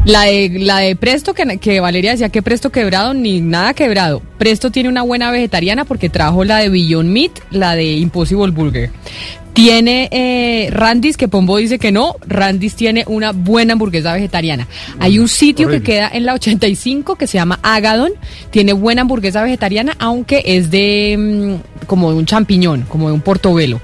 [0.06, 4.22] la de, la de Presto, que, que Valeria decía que Presto quebrado, ni nada quebrado.
[4.38, 8.90] Presto tiene una buena vegetariana porque trajo la de Beyond Meat, la de Impossible Burger.
[9.52, 12.16] Tiene eh, Randis, que Pombo dice que no.
[12.28, 14.68] Randis tiene una buena hamburguesa vegetariana.
[15.00, 18.12] Hay un sitio que queda en la 85 que se llama Agadon.
[18.52, 23.22] Tiene buena hamburguesa vegetariana, aunque es de mm, como de un champiñón, como de un
[23.22, 23.82] portobelo.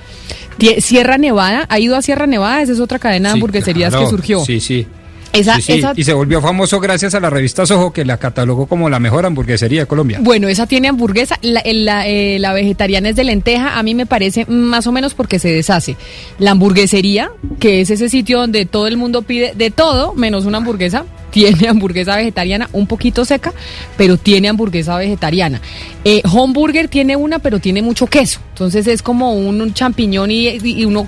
[0.78, 2.62] Sierra Nevada, ¿ha ido a Sierra Nevada?
[2.62, 4.46] Esa es otra cadena de hamburgueserías claro, que surgió.
[4.46, 4.86] Sí, sí.
[5.34, 8.18] Esa- Sí, sí, esa- Y se volvió famoso gracias a la revista Soho que la
[8.18, 10.20] catalogó como la mejor hamburguesería de Colombia.
[10.22, 11.38] Bueno, esa tiene hamburguesa.
[11.42, 13.78] La, la, eh, la vegetariana es de lenteja.
[13.78, 15.98] A mí me parece más o menos porque se deshace.
[16.40, 20.58] La hamburguesería, que es ese sitio donde todo el mundo pide de todo menos una
[20.60, 23.54] hamburguesa, tiene hamburguesa vegetariana un poquito seca,
[23.98, 25.62] pero tiene hamburguesa vegetariana.
[26.06, 28.40] Eh, Homeburger tiene una, pero tiene mucho queso.
[28.50, 31.08] Entonces es como un, un champiñón y, y uno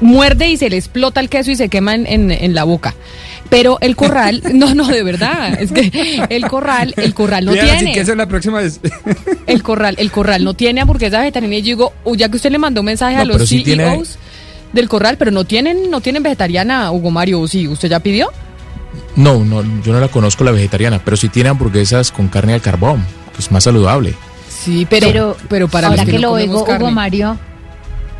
[0.00, 2.94] muerde y se le explota el queso y se quema en, en- en la boca.
[3.50, 7.78] Pero el corral, no, no, de verdad, es que el corral, el corral no tiene.
[7.78, 8.80] si queso la próxima vez.
[9.46, 12.50] El corral, el corral no tiene hamburguesa vegetariana y yo digo, "Uy, ya que usted
[12.50, 14.06] le mandó un mensaje a los pero sí CEOs tiene-
[14.72, 18.30] del corral, pero no tienen, no tienen vegetariana, Hugo Mario, ¿o sí, ¿usted ya pidió?
[19.16, 22.60] No, no, yo no la conozco la vegetariana, pero sí tiene hamburguesas con carne al
[22.62, 23.04] carbón,
[23.34, 24.14] que es más saludable.
[24.48, 26.64] Sí, pero, pero, para ahora los que, que, no lo oigo.
[26.64, 27.38] Hugo Mario,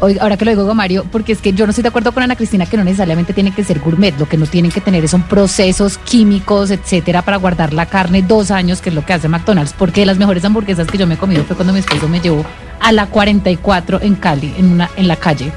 [0.00, 2.36] ahora que lo Hugo Mario, porque es que yo no estoy de acuerdo con Ana
[2.36, 5.22] Cristina que no necesariamente tiene que ser gourmet, lo que no tienen que tener son
[5.22, 9.74] procesos químicos, etcétera, para guardar la carne dos años, que es lo que hace McDonald's,
[9.76, 12.44] porque las mejores hamburguesas que yo me he comido fue cuando mi esposo me llevó
[12.80, 15.52] a la 44 en Cali, en una, en la calle.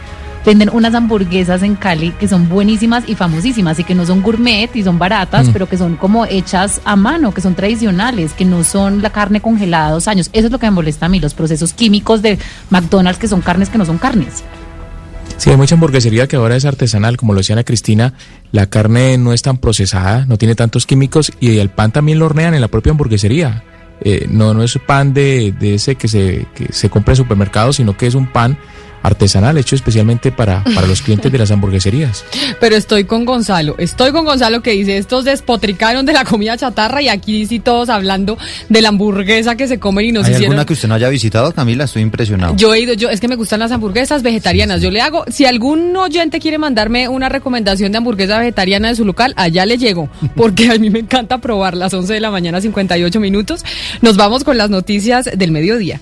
[0.48, 4.74] Venden unas hamburguesas en Cali que son buenísimas y famosísimas y que no son gourmet
[4.76, 5.52] y son baratas, Mm.
[5.52, 9.42] pero que son como hechas a mano, que son tradicionales, que no son la carne
[9.42, 10.30] congelada dos años.
[10.32, 13.42] Eso es lo que me molesta a mí, los procesos químicos de McDonald's que son
[13.42, 14.42] carnes que no son carnes.
[15.36, 18.14] Sí, hay mucha hamburguesería que ahora es artesanal, como lo decía Ana Cristina,
[18.54, 22.26] la carne no es tan procesada, no tiene tantos químicos y el pan también lo
[22.26, 23.64] hornean en la propia hamburguesería.
[24.00, 27.76] Eh, no, no es pan de, de ese que se, que se compra en supermercados,
[27.76, 28.58] sino que es un pan
[29.08, 32.24] artesanal hecho especialmente para, para los clientes de las hamburgueserías.
[32.60, 37.02] Pero estoy con Gonzalo, estoy con Gonzalo que dice, estos despotricaron de la comida chatarra
[37.02, 38.38] y aquí sí todos hablando
[38.70, 40.54] de la hamburguesa que se comen y nos ¿Hay hicieron...
[40.54, 41.86] alguna que usted no haya visitado, Camila?
[41.86, 42.56] Estoy impresionado.
[42.56, 44.82] Yo he ido, yo, es que me gustan las hamburguesas vegetarianas.
[44.82, 49.06] Yo le hago, si algún oyente quiere mandarme una recomendación de hamburguesa vegetariana de su
[49.06, 52.62] local, allá le llego, porque a mí me encanta probar las 11 de la mañana,
[52.62, 53.64] 58 minutos.
[54.02, 56.02] Nos vamos con las noticias del mediodía.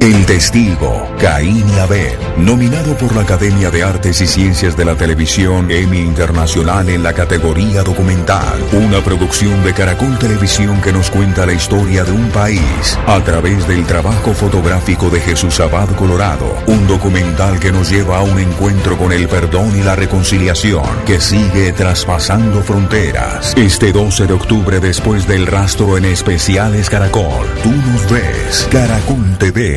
[0.00, 5.70] El Testigo, Caín Abel, nominado por la Academia de Artes y Ciencias de la Televisión
[5.70, 11.52] Emmy Internacional en la categoría documental, una producción de Caracol Televisión que nos cuenta la
[11.52, 17.60] historia de un país a través del trabajo fotográfico de Jesús Abad Colorado, un documental
[17.60, 22.60] que nos lleva a un encuentro con el perdón y la reconciliación que sigue traspasando
[22.60, 23.54] fronteras.
[23.56, 29.75] Este 12 de octubre después del rastro en especiales Caracol, tú nos ves, Caracol TV.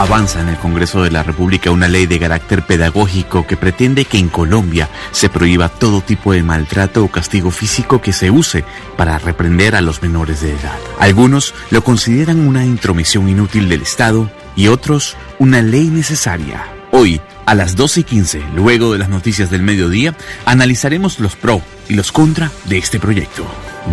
[0.00, 4.16] Avanza en el Congreso de la República una ley de carácter pedagógico que pretende que
[4.16, 8.64] en Colombia se prohíba todo tipo de maltrato o castigo físico que se use
[8.96, 10.78] para reprender a los menores de edad.
[10.98, 16.64] Algunos lo consideran una intromisión inútil del Estado y otros una ley necesaria.
[16.92, 21.60] Hoy, a las 12 y 15, luego de las noticias del mediodía, analizaremos los pro
[21.90, 23.44] y los contra de este proyecto.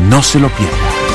[0.10, 1.07] No se lo pierda.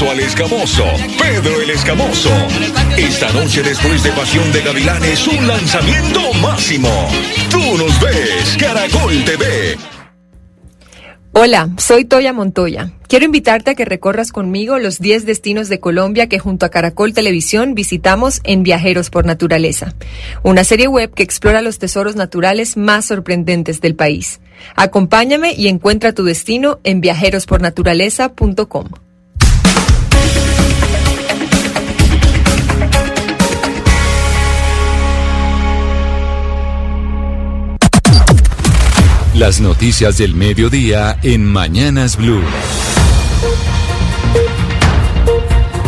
[0.00, 0.84] Al escamoso,
[1.18, 2.30] Pedro el Escamoso.
[2.96, 6.88] Esta noche después de Pasión de Gavilanes, un lanzamiento máximo.
[7.50, 9.76] Tú nos ves, Caracol TV.
[11.32, 12.92] Hola, soy Toya Montoya.
[13.06, 17.12] Quiero invitarte a que recorras conmigo los 10 destinos de Colombia que junto a Caracol
[17.12, 19.94] Televisión visitamos en Viajeros por Naturaleza,
[20.42, 24.40] una serie web que explora los tesoros naturales más sorprendentes del país.
[24.74, 28.88] Acompáñame y encuentra tu destino en viajerospornaturaleza.com.
[39.42, 42.44] Las noticias del mediodía en Mañanas Blue.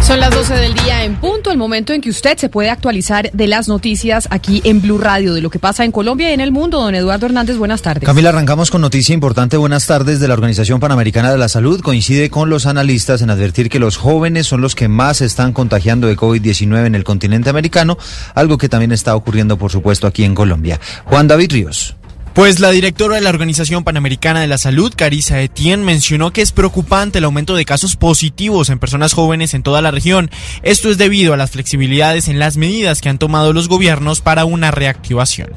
[0.02, 3.30] Son las 12 del día en punto, el momento en que usted se puede actualizar
[3.30, 6.40] de las noticias aquí en Blue Radio, de lo que pasa en Colombia y en
[6.40, 6.80] el mundo.
[6.80, 8.04] Don Eduardo Hernández, buenas tardes.
[8.04, 9.56] Camila, arrancamos con noticia importante.
[9.56, 11.80] Buenas tardes de la Organización Panamericana de la Salud.
[11.80, 15.52] Coincide con los analistas en advertir que los jóvenes son los que más se están
[15.52, 17.98] contagiando de COVID-19 en el continente americano,
[18.34, 20.80] algo que también está ocurriendo, por supuesto, aquí en Colombia.
[21.04, 21.94] Juan David Ríos.
[22.34, 26.50] Pues la directora de la Organización Panamericana de la Salud, Carissa Etienne, mencionó que es
[26.50, 30.30] preocupante el aumento de casos positivos en personas jóvenes en toda la región.
[30.64, 34.46] Esto es debido a las flexibilidades en las medidas que han tomado los gobiernos para
[34.46, 35.52] una reactivación.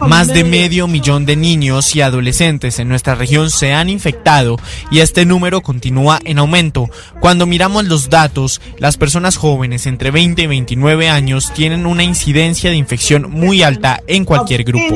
[0.00, 4.56] Más de medio millón de niños y adolescentes en nuestra región se han infectado
[4.90, 6.88] y este número continúa en aumento.
[7.20, 12.70] Cuando miramos los datos, las personas jóvenes entre 20 y 29 años tienen una incidencia
[12.70, 14.94] de infección muy alta en cualquier grupo.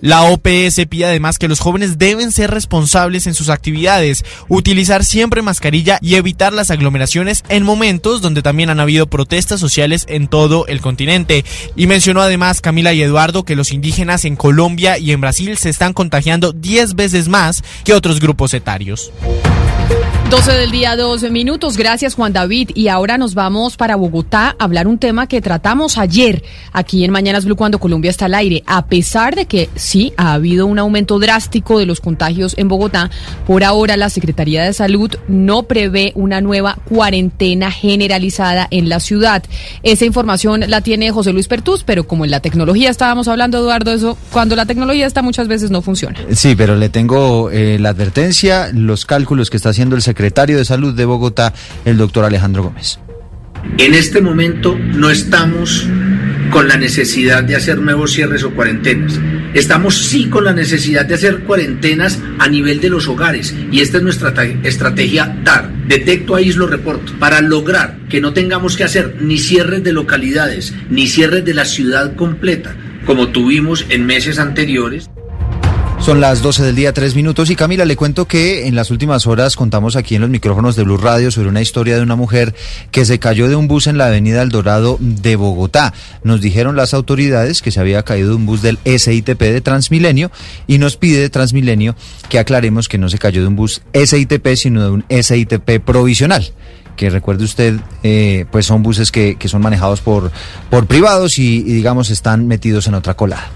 [0.00, 5.42] La OPS pide además que los jóvenes deben ser responsables en sus actividades, utilizar siempre
[5.42, 10.66] mascarilla y evitar las aglomeraciones en momentos donde también han habido protestas sociales en todo
[10.66, 11.44] el continente.
[11.76, 15.70] Y mencionó además Camila y Eduardo que los indígenas en Colombia y en Brasil se
[15.70, 19.12] están contagiando 10 veces más que otros grupos etarios.
[20.28, 21.76] 12 del día, 12 minutos.
[21.76, 22.70] Gracias, Juan David.
[22.74, 26.42] Y ahora nos vamos para Bogotá a hablar un tema que tratamos ayer
[26.72, 28.64] aquí en Mañanas Blue cuando Colombia está al aire.
[28.66, 33.08] A pesar de que sí ha habido un aumento drástico de los contagios en Bogotá,
[33.46, 39.44] por ahora la Secretaría de Salud no prevé una nueva cuarentena generalizada en la ciudad.
[39.84, 43.92] Esa información la tiene José Luis Pertús, pero como en la tecnología estábamos hablando, Eduardo,
[43.92, 46.18] eso cuando la tecnología está muchas veces no funciona.
[46.32, 50.64] Sí, pero le tengo eh, la advertencia, los cálculos que está haciendo el secretario de
[50.64, 51.52] Salud de Bogotá,
[51.84, 52.98] el doctor Alejandro Gómez.
[53.78, 55.86] En este momento no estamos
[56.50, 59.18] con la necesidad de hacer nuevos cierres o cuarentenas.
[59.54, 63.98] Estamos sí con la necesidad de hacer cuarentenas a nivel de los hogares y esta
[63.98, 64.32] es nuestra
[64.62, 69.92] estrategia DAR, detecto, aíslo, reporto, para lograr que no tengamos que hacer ni cierres de
[69.92, 72.74] localidades, ni cierres de la ciudad completa,
[73.04, 75.10] como tuvimos en meses anteriores.
[76.00, 77.50] Son las 12 del día, 3 minutos.
[77.50, 80.84] Y Camila, le cuento que en las últimas horas contamos aquí en los micrófonos de
[80.84, 82.54] Blue Radio sobre una historia de una mujer
[82.92, 85.92] que se cayó de un bus en la avenida El Dorado de Bogotá.
[86.22, 90.30] Nos dijeron las autoridades que se había caído de un bus del SITP de Transmilenio
[90.68, 91.96] y nos pide Transmilenio
[92.28, 96.52] que aclaremos que no se cayó de un bus SITP, sino de un SITP provisional
[96.96, 100.30] que recuerde usted, eh, pues son buses que, que son manejados por,
[100.70, 103.50] por privados y, y, digamos están metidos en otra colada.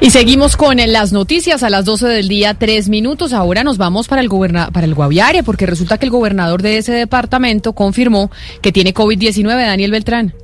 [0.00, 3.32] Y seguimos con las noticias a las 12 del día, tres minutos.
[3.32, 6.78] Ahora nos vamos para el, goberna para el Guaviare, porque resulta que el gobernador de
[6.78, 8.30] ese departamento confirmó
[8.60, 10.34] que tiene COVID-19, Daniel Beltrán.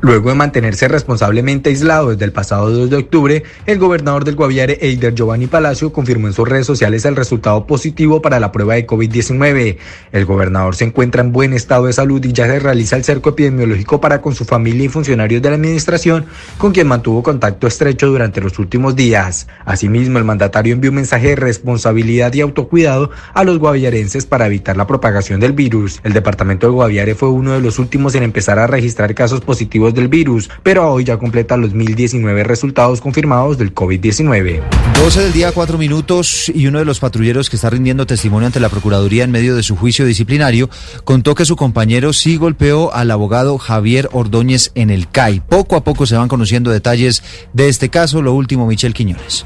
[0.00, 4.78] Luego de mantenerse responsablemente aislado desde el pasado 2 de octubre, el gobernador del Guaviare,
[4.80, 8.86] Eider Giovanni Palacio, confirmó en sus redes sociales el resultado positivo para la prueba de
[8.86, 9.76] COVID-19.
[10.12, 13.30] El gobernador se encuentra en buen estado de salud y ya se realiza el cerco
[13.30, 16.26] epidemiológico para con su familia y funcionarios de la administración,
[16.58, 19.46] con quien mantuvo contacto estrecho durante los últimos días.
[19.64, 24.76] Asimismo, el mandatario envió un mensaje de responsabilidad y autocuidado a los guaviarenses para evitar
[24.76, 26.00] la propagación del virus.
[26.04, 29.83] El departamento de Guaviare fue uno de los últimos en empezar a registrar casos positivos
[29.92, 34.62] del virus, pero hoy ya completa los 1.019 resultados confirmados del COVID-19.
[34.94, 38.60] 12 del día, 4 minutos, y uno de los patrulleros que está rindiendo testimonio ante
[38.60, 40.70] la Procuraduría en medio de su juicio disciplinario
[41.04, 45.40] contó que su compañero sí golpeó al abogado Javier Ordóñez en el CAI.
[45.40, 48.22] Poco a poco se van conociendo detalles de este caso.
[48.22, 49.44] Lo último, Michelle Quiñones.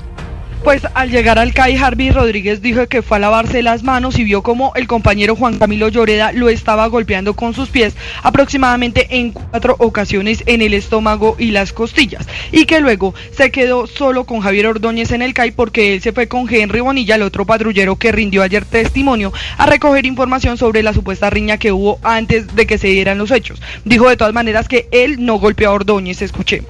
[0.69, 4.25] Pues al llegar al CAI, Harvey Rodríguez dijo que fue a lavarse las manos y
[4.25, 9.33] vio como el compañero Juan Camilo Lloreda lo estaba golpeando con sus pies aproximadamente en
[9.33, 12.29] cuatro ocasiones en el estómago y las costillas.
[12.53, 16.13] Y que luego se quedó solo con Javier Ordóñez en el CAI porque él se
[16.13, 20.83] fue con Henry Bonilla, el otro patrullero que rindió ayer testimonio, a recoger información sobre
[20.83, 23.63] la supuesta riña que hubo antes de que se dieran los hechos.
[23.87, 26.21] Dijo de todas maneras que él no golpeó a Ordóñez.
[26.21, 26.69] Escuchemos.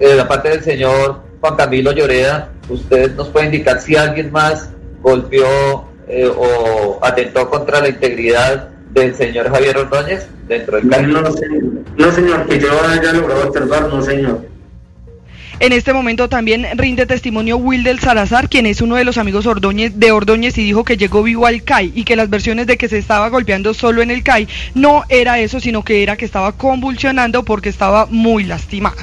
[0.00, 4.70] de la parte del señor Juan Camilo Lloreda, usted nos puede indicar si alguien más
[5.02, 11.06] golpeó eh, o atentó contra la integridad del señor Javier Ordóñez dentro del CAI?
[11.06, 11.62] No, señor,
[11.98, 14.46] no, señor que yo haya logrado observar, no, señor.
[15.60, 19.92] En este momento también rinde testimonio Wilder Salazar, quien es uno de los amigos Ordóñez,
[19.98, 22.88] de Ordóñez y dijo que llegó vivo al CAI y que las versiones de que
[22.88, 26.52] se estaba golpeando solo en el CAI no era eso, sino que era que estaba
[26.52, 28.96] convulsionando porque estaba muy lastimado.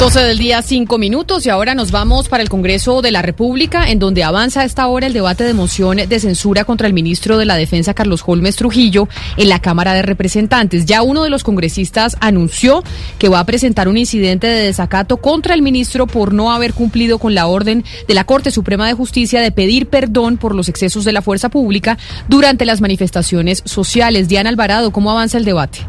[0.00, 3.90] 12 del día, 5 minutos y ahora nos vamos para el Congreso de la República,
[3.90, 7.36] en donde avanza a esta hora el debate de moción de censura contra el ministro
[7.36, 10.86] de la Defensa, Carlos Holmes Trujillo, en la Cámara de Representantes.
[10.86, 12.82] Ya uno de los congresistas anunció
[13.18, 17.18] que va a presentar un incidente de desacato contra el ministro por no haber cumplido
[17.18, 21.04] con la orden de la Corte Suprema de Justicia de pedir perdón por los excesos
[21.04, 24.30] de la fuerza pública durante las manifestaciones sociales.
[24.30, 25.80] Diana Alvarado, ¿cómo avanza el debate?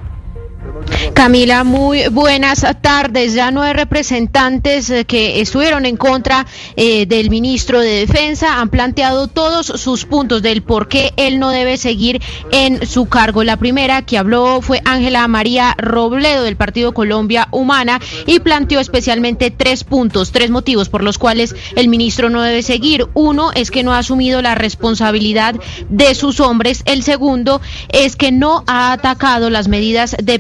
[1.14, 3.34] Camila, muy buenas tardes.
[3.34, 6.46] Ya nueve representantes eh, que estuvieron en contra
[6.76, 11.50] eh, del ministro de Defensa han planteado todos sus puntos del por qué él no
[11.50, 12.22] debe seguir
[12.52, 13.44] en su cargo.
[13.44, 19.52] La primera que habló fue Ángela María Robledo del Partido Colombia Humana y planteó especialmente
[19.52, 23.08] tres puntos, tres motivos por los cuales el ministro no debe seguir.
[23.14, 25.56] Uno es que no ha asumido la responsabilidad
[25.90, 26.84] de sus hombres.
[26.86, 30.40] El segundo es que no ha atacado las medidas de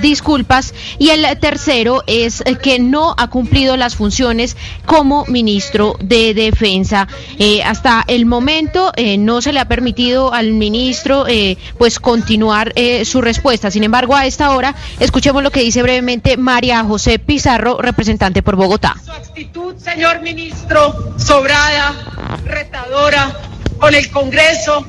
[0.00, 7.08] disculpas y el tercero es que no ha cumplido las funciones como ministro de Defensa.
[7.38, 12.72] Eh, hasta el momento eh, no se le ha permitido al ministro eh, pues continuar
[13.04, 13.70] su respuesta.
[13.70, 18.56] Sin embargo, a esta hora escuchemos lo que dice brevemente María José Pizarro, representante por
[18.56, 18.96] Bogotá.
[19.04, 23.36] Su actitud, señor ministro, sobrada, retadora,
[23.78, 24.86] con el Congreso,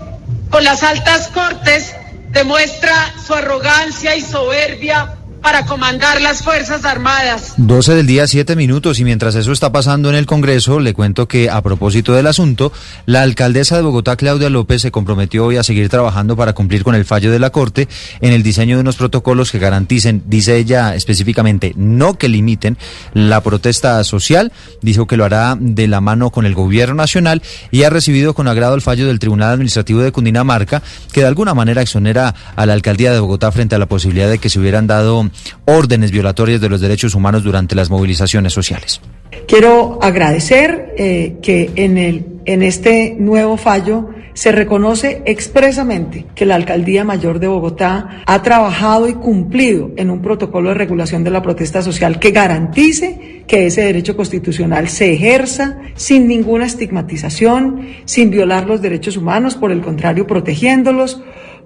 [0.49, 1.93] con las altas cortes,
[2.31, 2.93] demuestra
[3.25, 7.53] su arrogancia y soberbia para comandar las Fuerzas Armadas.
[7.57, 11.27] 12 del día, 7 minutos, y mientras eso está pasando en el Congreso, le cuento
[11.27, 12.73] que a propósito del asunto,
[13.05, 16.95] la alcaldesa de Bogotá, Claudia López, se comprometió hoy a seguir trabajando para cumplir con
[16.95, 17.87] el fallo de la Corte
[18.21, 22.79] en el diseño de unos protocolos que garanticen, dice ella específicamente, no que limiten
[23.13, 24.51] la protesta social,
[24.81, 28.47] dijo que lo hará de la mano con el gobierno nacional y ha recibido con
[28.47, 30.81] agrado el fallo del Tribunal Administrativo de Cundinamarca,
[31.13, 34.39] que de alguna manera exonera a la alcaldía de Bogotá frente a la posibilidad de
[34.39, 35.29] que se hubieran dado
[35.65, 39.01] órdenes violatorias de los derechos humanos durante las movilizaciones sociales.
[39.47, 46.55] Quiero agradecer eh, que en, el, en este nuevo fallo se reconoce expresamente que la
[46.55, 51.41] Alcaldía Mayor de Bogotá ha trabajado y cumplido en un protocolo de regulación de la
[51.41, 58.67] protesta social que garantice que ese derecho constitucional se ejerza sin ninguna estigmatización, sin violar
[58.67, 61.21] los derechos humanos, por el contrario, protegiéndolos,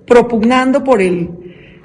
[0.06, 1.30] propugnando por el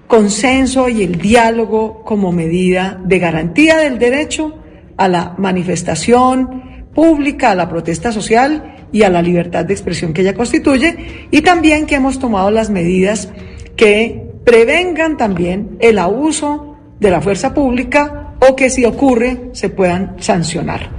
[0.06, 4.58] consenso y el diálogo como medida de garantía del derecho
[4.96, 10.22] a la manifestación pública, a la protesta social y a la libertad de expresión que
[10.22, 13.32] ella constituye, y también que hemos tomado las medidas
[13.76, 20.16] que prevengan también el abuso de la fuerza pública o que si ocurre se puedan
[20.20, 20.90] sancionar.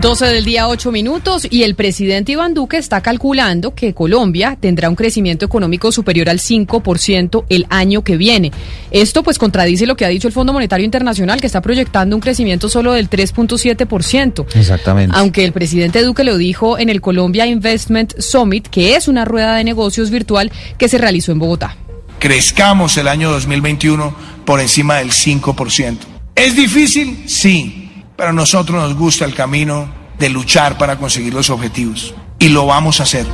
[0.00, 4.88] 12 del día, 8 minutos y el presidente Iván Duque está calculando que Colombia tendrá
[4.88, 8.52] un crecimiento económico superior al 5% el año que viene.
[8.90, 12.20] Esto pues contradice lo que ha dicho el Fondo Monetario Internacional que está proyectando un
[12.20, 14.46] crecimiento solo del 3.7%.
[14.54, 15.16] Exactamente.
[15.16, 19.56] Aunque el presidente Duque lo dijo en el Colombia Investment Summit, que es una rueda
[19.56, 21.76] de negocios virtual que se realizó en Bogotá.
[22.18, 24.14] Crezcamos el año 2021
[24.44, 26.17] por encima del 5%.
[26.38, 27.24] ¿Es difícil?
[27.26, 32.48] Sí, pero a nosotros nos gusta el camino de luchar para conseguir los objetivos y
[32.50, 33.26] lo vamos a hacer.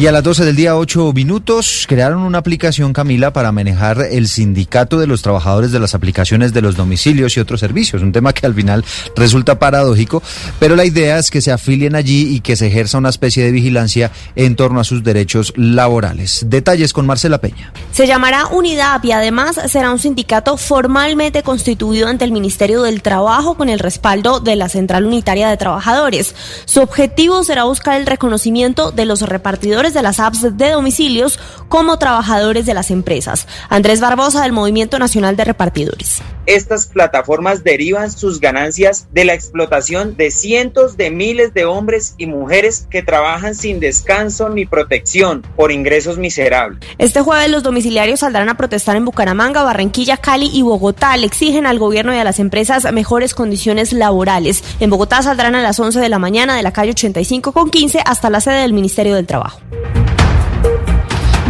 [0.00, 4.28] Y a las 12 del día, 8 minutos, crearon una aplicación, Camila, para manejar el
[4.28, 8.00] sindicato de los trabajadores de las aplicaciones de los domicilios y otros servicios.
[8.00, 8.82] Un tema que al final
[9.14, 10.22] resulta paradójico,
[10.58, 13.50] pero la idea es que se afilien allí y que se ejerza una especie de
[13.50, 16.46] vigilancia en torno a sus derechos laborales.
[16.46, 17.70] Detalles con Marcela Peña.
[17.92, 23.54] Se llamará Unidad y además será un sindicato formalmente constituido ante el Ministerio del Trabajo
[23.54, 26.34] con el respaldo de la Central Unitaria de Trabajadores.
[26.64, 31.38] Su objetivo será buscar el reconocimiento de los repartidores de las apps de domicilios
[31.68, 33.46] como trabajadores de las empresas.
[33.68, 36.22] Andrés Barbosa del Movimiento Nacional de Repartidores.
[36.46, 42.26] Estas plataformas derivan sus ganancias de la explotación de cientos de miles de hombres y
[42.26, 46.80] mujeres que trabajan sin descanso ni protección por ingresos miserables.
[46.98, 51.16] Este jueves los domiciliarios saldrán a protestar en Bucaramanga, Barranquilla, Cali y Bogotá.
[51.16, 54.64] Le exigen al gobierno y a las empresas mejores condiciones laborales.
[54.80, 58.00] En Bogotá saldrán a las 11 de la mañana de la calle 85 con 15
[58.04, 59.60] hasta la sede del Ministerio del Trabajo.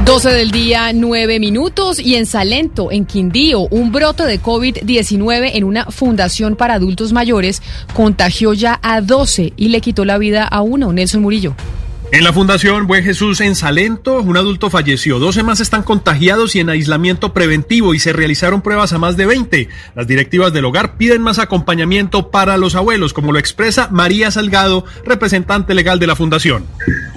[0.04, 5.62] 12 del día, 9 minutos y en Salento, en Quindío, un brote de COVID-19 en
[5.62, 7.62] una fundación para adultos mayores
[7.94, 11.54] contagió ya a 12 y le quitó la vida a uno, Nelson Murillo.
[12.12, 15.20] En la Fundación Buen Jesús en Salento, un adulto falleció.
[15.20, 19.26] 12 más están contagiados y en aislamiento preventivo y se realizaron pruebas a más de
[19.26, 19.68] 20.
[19.94, 24.84] Las directivas del hogar piden más acompañamiento para los abuelos, como lo expresa María Salgado,
[25.04, 26.66] representante legal de la Fundación.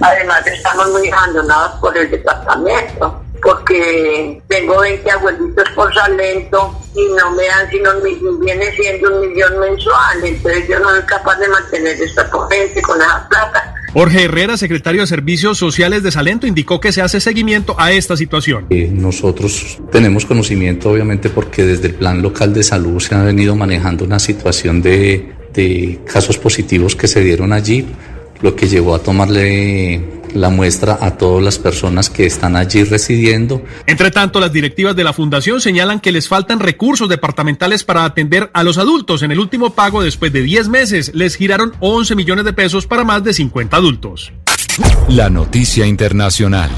[0.00, 7.32] Además, estamos muy abandonados por el departamento porque tengo 20 abuelitos por Salento y no
[7.32, 7.90] me dan sino
[8.40, 13.00] viene siendo un millón mensual, entonces yo no soy capaz de mantener esta corriente con
[13.00, 13.74] esa plata.
[13.94, 18.16] Jorge Herrera, secretario de Servicios Sociales de Salento, indicó que se hace seguimiento a esta
[18.16, 18.66] situación.
[18.70, 23.54] Eh, nosotros tenemos conocimiento, obviamente, porque desde el Plan Local de Salud se ha venido
[23.54, 27.86] manejando una situación de, de casos positivos que se dieron allí,
[28.42, 30.02] lo que llevó a tomarle
[30.34, 33.62] la muestra a todas las personas que están allí residiendo.
[33.86, 38.50] Entre tanto, las directivas de la fundación señalan que les faltan recursos departamentales para atender
[38.52, 39.22] a los adultos.
[39.22, 43.04] En el último pago, después de 10 meses, les giraron 11 millones de pesos para
[43.04, 44.32] más de 50 adultos.
[45.08, 46.70] La noticia internacional.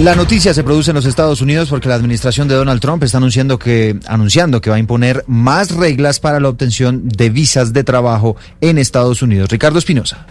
[0.00, 3.18] La noticia se produce en los Estados Unidos porque la administración de Donald Trump está
[3.18, 7.82] anunciando que, anunciando que va a imponer más reglas para la obtención de visas de
[7.82, 9.50] trabajo en Estados Unidos.
[9.50, 10.26] Ricardo Espinosa.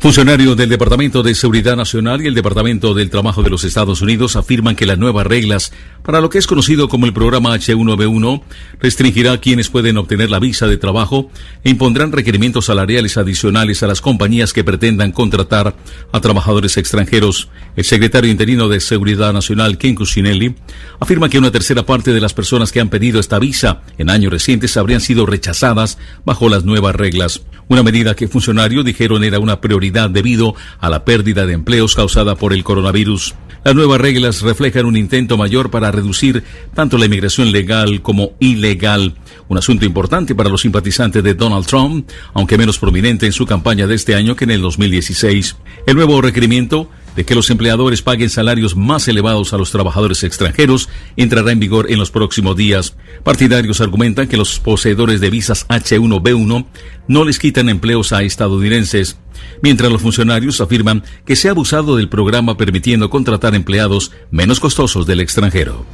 [0.00, 4.34] Funcionarios del Departamento de Seguridad Nacional y el Departamento del Trabajo de los Estados Unidos
[4.34, 8.42] afirman que las nuevas reglas para lo que es conocido como el programa H1B1
[8.80, 11.30] restringirá a quienes pueden obtener la visa de trabajo
[11.64, 15.76] e impondrán requerimientos salariales adicionales a las compañías que pretendan contratar
[16.12, 17.50] a trabajadores extranjeros.
[17.76, 20.54] El secretario interino de Seguridad Nacional, Ken Cusinelli,
[20.98, 24.32] afirma que una tercera parte de las personas que han pedido esta visa en años
[24.32, 27.42] recientes habrían sido rechazadas bajo las nuevas reglas.
[27.68, 32.34] Una medida que funcionarios dijeron era una prioridad debido a la pérdida de empleos causada
[32.34, 33.34] por el coronavirus.
[33.62, 36.42] Las nuevas reglas reflejan un intento mayor para reducir
[36.74, 39.14] tanto la inmigración legal como ilegal,
[39.48, 43.86] un asunto importante para los simpatizantes de Donald Trump, aunque menos prominente en su campaña
[43.86, 45.56] de este año que en el 2016.
[45.86, 50.88] El nuevo requerimiento de que los empleadores paguen salarios más elevados a los trabajadores extranjeros
[51.16, 52.94] entrará en vigor en los próximos días.
[53.24, 56.66] Partidarios argumentan que los poseedores de visas H1B1
[57.08, 59.18] no les quitan empleos a estadounidenses,
[59.62, 65.06] mientras los funcionarios afirman que se ha abusado del programa permitiendo contratar empleados menos costosos
[65.06, 65.86] del extranjero.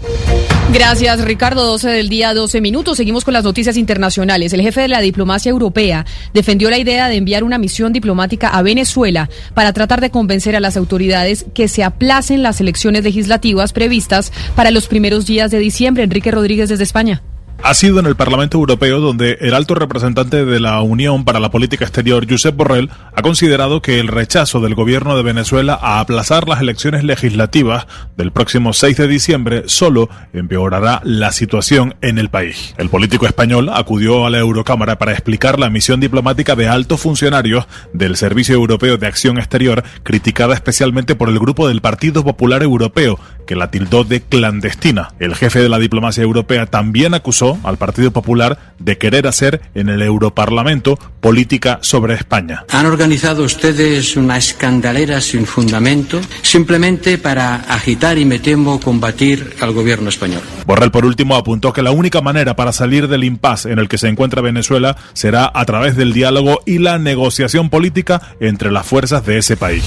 [0.73, 1.65] Gracias, Ricardo.
[1.65, 2.97] 12 del día, 12 minutos.
[2.97, 4.53] Seguimos con las noticias internacionales.
[4.53, 8.63] El jefe de la diplomacia europea defendió la idea de enviar una misión diplomática a
[8.63, 14.33] Venezuela para tratar de convencer a las autoridades que se aplacen las elecciones legislativas previstas
[14.55, 16.03] para los primeros días de diciembre.
[16.03, 17.23] Enrique Rodríguez desde España.
[17.63, 21.51] Ha sido en el Parlamento Europeo donde el alto representante de la Unión para la
[21.51, 26.47] Política Exterior, Josep Borrell, ha considerado que el rechazo del gobierno de Venezuela a aplazar
[26.49, 32.75] las elecciones legislativas del próximo 6 de diciembre solo empeorará la situación en el país.
[32.79, 37.67] El político español acudió a la Eurocámara para explicar la misión diplomática de altos funcionarios
[37.93, 43.19] del Servicio Europeo de Acción Exterior, criticada especialmente por el grupo del Partido Popular Europeo,
[43.47, 45.15] que la tildó de clandestina.
[45.19, 49.89] El jefe de la diplomacia europea también acusó al Partido Popular de querer hacer en
[49.89, 52.65] el Europarlamento política sobre España.
[52.71, 59.73] Han organizado ustedes una escandalera sin fundamento simplemente para agitar y me temo combatir al
[59.73, 60.43] gobierno español.
[60.67, 63.99] Borrell por último apuntó que la única manera para salir del impasse en el que
[63.99, 69.25] se encuentra Venezuela será a través del diálogo y la negociación política entre las fuerzas
[69.25, 69.85] de ese país.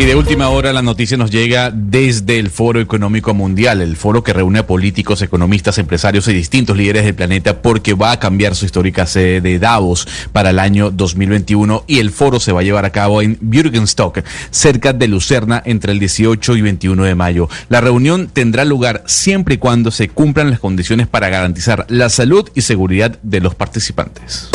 [0.00, 4.24] Y de última hora la noticia nos llega desde el Foro Económico Mundial, el foro
[4.24, 8.54] que reúne a políticos, economistas, empresarios y distintos líderes del planeta porque va a cambiar
[8.54, 12.62] su histórica sede de Davos para el año 2021 y el foro se va a
[12.62, 14.20] llevar a cabo en Bürgenstock,
[14.50, 17.50] cerca de Lucerna, entre el 18 y 21 de mayo.
[17.68, 22.48] La reunión tendrá lugar siempre y cuando se cumplan las condiciones para garantizar la salud
[22.54, 24.48] y seguridad de los participantes.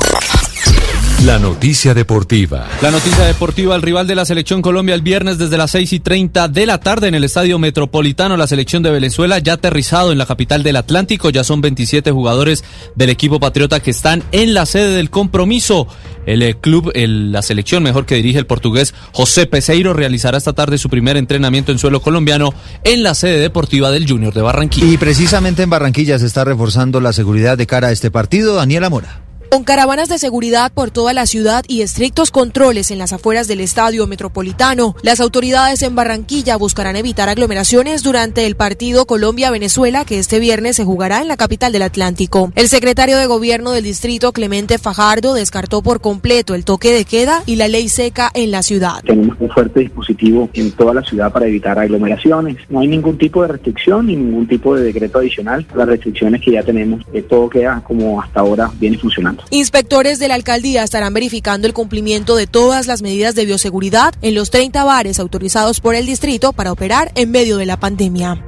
[1.26, 2.68] La noticia deportiva.
[2.84, 6.00] La noticia deportiva, el rival de la selección Colombia el viernes desde las 6 y
[6.00, 10.20] 30 de la tarde en el Estadio Metropolitano, la selección de Venezuela ya aterrizado en
[10.20, 14.68] la capital del Atlántico, ya son 27 jugadores del equipo patriota que están en la
[14.68, 15.88] sede del compromiso.
[16.28, 20.54] El eh, club, el, la selección mejor que dirige el portugués José Peseiro realizará esta
[20.54, 22.54] tarde su primer entrenamiento en suelo colombiano
[22.84, 24.86] en la sede deportiva del Junior de Barranquilla.
[24.86, 28.54] Y precisamente en Barranquilla se está reforzando la seguridad de cara a este partido.
[28.54, 29.25] Daniela Mora.
[29.50, 33.62] Con caravanas de seguridad por toda la ciudad y estrictos controles en las afueras del
[33.62, 40.40] estadio metropolitano, las autoridades en Barranquilla buscarán evitar aglomeraciones durante el partido Colombia-Venezuela que este
[40.40, 42.52] viernes se jugará en la capital del Atlántico.
[42.56, 47.44] El secretario de gobierno del distrito, Clemente Fajardo, descartó por completo el toque de queda
[47.46, 49.04] y la ley seca en la ciudad.
[49.06, 52.58] Tenemos un fuerte dispositivo en toda la ciudad para evitar aglomeraciones.
[52.70, 55.66] No hay ningún tipo de restricción ni ningún tipo de decreto adicional.
[55.76, 59.35] Las restricciones que ya tenemos, todo queda como hasta ahora viene funcionando.
[59.50, 64.36] Inspectores de la alcaldía estarán verificando el cumplimiento de todas las medidas de bioseguridad en
[64.36, 68.44] los 30 bares autorizados por el distrito para operar en medio de la pandemia.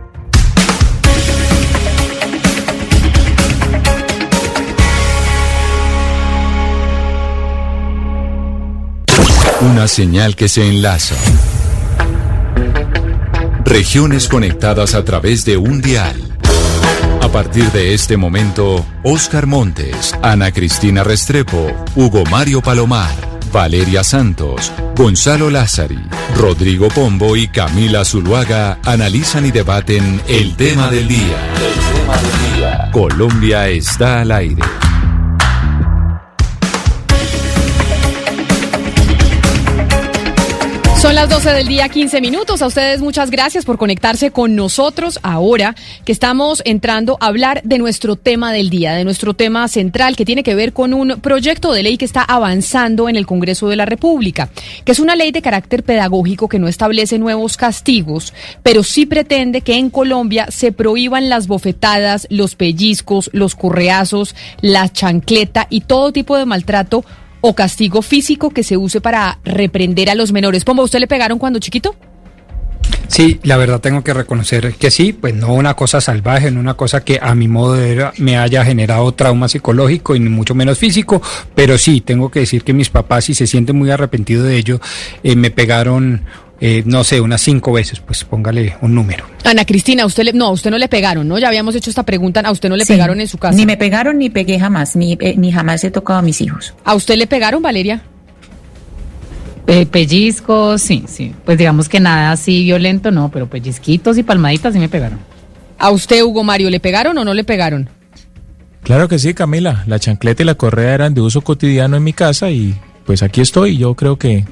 [9.59, 11.15] Una señal que se enlaza.
[13.65, 16.36] Regiones conectadas a través de un dial.
[17.37, 23.13] A partir de este momento, Oscar Montes, Ana Cristina Restrepo, Hugo Mario Palomar,
[23.53, 25.99] Valeria Santos, Gonzalo Lázari,
[26.35, 31.53] Rodrigo Pombo y Camila Zuluaga analizan y debaten el tema del día.
[31.57, 32.89] El tema del día.
[32.91, 34.63] Colombia está al aire.
[41.07, 42.61] Son las 12 del día, 15 minutos.
[42.61, 45.73] A ustedes muchas gracias por conectarse con nosotros ahora
[46.03, 50.25] que estamos entrando a hablar de nuestro tema del día, de nuestro tema central que
[50.25, 53.77] tiene que ver con un proyecto de ley que está avanzando en el Congreso de
[53.77, 54.49] la República,
[54.83, 59.61] que es una ley de carácter pedagógico que no establece nuevos castigos, pero sí pretende
[59.61, 66.11] que en Colombia se prohíban las bofetadas, los pellizcos, los correazos, la chancleta y todo
[66.11, 67.05] tipo de maltrato
[67.41, 70.63] o castigo físico que se use para reprender a los menores.
[70.63, 71.95] Pombo, ¿usted le pegaron cuando chiquito?
[73.07, 76.75] Sí, la verdad tengo que reconocer que sí, pues no una cosa salvaje, no una
[76.75, 80.77] cosa que a mi modo de ver me haya generado trauma psicológico y mucho menos
[80.77, 81.21] físico,
[81.55, 84.81] pero sí, tengo que decir que mis papás, si se sienten muy arrepentidos de ello,
[85.23, 86.23] eh, me pegaron
[86.59, 89.25] eh, no sé, unas cinco veces, pues póngale un número.
[89.43, 91.37] Ana Cristina, usted le, no, a usted no le pegaron, ¿no?
[91.37, 92.93] Ya habíamos hecho esta pregunta, a usted no le Sí.
[92.93, 93.55] pegaron en su casa.
[93.57, 96.73] Ni me pegaron ni pegué jamás, ni, eh, ni jamás he tocado a mis hijos.
[96.83, 98.01] ¿A usted le pegaron, Valeria?
[99.67, 101.33] Eh, pellizcos, sí, sí.
[101.45, 105.19] Pues digamos que nada así violento, no, pero pellizquitos y palmaditas sí me pegaron.
[105.77, 107.89] ¿A usted, Hugo Mario, le pegaron o no le pegaron?
[108.83, 109.83] Claro que sí, Camila.
[109.85, 112.75] La chancleta y la correa eran de uso cotidiano en mi casa y
[113.05, 113.77] pues aquí estoy.
[113.77, 114.45] Yo creo que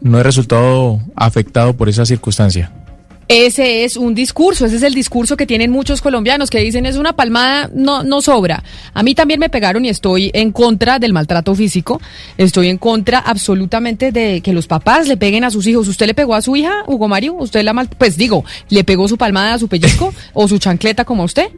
[0.00, 2.72] no he resultado afectado por esa circunstancia.
[3.28, 6.94] Ese es un discurso, ese es el discurso que tienen muchos colombianos que dicen es
[6.94, 8.62] una palmada, no, no sobra.
[8.94, 12.00] A mí también me pegaron y estoy en contra del maltrato físico,
[12.36, 15.88] estoy en contra absolutamente de que los papás le peguen a sus hijos.
[15.88, 17.34] ¿Usted le pegó a su hija, Hugo Mario?
[17.34, 21.04] ¿Usted la mal, pues digo, le pegó su palmada a su pellizco o su chancleta
[21.04, 21.48] como a usted?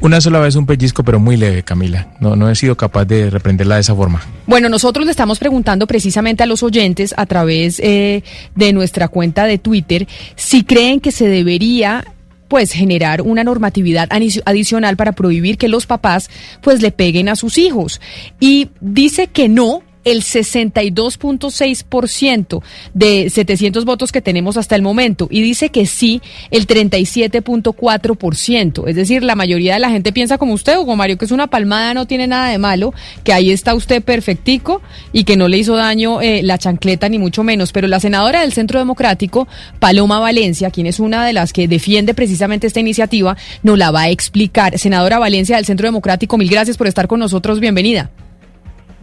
[0.00, 2.08] Una sola vez un pellizco, pero muy leve, Camila.
[2.20, 4.20] No, no he sido capaz de reprenderla de esa forma.
[4.46, 8.22] Bueno, nosotros le estamos preguntando precisamente a los oyentes a través eh,
[8.54, 12.04] de nuestra cuenta de Twitter si creen que se debería
[12.48, 14.08] pues generar una normatividad
[14.44, 16.30] adicional para prohibir que los papás
[16.60, 18.00] pues le peguen a sus hijos.
[18.38, 22.62] Y dice que no el 62.6%
[22.94, 26.22] de 700 votos que tenemos hasta el momento y dice que sí
[26.52, 28.88] el 37.4%.
[28.88, 31.48] Es decir, la mayoría de la gente piensa como usted, Hugo Mario, que es una
[31.48, 34.80] palmada, no tiene nada de malo, que ahí está usted perfectico
[35.12, 37.72] y que no le hizo daño eh, la chancleta ni mucho menos.
[37.72, 39.48] Pero la senadora del Centro Democrático,
[39.80, 44.02] Paloma Valencia, quien es una de las que defiende precisamente esta iniciativa, nos la va
[44.02, 44.78] a explicar.
[44.78, 47.58] Senadora Valencia del Centro Democrático, mil gracias por estar con nosotros.
[47.58, 48.12] Bienvenida.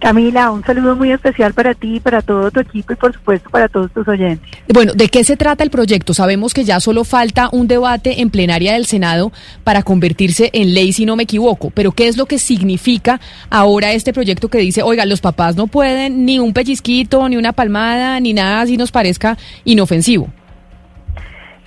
[0.03, 3.69] Camila, un saludo muy especial para ti, para todo tu equipo y por supuesto para
[3.69, 4.45] todos tus oyentes.
[4.67, 6.13] Bueno, ¿de qué se trata el proyecto?
[6.13, 9.31] Sabemos que ya solo falta un debate en plenaria del Senado
[9.63, 11.69] para convertirse en ley, si no me equivoco.
[11.69, 15.67] Pero ¿qué es lo que significa ahora este proyecto que dice, oiga, los papás no
[15.67, 20.27] pueden ni un pellizquito, ni una palmada, ni nada así nos parezca inofensivo?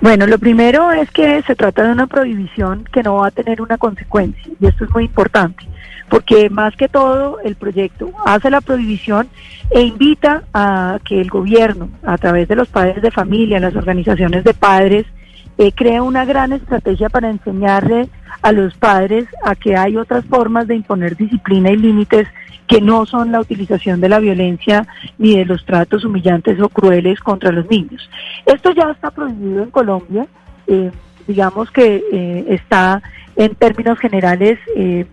[0.02, 3.62] Bueno, lo primero es que se trata de una prohibición que no va a tener
[3.62, 5.64] una consecuencia y esto es muy importante
[6.08, 9.28] porque más que todo el proyecto hace la prohibición
[9.70, 14.44] e invita a que el gobierno, a través de los padres de familia, las organizaciones
[14.44, 15.06] de padres,
[15.58, 18.08] eh, crea una gran estrategia para enseñarle
[18.42, 22.28] a los padres a que hay otras formas de imponer disciplina y límites
[22.66, 24.86] que no son la utilización de la violencia
[25.18, 28.08] ni de los tratos humillantes o crueles contra los niños.
[28.44, 30.26] Esto ya está prohibido en Colombia,
[30.66, 30.90] eh,
[31.26, 33.02] digamos que eh, está
[33.36, 35.06] en términos generales eh,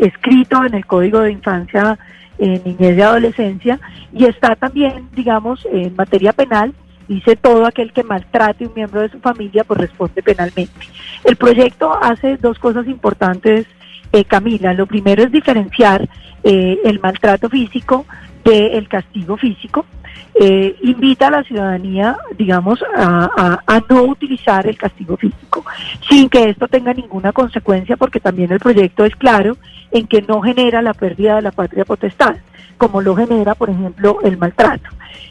[0.00, 1.98] escrito en el Código de Infancia,
[2.38, 3.80] eh, Niñez y Adolescencia
[4.12, 6.74] y está también, digamos, en materia penal
[7.08, 10.86] dice todo aquel que maltrate a un miembro de su familia pues responde penalmente.
[11.24, 13.66] El proyecto hace dos cosas importantes,
[14.12, 14.72] eh, Camila.
[14.72, 16.08] Lo primero es diferenciar
[16.42, 18.06] eh, el maltrato físico
[18.44, 19.86] del castigo físico.
[20.34, 25.64] Eh, invita a la ciudadanía, digamos, a, no utilizar el castigo físico.
[26.08, 29.56] sin que esto tenga ninguna consecuencia, porque también el proyecto es claro
[29.90, 32.36] en que no genera la pérdida de la patria potestad,
[32.78, 34.88] como lo genera, por ejemplo, el maltrato.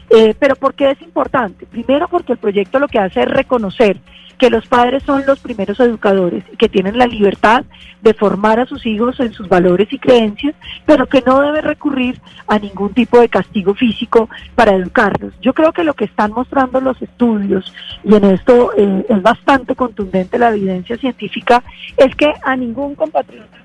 [0.08, 1.66] Eh, pero ¿por qué es importante?
[1.66, 3.98] Primero porque el proyecto lo que hace es reconocer
[4.42, 7.64] que los padres son los primeros educadores y que tienen la libertad
[8.00, 12.20] de formar a sus hijos en sus valores y creencias, pero que no debe recurrir
[12.48, 15.32] a ningún tipo de castigo físico para educarlos.
[15.40, 19.76] Yo creo que lo que están mostrando los estudios, y en esto eh, es bastante
[19.76, 21.62] contundente la evidencia científica,
[21.96, 23.58] es que a ningún compatriota,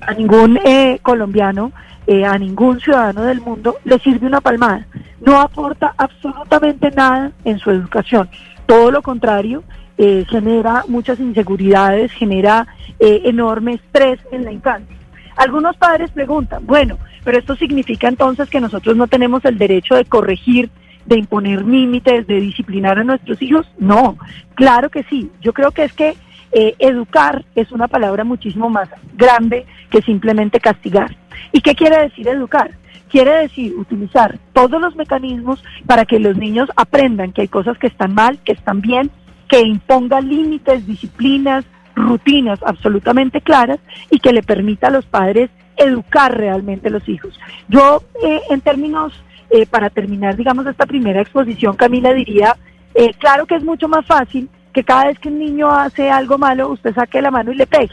[0.00, 1.70] a ningún eh, colombiano,
[2.08, 4.88] eh, a ningún ciudadano del mundo le sirve una palmada.
[5.24, 8.28] No aporta absolutamente nada en su educación.
[8.66, 9.62] Todo lo contrario,
[10.02, 12.66] eh, genera muchas inseguridades, genera
[12.98, 14.96] eh, enorme estrés en la infancia.
[15.36, 20.06] Algunos padres preguntan, bueno, pero esto significa entonces que nosotros no tenemos el derecho de
[20.06, 20.70] corregir,
[21.04, 23.66] de imponer límites, de disciplinar a nuestros hijos.
[23.78, 24.16] No,
[24.54, 25.30] claro que sí.
[25.42, 26.14] Yo creo que es que
[26.52, 31.14] eh, educar es una palabra muchísimo más grande que simplemente castigar.
[31.52, 32.70] ¿Y qué quiere decir educar?
[33.10, 37.88] Quiere decir utilizar todos los mecanismos para que los niños aprendan que hay cosas que
[37.88, 39.10] están mal, que están bien
[39.50, 41.64] que imponga límites, disciplinas,
[41.96, 47.38] rutinas absolutamente claras y que le permita a los padres educar realmente a los hijos.
[47.68, 49.12] Yo, eh, en términos,
[49.50, 52.56] eh, para terminar, digamos, esta primera exposición, Camila diría,
[52.94, 56.38] eh, claro que es mucho más fácil que cada vez que un niño hace algo
[56.38, 57.90] malo, usted saque la mano y le pegue.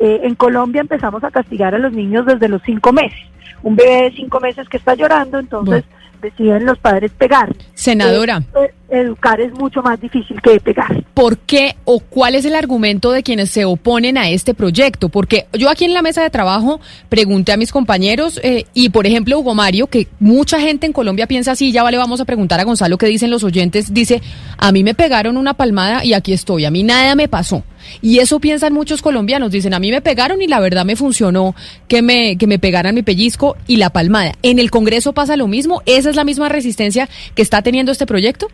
[0.00, 3.20] en Colombia empezamos a castigar a los niños desde los cinco meses.
[3.62, 5.84] Un bebé de cinco meses que está llorando, entonces
[6.24, 7.54] deciden los padres pegar.
[7.74, 8.42] Senadora.
[8.56, 11.04] Eh, educar es mucho más difícil que pegar.
[11.14, 15.08] ¿Por qué o cuál es el argumento de quienes se oponen a este proyecto?
[15.08, 19.06] Porque yo aquí en la mesa de trabajo pregunté a mis compañeros eh, y, por
[19.06, 22.60] ejemplo, Hugo Mario, que mucha gente en Colombia piensa así, ya vale, vamos a preguntar
[22.60, 24.22] a Gonzalo qué dicen los oyentes, dice,
[24.58, 27.62] a mí me pegaron una palmada y aquí estoy, a mí nada me pasó.
[28.00, 31.54] Y eso piensan muchos colombianos, dicen, a mí me pegaron y la verdad me funcionó
[31.88, 34.32] que me, que me pegaran mi pellizco y la palmada.
[34.42, 35.82] ¿En el Congreso pasa lo mismo?
[35.86, 38.48] ¿Esa es la misma resistencia que está teniendo este proyecto?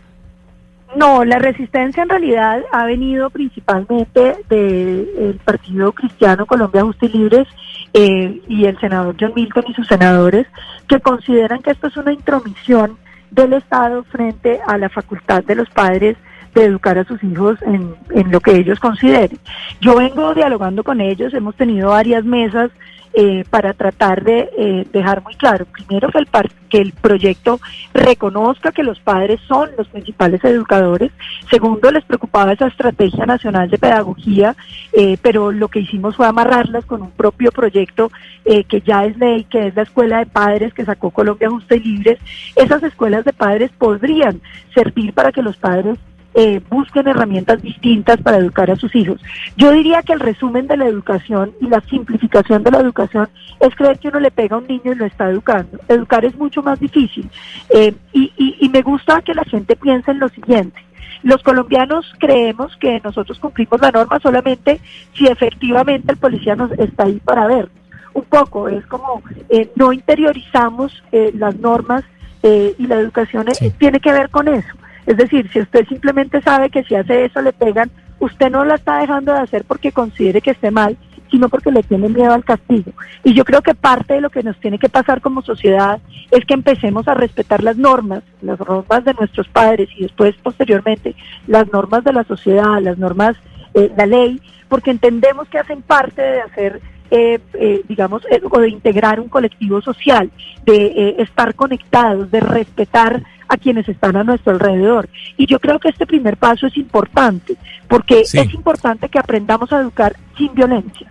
[0.96, 7.46] No, la resistencia en realidad ha venido principalmente del Partido Cristiano Colombia Justa y Libres
[7.92, 10.46] eh, y el senador John Milton y sus senadores,
[10.88, 12.98] que consideran que esto es una intromisión
[13.30, 16.16] del Estado frente a la facultad de los padres
[16.54, 19.38] de educar a sus hijos en, en lo que ellos consideren.
[19.80, 22.70] Yo vengo dialogando con ellos, hemos tenido varias mesas
[23.12, 26.28] eh, para tratar de eh, dejar muy claro, primero que el,
[26.68, 27.58] que el proyecto
[27.92, 31.10] reconozca que los padres son los principales educadores,
[31.50, 34.54] segundo les preocupaba esa estrategia nacional de pedagogía,
[34.92, 38.12] eh, pero lo que hicimos fue amarrarlas con un propio proyecto
[38.44, 41.80] que ya es ley, que es la escuela de padres que sacó Colombia Justa y
[41.80, 42.18] Libres.
[42.56, 44.40] Esas escuelas de padres podrían
[44.74, 45.98] servir para que los padres
[46.34, 49.20] eh, busquen herramientas distintas para educar a sus hijos.
[49.56, 53.28] Yo diría que el resumen de la educación y la simplificación de la educación
[53.60, 55.78] es creer que uno le pega a un niño y lo está educando.
[55.88, 57.28] Educar es mucho más difícil.
[57.70, 60.80] Eh, y, y me gusta que la gente piense en lo siguiente.
[61.22, 64.80] Los colombianos creemos que nosotros cumplimos la norma solamente
[65.14, 67.72] si efectivamente el policía nos está ahí para vernos.
[68.14, 72.04] Un poco, es como eh, no interiorizamos eh, las normas
[72.42, 73.46] eh, y la educación
[73.78, 74.68] tiene que ver con eso.
[75.06, 78.74] Es decir, si usted simplemente sabe que si hace eso le pegan, usted no la
[78.74, 80.96] está dejando de hacer porque considere que esté mal,
[81.30, 82.92] sino porque le tiene miedo al castigo.
[83.24, 86.00] Y yo creo que parte de lo que nos tiene que pasar como sociedad
[86.30, 91.14] es que empecemos a respetar las normas, las normas de nuestros padres y después posteriormente
[91.46, 93.36] las normas de la sociedad, las normas,
[93.74, 96.80] eh, la ley, porque entendemos que hacen parte de hacer
[97.12, 100.30] eh, eh, digamos, o de integrar un colectivo social,
[100.64, 105.08] de estar conectados, de respetar a quienes están a nuestro alrededor.
[105.36, 107.56] Y yo creo que este primer paso es importante,
[107.88, 111.10] porque es importante que aprendamos a educar sin violencia.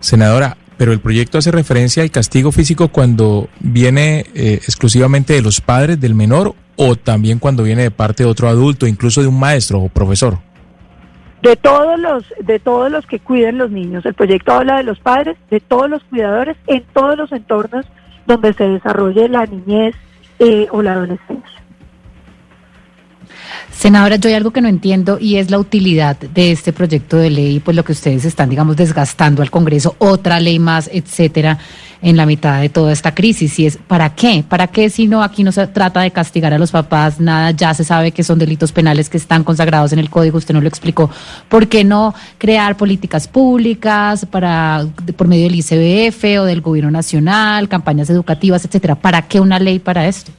[0.00, 5.60] Senadora, pero el proyecto hace referencia al castigo físico cuando viene eh, exclusivamente de los
[5.60, 9.38] padres del menor o también cuando viene de parte de otro adulto, incluso de un
[9.38, 10.38] maestro o profesor.
[11.40, 14.04] De todos los de todos los que cuiden los niños.
[14.06, 17.86] El proyecto habla de los padres, de todos los cuidadores en todos los entornos
[18.26, 19.94] donde se desarrolle la niñez,
[20.38, 21.61] eh, o la adolescencia.
[23.70, 27.30] Senadora, yo hay algo que no entiendo y es la utilidad de este proyecto de
[27.30, 31.58] ley, pues lo que ustedes están, digamos, desgastando al Congreso, otra ley más, etcétera,
[32.00, 33.58] en la mitad de toda esta crisis.
[33.58, 34.44] Y es, ¿para qué?
[34.48, 37.18] ¿Para qué si no aquí no se trata de castigar a los papás?
[37.20, 40.54] Nada, ya se sabe que son delitos penales que están consagrados en el código, usted
[40.54, 41.10] no lo explicó.
[41.48, 47.68] ¿Por qué no crear políticas públicas para por medio del ICBF o del gobierno nacional,
[47.68, 48.94] campañas educativas, etcétera?
[48.94, 50.32] ¿Para qué una ley para esto?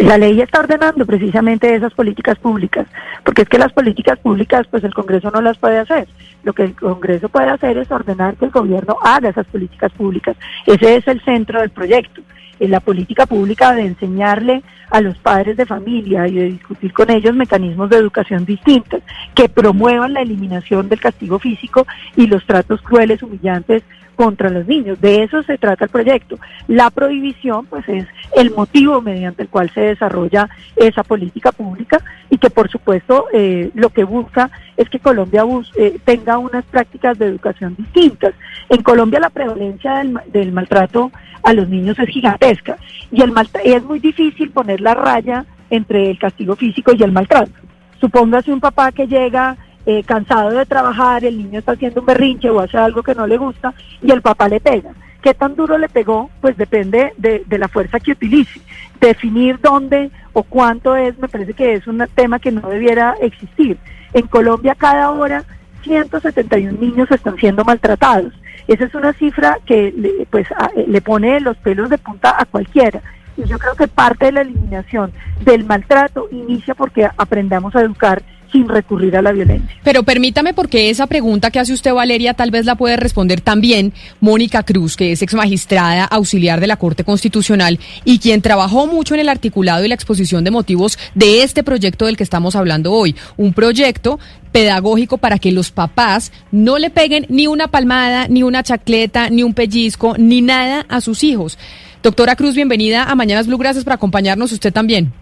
[0.00, 2.86] La ley está ordenando precisamente esas políticas públicas,
[3.22, 6.08] porque es que las políticas públicas, pues el Congreso no las puede hacer.
[6.42, 10.38] Lo que el Congreso puede hacer es ordenar que el gobierno haga esas políticas públicas.
[10.66, 12.22] Ese es el centro del proyecto.
[12.60, 17.10] En la política pública de enseñarle a los padres de familia y de discutir con
[17.10, 19.02] ellos mecanismos de educación distintos
[19.34, 21.86] que promuevan la eliminación del castigo físico
[22.16, 23.82] y los tratos crueles, humillantes
[24.20, 25.00] contra los niños.
[25.00, 26.38] De eso se trata el proyecto.
[26.68, 28.06] La prohibición, pues, es
[28.36, 33.70] el motivo mediante el cual se desarrolla esa política pública y que, por supuesto, eh,
[33.72, 35.42] lo que busca es que Colombia
[35.74, 38.34] eh, tenga unas prácticas de educación distintas.
[38.68, 41.10] En Colombia la prevalencia del, del maltrato
[41.42, 42.76] a los niños es gigantesca
[43.10, 43.32] y el
[43.64, 47.52] es muy difícil poner la raya entre el castigo físico y el maltrato.
[47.98, 49.56] Supóngase un papá que llega
[49.90, 53.26] eh, cansado de trabajar, el niño está haciendo un berrinche o hace algo que no
[53.26, 54.92] le gusta y el papá le pega.
[55.20, 56.30] ¿Qué tan duro le pegó?
[56.40, 58.60] Pues depende de, la fuerza que utilice.
[59.00, 63.78] Definir dónde o cuánto es, me parece que es un tema que no debiera existir.
[64.12, 65.44] En Colombia cada hora
[65.82, 68.32] 171 niños están siendo maltratados.
[68.68, 70.46] Esa es una cifra que le, pues,
[70.86, 73.02] le pone los pelos de punta a cualquiera.
[73.36, 78.22] Y yo creo que parte de la eliminación del maltrato inicia porque aprendamos a educar
[78.52, 79.76] sin recurrir a la violencia.
[79.82, 83.92] Pero permítame porque esa pregunta que hace usted, Valeria, tal vez la puede responder también
[84.20, 89.14] Mónica Cruz, que es ex magistrada auxiliar de la Corte Constitucional y quien trabajó mucho
[89.14, 92.92] en el articulado y la exposición de motivos de este proyecto del que estamos hablando
[92.92, 93.14] hoy.
[93.36, 94.18] Un proyecto
[94.52, 99.42] pedagógico para que los papás no le peguen ni una palmada, ni una chacleta, ni
[99.42, 101.58] un pellizco, ni nada a sus hijos.
[102.02, 103.58] Doctora Cruz, bienvenida a Mañanas Blue.
[103.58, 105.12] Gracias por acompañarnos usted también.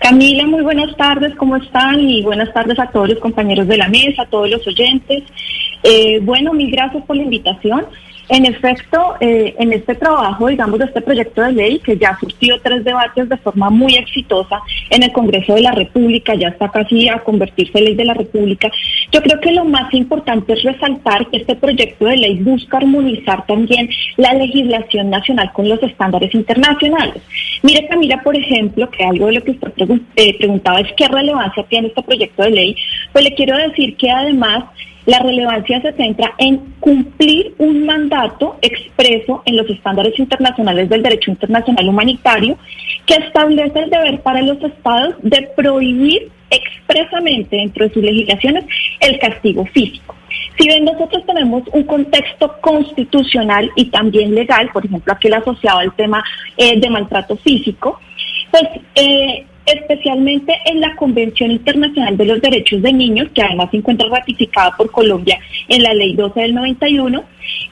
[0.00, 2.00] Camila, muy buenas tardes, ¿cómo están?
[2.00, 5.24] Y buenas tardes a todos los compañeros de la mesa, a todos los oyentes.
[5.82, 7.84] Eh, bueno, mil gracias por la invitación.
[8.32, 12.60] En efecto, eh, en este trabajo, digamos, de este proyecto de ley, que ya surtió
[12.62, 17.08] tres debates de forma muy exitosa en el Congreso de la República, ya está casi
[17.08, 18.70] a convertirse en ley de la República,
[19.10, 23.44] yo creo que lo más importante es resaltar que este proyecto de ley busca armonizar
[23.46, 27.20] también la legislación nacional con los estándares internacionales.
[27.64, 29.72] Mire, Camila, por ejemplo, que algo de lo que usted
[30.14, 32.76] eh, preguntaba es qué relevancia tiene este proyecto de ley,
[33.12, 34.66] pues le quiero decir que además
[35.10, 41.32] la relevancia se centra en cumplir un mandato expreso en los estándares internacionales del derecho
[41.32, 42.56] internacional humanitario
[43.06, 48.64] que establece el deber para los estados de prohibir expresamente dentro de sus legislaciones
[49.00, 50.14] el castigo físico.
[50.56, 55.92] Si bien nosotros tenemos un contexto constitucional y también legal, por ejemplo, aquel asociado al
[55.96, 56.22] tema
[56.56, 57.98] eh, de maltrato físico,
[58.52, 58.62] pues
[58.94, 64.08] eh, especialmente en la Convención Internacional de los Derechos de Niños, que además se encuentra
[64.08, 65.38] ratificada por Colombia
[65.68, 67.24] en la Ley 12 del 91,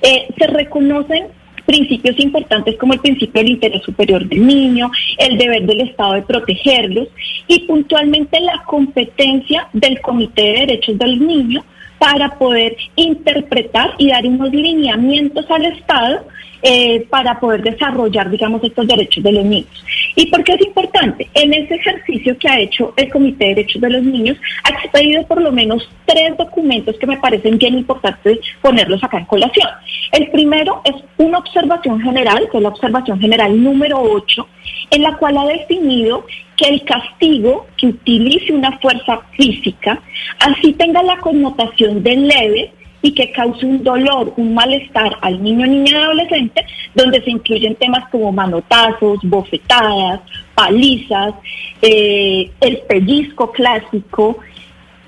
[0.03, 1.27] eh, se reconocen
[1.69, 6.23] principios importantes como el principio del interés superior del niño, el deber del Estado de
[6.23, 7.09] protegerlos
[7.47, 11.63] y puntualmente la competencia del Comité de Derechos del Niño
[11.99, 16.27] para poder interpretar y dar unos lineamientos al Estado
[16.63, 19.85] eh, para poder desarrollar, digamos, estos derechos de los niños.
[20.17, 21.29] ¿Y por qué es importante?
[21.35, 25.27] En ese ejercicio que ha hecho el Comité de Derechos de los Niños, ha expedido
[25.27, 29.69] por lo menos tres documentos que me parecen bien importantes ponerlos acá en colación.
[30.13, 34.49] El primero es una observación general, que es la observación general número 8,
[34.91, 36.25] en la cual ha definido
[36.57, 40.01] que el castigo que utilice una fuerza física,
[40.41, 42.73] así tenga la connotación de leve,
[43.03, 47.75] y que cause un dolor, un malestar al niño, niña y adolescente, donde se incluyen
[47.77, 50.21] temas como manotazos, bofetadas,
[50.55, 51.35] palizas,
[51.83, 54.39] eh, el pellizco clásico,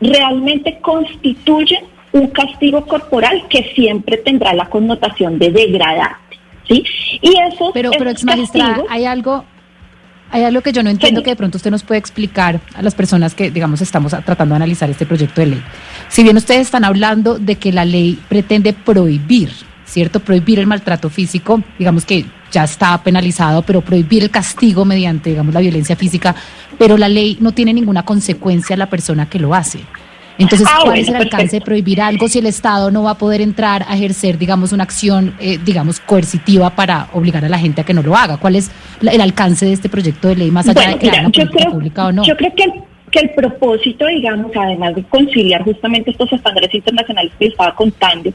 [0.00, 6.38] realmente constituyen un castigo corporal que siempre tendrá la connotación de degradante.
[6.68, 6.84] ¿sí?
[7.20, 9.44] Y eso pero, pero ex magistrada, hay algo
[10.30, 12.94] hay algo que yo no entiendo que de pronto usted nos puede explicar a las
[12.94, 15.62] personas que, digamos, estamos tratando de analizar este proyecto de ley.
[16.08, 19.50] Si bien ustedes están hablando de que la ley pretende prohibir,
[19.84, 20.20] ¿cierto?
[20.20, 25.54] Prohibir el maltrato físico, digamos que ya está penalizado, pero prohibir el castigo mediante, digamos,
[25.54, 26.34] la violencia física,
[26.78, 29.80] pero la ley no tiene ninguna consecuencia a la persona que lo hace.
[30.40, 33.18] Entonces, ah, ¿cuál es el alcance de prohibir algo si el Estado no va a
[33.18, 37.82] poder entrar a ejercer, digamos, una acción, eh, digamos, coercitiva para obligar a la gente
[37.82, 38.38] a que no lo haga?
[38.38, 41.70] ¿Cuál es el alcance de este proyecto de ley más allá de crear una política
[41.70, 42.24] pública o no?
[42.24, 42.64] Yo creo que
[43.10, 48.32] que el propósito, digamos, además de conciliar justamente estos estándares internacionales que estaba contando,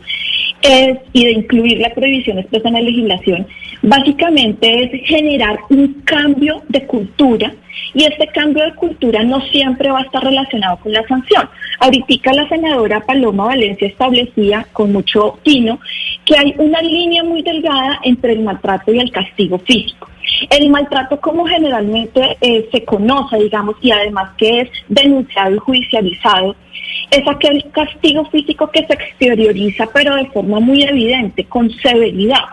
[0.65, 3.47] es, y de incluir la prohibición expresa en la legislación,
[3.81, 7.53] básicamente es generar un cambio de cultura
[7.93, 11.49] y este cambio de cultura no siempre va a estar relacionado con la sanción.
[11.79, 15.79] Ahorita la senadora Paloma Valencia establecía con mucho tino
[16.25, 20.09] que hay una línea muy delgada entre el maltrato y el castigo físico.
[20.49, 26.55] El maltrato como generalmente eh, se conoce, digamos, y además que es denunciado y judicializado,
[27.11, 32.43] es aquel castigo físico que se exterioriza pero de forma muy evidente, con severidad.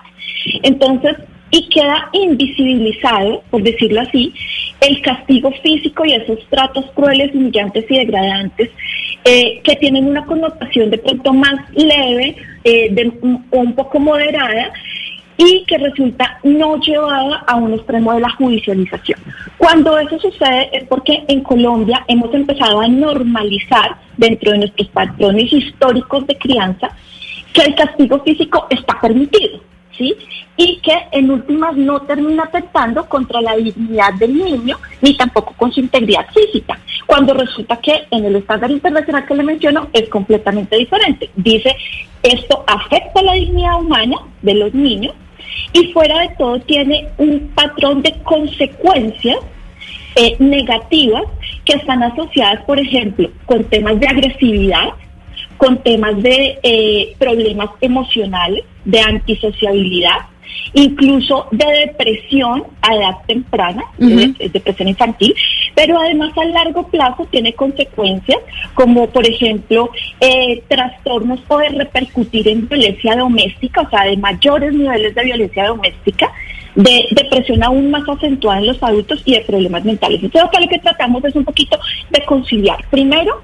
[0.62, 1.16] Entonces,
[1.50, 4.32] y queda invisibilizado, por decirlo así,
[4.80, 8.70] el castigo físico y esos tratos crueles, humillantes y degradantes
[9.24, 13.12] eh, que tienen una connotación de pronto más leve eh,
[13.50, 14.72] o un poco moderada
[15.44, 19.19] y que resulta no llevada a un extremo de la judicialización.
[19.59, 25.52] Cuando eso sucede es porque en Colombia hemos empezado a normalizar dentro de nuestros patrones
[25.52, 26.90] históricos de crianza
[27.52, 29.60] que el castigo físico está permitido.
[29.97, 30.14] ¿sí?
[30.56, 35.73] Y que en últimas no termina afectando contra la dignidad del niño ni tampoco con
[35.73, 40.77] su integridad física, cuando resulta que en el estándar internacional que le menciono es completamente
[40.77, 41.31] diferente.
[41.35, 41.74] Dice,
[42.23, 45.14] esto afecta la dignidad humana de los niños
[45.72, 49.38] y fuera de todo tiene un patrón de consecuencias
[50.14, 51.24] eh, negativas
[51.64, 54.90] que están asociadas, por ejemplo, con temas de agresividad,
[55.56, 60.18] con temas de eh, problemas emocionales, de antisociabilidad,
[60.74, 65.34] incluso de depresión a edad temprana, depresión infantil,
[65.74, 68.38] pero además a largo plazo tiene consecuencias
[68.74, 69.90] como, por ejemplo,
[70.20, 76.30] eh, trastornos puede repercutir en violencia doméstica, o sea, de mayores niveles de violencia doméstica,
[76.74, 80.22] de depresión aún más acentuada en los adultos y de problemas mentales.
[80.22, 81.78] Entonces, lo que tratamos es un poquito
[82.10, 82.78] de conciliar.
[82.90, 83.42] Primero,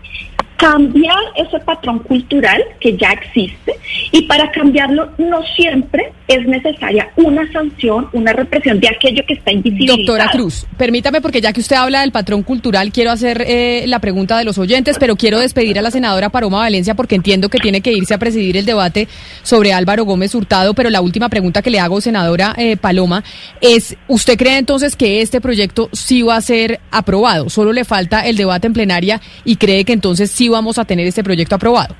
[0.58, 3.78] cambiar ese patrón cultural que ya existe
[4.10, 9.52] y para cambiarlo no siempre es necesaria una sanción, una represión de aquello que está
[9.52, 9.98] invisibilizado.
[9.98, 14.00] Doctora Cruz, permítame porque ya que usted habla del patrón cultural, quiero hacer eh, la
[14.00, 17.58] pregunta de los oyentes, pero quiero despedir a la senadora Paloma Valencia porque entiendo que
[17.58, 19.06] tiene que irse a presidir el debate
[19.44, 23.22] sobre Álvaro Gómez Hurtado, pero la última pregunta que le hago, senadora eh, Paloma,
[23.60, 27.48] es, ¿usted cree entonces que este proyecto sí va a ser aprobado?
[27.48, 31.06] Solo le falta el debate en plenaria y cree que entonces sí vamos a tener
[31.06, 31.94] este proyecto aprobado?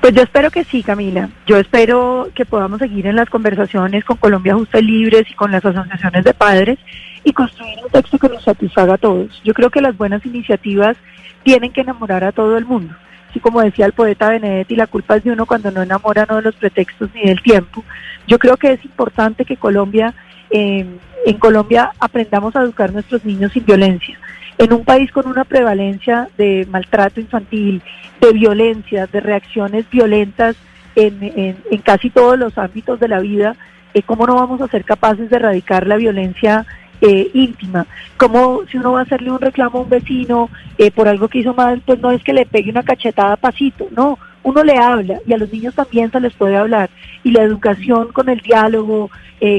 [0.00, 1.30] Pues yo espero que sí, Camila.
[1.46, 5.50] Yo espero que podamos seguir en las conversaciones con Colombia Justa y Libres y con
[5.50, 6.78] las asociaciones de padres
[7.24, 9.40] y construir un texto que nos satisfaga a todos.
[9.42, 10.96] Yo creo que las buenas iniciativas
[11.42, 12.94] tienen que enamorar a todo el mundo.
[13.30, 16.36] Así como decía el poeta Benedetti, la culpa es de uno cuando no enamora no
[16.36, 17.82] de los pretextos ni del tiempo.
[18.28, 20.14] Yo creo que es importante que Colombia,
[20.50, 20.86] eh,
[21.26, 24.18] en Colombia aprendamos a educar a nuestros niños sin violencia
[24.58, 27.82] en un país con una prevalencia de maltrato infantil,
[28.20, 30.56] de violencia, de reacciones violentas
[30.94, 33.54] en, casi todos los ámbitos de la vida,
[33.92, 36.66] eh, ¿cómo no vamos a ser capaces de erradicar la violencia
[37.02, 37.86] eh, íntima?
[38.16, 41.40] ¿Cómo si uno va a hacerle un reclamo a un vecino eh, por algo que
[41.40, 45.20] hizo mal, pues no es que le pegue una cachetada pasito, no, uno le habla
[45.26, 46.88] y a los niños también se les puede hablar.
[47.22, 49.10] Y la educación con el diálogo,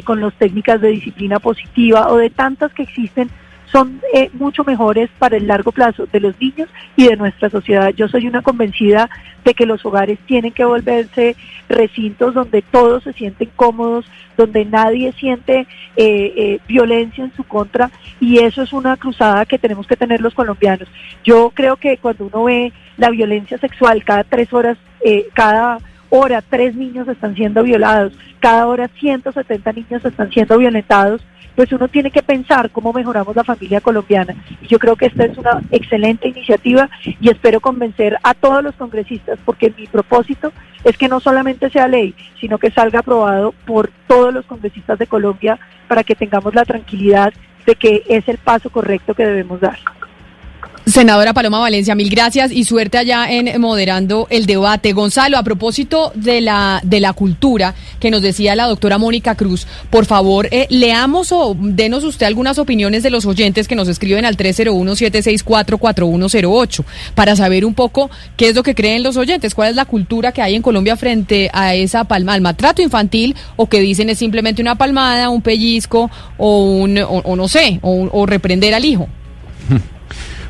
[0.06, 3.30] con las técnicas de disciplina positiva o de tantas que existen,
[3.78, 7.90] son eh, mucho mejores para el largo plazo de los niños y de nuestra sociedad.
[7.96, 9.08] Yo soy una convencida
[9.46, 11.36] de que los hogares tienen que volverse
[11.70, 14.06] recintos donde todos se sienten cómodos,
[14.36, 19.60] donde nadie siente eh, eh, violencia en su contra y eso es una cruzada que
[19.60, 20.88] tenemos que tener los colombianos.
[21.24, 24.80] Yo creo que cuando uno ve la violencia sexual cada tres horas,
[25.34, 25.78] cada
[26.10, 31.22] hora tres niños están siendo violados, cada hora 170 niños están siendo violentados,
[31.56, 34.36] pues uno tiene que pensar cómo mejoramos la familia colombiana.
[34.68, 39.40] Yo creo que esta es una excelente iniciativa y espero convencer a todos los congresistas
[39.44, 40.54] porque mi propósito
[40.84, 45.08] es que no solamente sea ley, sino que salga aprobado por todos los congresistas de
[45.08, 47.34] Colombia para que tengamos la tranquilidad
[47.66, 49.80] de que es el paso correcto que debemos dar.
[50.88, 54.94] Senadora Paloma Valencia, mil gracias y suerte allá en moderando el debate.
[54.94, 59.68] Gonzalo, a propósito de la, de la cultura que nos decía la doctora Mónica Cruz,
[59.90, 64.24] por favor, eh, leamos o denos usted algunas opiniones de los oyentes que nos escriben
[64.24, 66.86] al 301-764-4108
[67.16, 70.32] para saber un poco qué es lo que creen los oyentes, cuál es la cultura
[70.32, 74.20] que hay en Colombia frente a esa palma, al maltrato infantil o que dicen es
[74.20, 79.10] simplemente una palmada, un pellizco o, un, o, no sé, o, o reprender al hijo.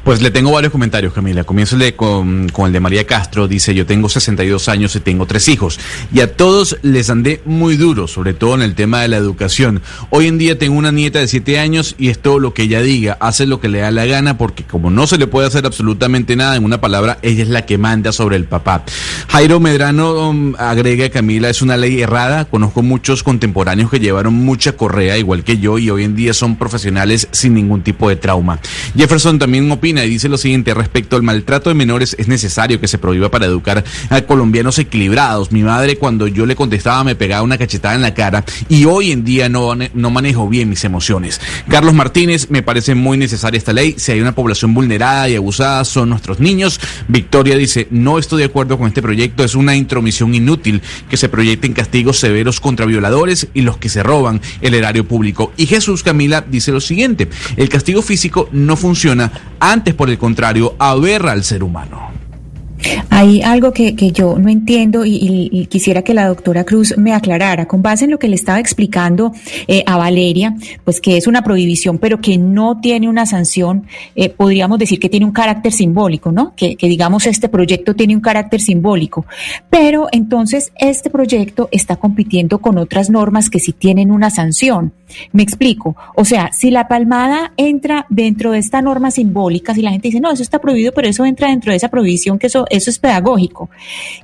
[0.07, 1.43] Pues le tengo varios comentarios, Camila.
[1.43, 3.45] Comienzo con, con, el de María Castro.
[3.49, 5.81] Dice, yo tengo 62 años y tengo tres hijos.
[6.13, 9.81] Y a todos les andé muy duro, sobre todo en el tema de la educación.
[10.09, 12.79] Hoy en día tengo una nieta de 7 años y es todo lo que ella
[12.81, 13.17] diga.
[13.19, 16.37] Hace lo que le da la gana porque como no se le puede hacer absolutamente
[16.37, 18.85] nada, en una palabra, ella es la que manda sobre el papá.
[19.27, 22.45] Jairo Medrano um, agrega, Camila, es una ley errada.
[22.45, 26.55] Conozco muchos contemporáneos que llevaron mucha correa, igual que yo, y hoy en día son
[26.55, 28.61] profesionales sin ningún tipo de trauma.
[28.95, 32.87] Jefferson también opina y dice lo siguiente, respecto al maltrato de menores es necesario que
[32.87, 35.51] se prohíba para educar a colombianos equilibrados.
[35.51, 39.11] Mi madre cuando yo le contestaba me pegaba una cachetada en la cara y hoy
[39.11, 41.39] en día no, no manejo bien mis emociones.
[41.67, 43.95] Carlos Martínez, me parece muy necesaria esta ley.
[43.97, 46.79] Si hay una población vulnerada y abusada son nuestros niños.
[47.07, 51.29] Victoria dice, no estoy de acuerdo con este proyecto, es una intromisión inútil que se
[51.29, 55.53] proyecten castigos severos contra violadores y los que se roban el erario público.
[55.57, 60.75] Y Jesús Camila dice lo siguiente, el castigo físico no funciona, antes por el contrario,
[60.79, 62.26] aberra al ser humano.
[63.09, 67.67] Hay algo que, que yo no entiendo y, quisiera que la doctora Cruz me aclarara.
[67.67, 69.31] Con base en lo que le estaba explicando
[69.67, 74.29] eh, a Valeria, pues que es una prohibición, pero que no tiene una sanción, eh,
[74.29, 76.53] podríamos decir que tiene un carácter simbólico, ¿no?
[76.55, 79.25] Que, que digamos este proyecto tiene un carácter simbólico.
[79.69, 84.93] Pero entonces este proyecto está compitiendo con otras normas que sí tienen una sanción.
[85.31, 85.95] Me explico.
[86.15, 90.19] O sea, si la palmada entra dentro de esta norma simbólica, si la gente dice,
[90.19, 92.99] no, eso está prohibido, pero eso entra dentro de esa prohibición, que eso, eso es
[92.99, 93.69] pedagógico,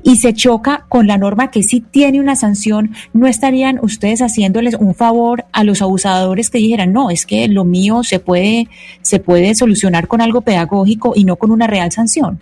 [0.04, 4.76] y se choca con la norma que sí tiene una sanción, ¿no estarían ustedes haciéndoles
[4.76, 8.68] un favor a los abusadores que dijeran, no, es que lo mío se puede,
[9.02, 12.40] se puede solucionar con algo pedagógico y no con una real sanción?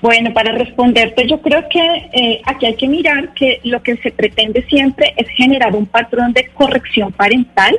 [0.00, 1.80] Bueno, para responderte, yo creo que
[2.12, 6.32] eh, aquí hay que mirar que lo que se pretende siempre es generar un patrón
[6.32, 7.78] de corrección parental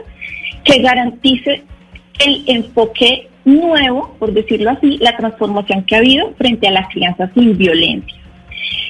[0.63, 1.63] que garantice
[2.19, 7.29] el enfoque nuevo, por decirlo así, la transformación que ha habido frente a la crianza
[7.33, 8.17] sin violencia.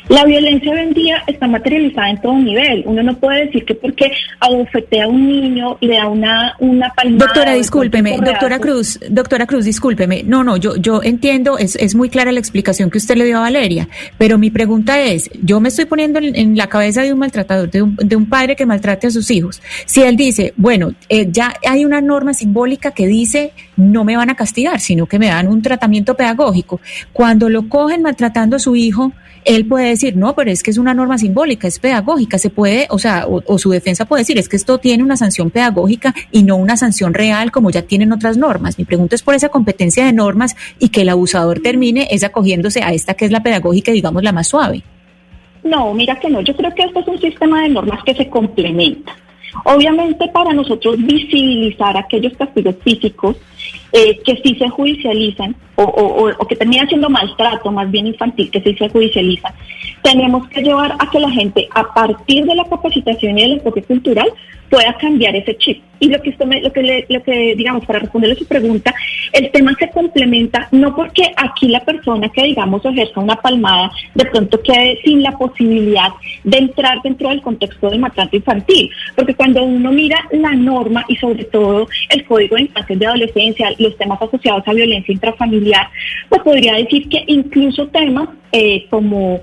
[0.10, 2.84] La violencia hoy en día está materializada en todo nivel.
[2.86, 7.26] Uno no puede decir que porque abofetea a un niño le da una, una palmada.
[7.26, 10.24] Doctora, discúlpeme, doctora Cruz, doctora Cruz, discúlpeme.
[10.24, 13.38] No, no, yo, yo entiendo, es, es muy clara la explicación que usted le dio
[13.38, 13.88] a Valeria,
[14.18, 17.82] pero mi pregunta es, yo me estoy poniendo en, la cabeza de un maltratador, de
[17.82, 19.62] un, de un, padre que maltrate a sus hijos.
[19.86, 24.30] Si él dice, bueno, eh, ya hay una norma simbólica que dice no me van
[24.30, 26.80] a castigar, sino que me dan un tratamiento pedagógico.
[27.14, 29.12] Cuando lo cogen maltratando a su hijo,
[29.44, 32.88] él puede decir, no, pero es que es una norma simbólica, es pedagógica, se puede,
[32.90, 36.44] o sea, o, su defensa puede decir, es que esto tiene una sanción pedagógica y
[36.44, 38.78] no una sanción real como ya tienen otras normas.
[38.78, 42.82] Mi pregunta es por esa competencia de normas y que el abusador termine es acogiéndose
[42.84, 44.84] a esta que es la pedagógica, digamos, la más suave.
[45.64, 48.28] No, mira que no, yo creo que esto es un sistema de normas que se
[48.28, 49.16] complementa.
[49.66, 53.38] Obviamente para nosotros visibilizar aquellos castigos físicos
[53.94, 58.62] eh, que sí se judicializan o, o, que termina siendo maltrato más bien infantil, que
[58.62, 59.54] sí se judicializan,
[60.02, 63.84] tenemos que llevar a que la gente a partir de la capacitación y del enfoque
[63.84, 64.32] cultural
[64.72, 65.84] pueda cambiar ese chip.
[66.00, 68.92] Y lo que, esto lo, que lo que, digamos, para responderle a su pregunta,
[69.34, 74.26] el tema se complementa no porque aquí la persona que, digamos, ejerza una palmada de
[74.26, 76.10] pronto quede sin la posibilidad
[76.44, 81.16] de entrar dentro del contexto del maltrato infantil, porque cuando uno mira la norma y
[81.18, 85.88] sobre todo el Código de Infancia y de Adolescencia, los temas asociados a violencia intrafamiliar,
[86.30, 89.42] pues podría decir que incluso temas eh, como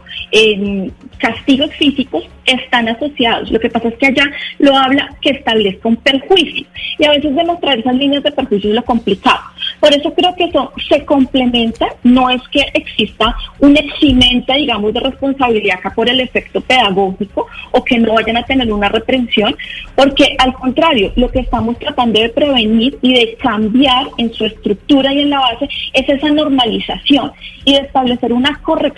[1.19, 3.51] castigos físicos están asociados.
[3.51, 4.25] Lo que pasa es que allá
[4.59, 6.67] lo habla que establezca un perjuicio
[6.99, 9.41] y a veces demostrar esas líneas de perjuicio es lo complicado.
[9.81, 15.01] Por eso creo que eso se complementa, no es que exista una eximenta, digamos, de
[15.01, 19.55] responsabilidad acá por el efecto pedagógico o que no vayan a tener una reprensión,
[19.95, 25.13] porque al contrario, lo que estamos tratando de prevenir y de cambiar en su estructura
[25.13, 27.33] y en la base es esa normalización
[27.65, 28.98] y de establecer una corrección,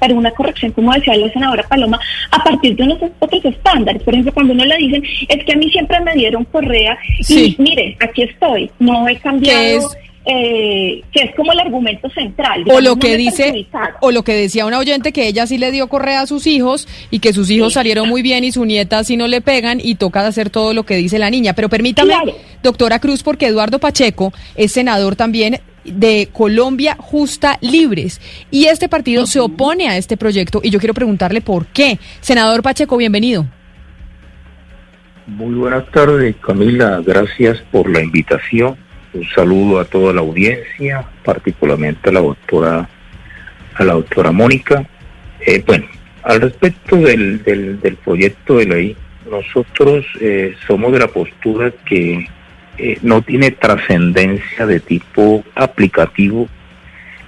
[0.00, 1.98] pero una corrección, como decía la senadora Paloma,
[2.30, 4.02] a partir de unos otros estándares.
[4.02, 6.98] Por ejemplo, cuando uno le dicen, es que a mí siempre me dieron correa
[7.28, 9.88] y mire, aquí estoy, no he cambiado.
[10.30, 12.62] Eh, que es como el argumento central.
[12.70, 13.66] o lo que dice,
[14.00, 16.86] o lo que decía una oyente que ella sí le dio correa a sus hijos
[17.10, 19.94] y que sus hijos salieron muy bien y su nieta sí no le pegan y
[19.94, 21.54] toca hacer todo lo que dice la niña.
[21.54, 22.14] Pero permítame,
[22.62, 25.60] doctora Cruz, porque Eduardo Pacheco es senador también
[25.94, 28.20] de Colombia Justa Libres.
[28.50, 31.98] Y este partido se opone a este proyecto y yo quiero preguntarle por qué.
[32.20, 33.46] Senador Pacheco, bienvenido.
[35.26, 37.02] Muy buenas tardes, Camila.
[37.04, 38.76] Gracias por la invitación.
[39.12, 42.88] Un saludo a toda la audiencia, particularmente a la doctora,
[43.74, 44.86] a la doctora Mónica.
[45.40, 45.86] Eh, bueno,
[46.22, 48.96] al respecto del, del, proyecto de ley,
[49.30, 52.26] nosotros eh, somos de la postura que
[52.78, 56.48] eh, no tiene trascendencia de tipo aplicativo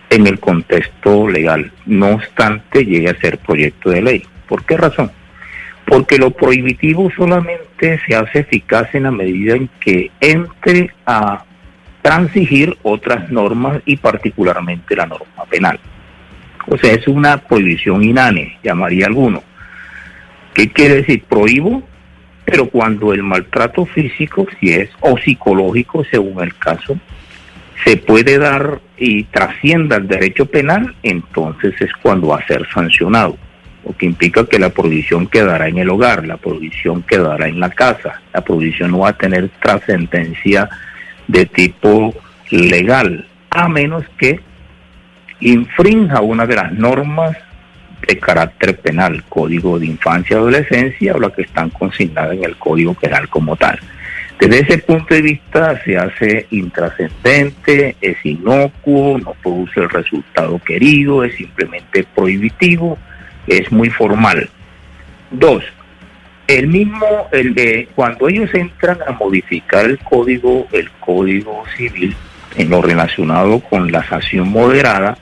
[0.08, 1.72] en el contexto legal.
[1.86, 4.22] No obstante, llegue a ser proyecto de ley.
[4.48, 5.10] ¿Por qué razón?
[5.86, 11.44] Porque lo prohibitivo solamente se hace eficaz en la medida en que entre a
[12.02, 15.78] transigir otras normas y particularmente la norma penal.
[16.66, 19.42] O sea, es una prohibición inane, llamaría alguno.
[20.54, 21.24] ¿Qué quiere decir?
[21.24, 21.82] Prohíbo,
[22.44, 26.98] pero cuando el maltrato físico, si es, o psicológico, según el caso,
[27.84, 33.36] se puede dar y trascienda el derecho penal, entonces es cuando va a ser sancionado,
[33.84, 37.70] lo que implica que la prohibición quedará en el hogar, la prohibición quedará en la
[37.70, 40.68] casa, la prohibición no va a tener trascendencia
[41.28, 42.14] de tipo
[42.50, 44.40] legal, a menos que
[45.40, 47.36] infrinja una de las normas
[48.06, 52.56] de carácter penal, Código de Infancia y Adolescencia o las que están consignadas en el
[52.56, 53.78] Código Penal como tal.
[54.40, 61.24] Desde ese punto de vista se hace intrascendente, es inocuo, no produce el resultado querido,
[61.24, 62.96] es simplemente prohibitivo,
[63.46, 64.48] es muy formal.
[65.30, 65.62] Dos,
[66.46, 72.16] el mismo, el de cuando ellos entran a modificar el código, el código civil
[72.56, 75.18] en lo relacionado con la sanción moderada,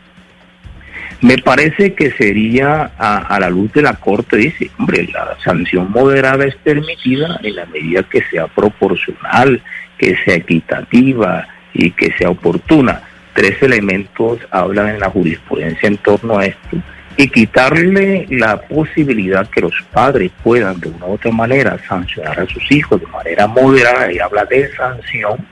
[1.20, 6.44] me parece que sería a, la luz de la Corte, dice, hombre, la sanción moderada
[6.44, 9.60] es permitida en la medida que sea proporcional,
[9.98, 13.02] que sea equitativa y que sea oportuna.
[13.34, 16.76] Tres elementos hablan en la jurisprudencia en torno a esto
[17.16, 22.46] y quitarle la posibilidad que los padres puedan de una u otra manera sancionar a
[22.46, 25.44] sus hijos de manera moderada y habla de sanción,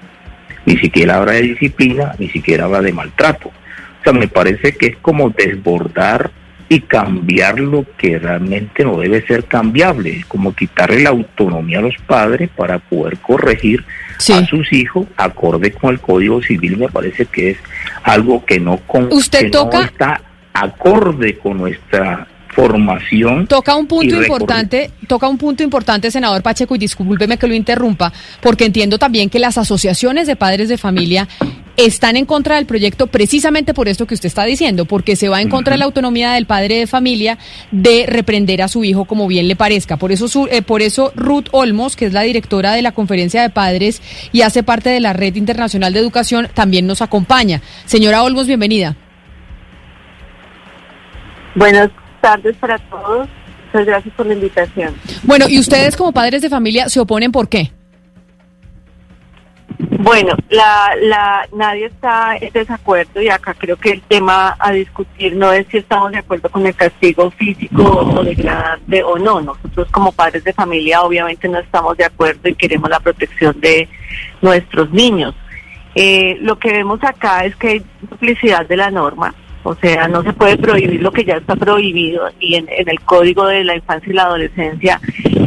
[0.65, 3.51] ni siquiera habla de disciplina, ni siquiera habla de maltrato
[4.13, 6.31] me parece que es como desbordar
[6.69, 11.97] y cambiar lo que realmente no debe ser cambiable, como quitarle la autonomía a los
[12.07, 13.85] padres para poder corregir
[14.35, 17.59] a sus hijos acorde con el Código Civil, me parece que es
[18.03, 19.85] algo que no, con, ¿Usted toca?
[19.85, 20.21] está
[20.53, 23.47] acorde con nuestra formación.
[23.47, 28.13] Toca un punto importante, toca un punto importante, senador Pacheco, y discúlpeme que lo interrumpa,
[28.41, 31.29] porque entiendo también que las asociaciones de padres de familia
[31.77, 35.41] están en contra del proyecto precisamente por esto que usted está diciendo, porque se va
[35.41, 37.39] en contra de la autonomía del padre de familia
[37.71, 39.97] de reprender a su hijo como bien le parezca.
[39.97, 43.43] Por eso, su, eh, por eso Ruth Olmos, que es la directora de la Conferencia
[43.43, 47.61] de Padres y hace parte de la Red Internacional de Educación, también nos acompaña.
[47.85, 48.97] Señora Olmos, bienvenida.
[51.55, 51.91] Buenas
[52.21, 53.29] tardes para todos.
[53.67, 54.95] Muchas gracias por la invitación.
[55.23, 57.73] Bueno, ¿y ustedes como padres de familia se oponen por qué?
[59.79, 65.37] Bueno, la, la, nadie está en desacuerdo y acá creo que el tema a discutir
[65.37, 69.41] no es si estamos de acuerdo con el castigo físico o degradante o no.
[69.41, 73.89] Nosotros como padres de familia obviamente no estamos de acuerdo y queremos la protección de
[74.43, 75.35] nuestros niños.
[75.95, 79.35] Eh, lo que vemos acá es que hay duplicidad de la norma.
[79.63, 83.49] O sea, no se puede prohibir lo que ya está prohibido y en, el Código
[83.49, 85.01] de la Infancia y la Adolescencia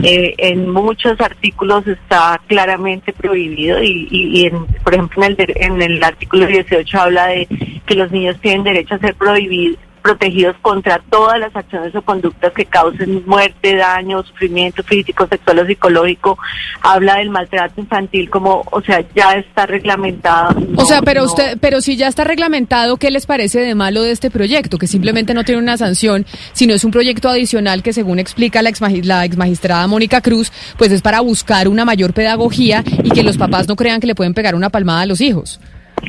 [0.03, 5.81] eh, en muchos artículos está claramente prohibido y, y, en, por ejemplo en el, en
[5.81, 7.47] el artículo 18 habla de
[7.85, 12.53] que los niños tienen derecho a ser prohibidos protegidos contra todas las acciones o conductas
[12.53, 16.37] que causen muerte, daño, sufrimiento físico, sexual o psicológico.
[16.81, 20.55] Habla del maltrato infantil como, o sea, ya está reglamentado.
[20.75, 24.11] o sea, pero usted, pero si ya está reglamentado, ¿qué les parece de malo de
[24.11, 24.77] este proyecto?
[24.77, 28.69] Que simplemente no tiene una sanción, sino es un proyecto adicional que, según explica la,
[28.69, 33.37] ex, la exmagistrada Mónica Cruz, pues es para buscar una mayor pedagogía y que los
[33.37, 35.59] papás no crean que le pueden pegar una palmada a los hijos.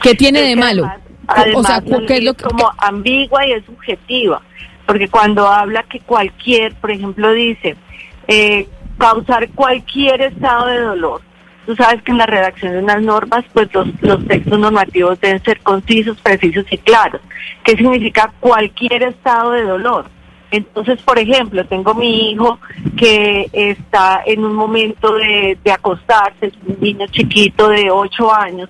[0.03, 0.91] ¿Qué tiene de malo?
[1.55, 4.43] O sea, ¿qué es lo que, como ambigua y es subjetiva,
[4.87, 7.77] porque cuando habla que cualquier, por ejemplo, dice
[8.29, 11.23] eh, causar cualquier estado de dolor.
[11.67, 15.43] Tú sabes que en la redacción de unas normas, pues los, los textos normativos deben
[15.43, 17.21] ser concisos, precisos y claros.
[17.65, 20.07] ¿Qué significa cualquier estado de dolor?
[20.51, 22.59] Entonces, por ejemplo, tengo mi hijo
[22.97, 28.69] que está en un momento de, de acostarse, es un niño chiquito de 8 años,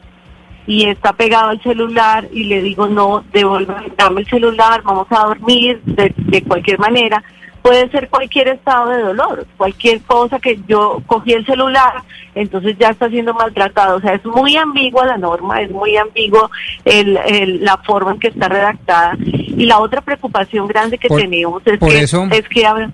[0.71, 5.25] y está pegado al celular y le digo, no, devuelve, dame el celular, vamos a
[5.25, 7.25] dormir de, de cualquier manera,
[7.61, 12.05] puede ser cualquier estado de dolor, cualquier cosa que yo cogí el celular,
[12.37, 13.97] entonces ya está siendo maltratado.
[13.97, 16.49] O sea, es muy ambigua la norma, es muy ambiguo
[16.85, 19.17] el, la forma en que está redactada.
[19.21, 22.89] Y la otra preocupación grande que tenemos es que, es que,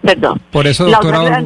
[0.00, 0.40] perdón.
[0.50, 1.42] Por eso, doctora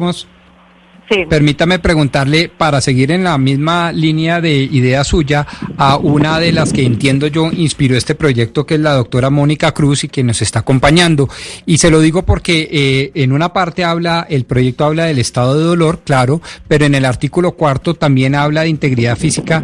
[1.29, 5.45] Permítame preguntarle, para seguir en la misma línea de idea suya,
[5.77, 9.73] a una de las que entiendo yo inspiró este proyecto, que es la doctora Mónica
[9.73, 11.27] Cruz y que nos está acompañando.
[11.65, 15.57] Y se lo digo porque eh, en una parte habla, el proyecto habla del estado
[15.57, 19.63] de dolor, claro, pero en el artículo cuarto también habla de integridad física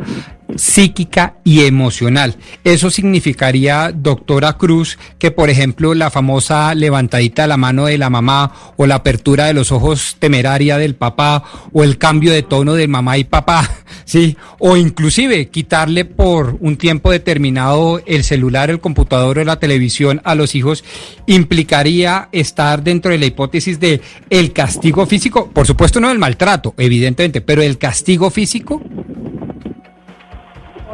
[0.55, 2.35] psíquica y emocional.
[2.63, 8.09] Eso significaría, doctora Cruz, que por ejemplo la famosa levantadita de la mano de la
[8.09, 11.43] mamá o la apertura de los ojos temeraria del papá
[11.73, 13.69] o el cambio de tono de mamá y papá,
[14.05, 20.21] sí, o inclusive quitarle por un tiempo determinado el celular, el computador o la televisión
[20.23, 20.83] a los hijos
[21.27, 26.73] implicaría estar dentro de la hipótesis de el castigo físico, por supuesto no el maltrato,
[26.77, 28.81] evidentemente, pero el castigo físico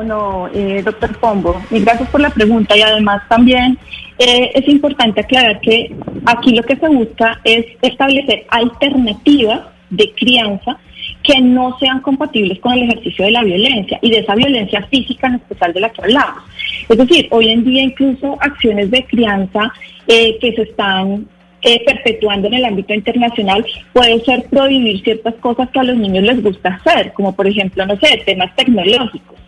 [0.03, 1.61] no, eh, doctor Pombo.
[1.69, 3.78] Y gracias por la pregunta y además también
[4.18, 5.95] eh, es importante aclarar que
[6.26, 10.78] aquí lo que se busca es establecer alternativas de crianza
[11.23, 15.28] que no sean compatibles con el ejercicio de la violencia y de esa violencia física
[15.28, 16.44] en especial de la que hablamos.
[16.90, 19.72] Es decir, hoy en día incluso acciones de crianza
[20.07, 21.28] eh, que se están
[21.64, 23.64] eh, perpetuando en el ámbito internacional
[23.94, 27.86] puede ser prohibir ciertas cosas que a los niños les gusta hacer, como por ejemplo,
[27.86, 29.40] no sé, temas tecnológicos.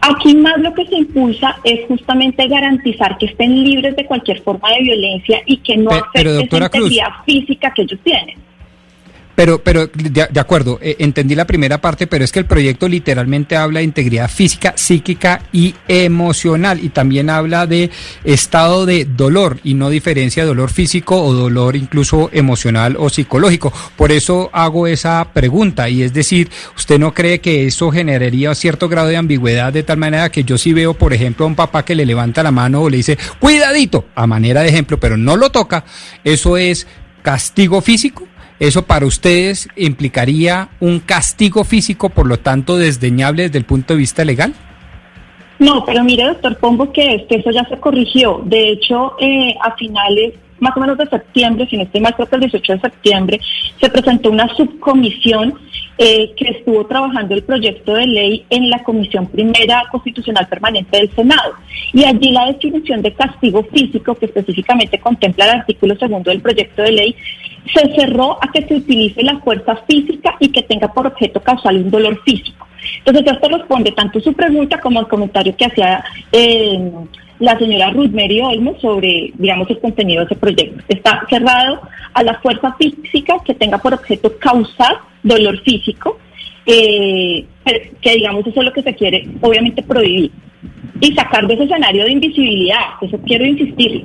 [0.00, 4.70] Aquí más lo que se impulsa es justamente garantizar que estén libres de cualquier forma
[4.72, 8.36] de violencia y que no afecte la integridad física que ellos tienen.
[9.34, 13.56] Pero, pero de, acuerdo, eh, entendí la primera parte, pero es que el proyecto literalmente
[13.56, 17.90] habla de integridad física, psíquica y emocional y también habla de
[18.22, 23.72] estado de dolor y no diferencia dolor físico o dolor incluso emocional o psicológico.
[23.96, 28.88] Por eso hago esa pregunta y es decir, ¿usted no cree que eso generaría cierto
[28.88, 31.84] grado de ambigüedad de tal manera que yo sí veo, por ejemplo, a un papá
[31.84, 35.36] que le levanta la mano o le dice, cuidadito, a manera de ejemplo, pero no
[35.36, 35.84] lo toca,
[36.22, 36.86] eso es
[37.22, 38.28] castigo físico?
[38.60, 43.98] ¿Eso para ustedes implicaría un castigo físico, por lo tanto, desdeñable desde el punto de
[43.98, 44.54] vista legal?
[45.58, 48.42] No, pero mire, doctor Pombo, que, que eso ya se corrigió.
[48.44, 52.28] De hecho, eh, a finales más o menos de septiembre, si no estoy mal, creo
[52.28, 53.40] que el 18 de septiembre,
[53.80, 55.54] se presentó una subcomisión
[55.98, 61.10] eh, que estuvo trabajando el proyecto de ley en la Comisión Primera Constitucional Permanente del
[61.14, 61.54] Senado.
[61.92, 66.82] Y allí la definición de castigo físico, que específicamente contempla el artículo segundo del proyecto
[66.82, 67.16] de ley,
[67.72, 71.76] se cerró a que se utilice la fuerza física y que tenga por objeto causal
[71.76, 72.66] un dolor físico.
[73.04, 76.90] Entonces, esto responde tanto su pregunta como el comentario que hacía eh,
[77.38, 80.82] la señora Ruth Mary Olmo sobre, digamos, el contenido de ese proyecto.
[80.88, 81.80] Está cerrado
[82.12, 86.18] a la fuerza física que tenga por objeto causar dolor físico,
[86.66, 87.44] eh,
[88.00, 90.30] que digamos eso es lo que se quiere, obviamente, prohibir.
[91.00, 94.04] Y sacar de ese escenario de invisibilidad, eso quiero insistir.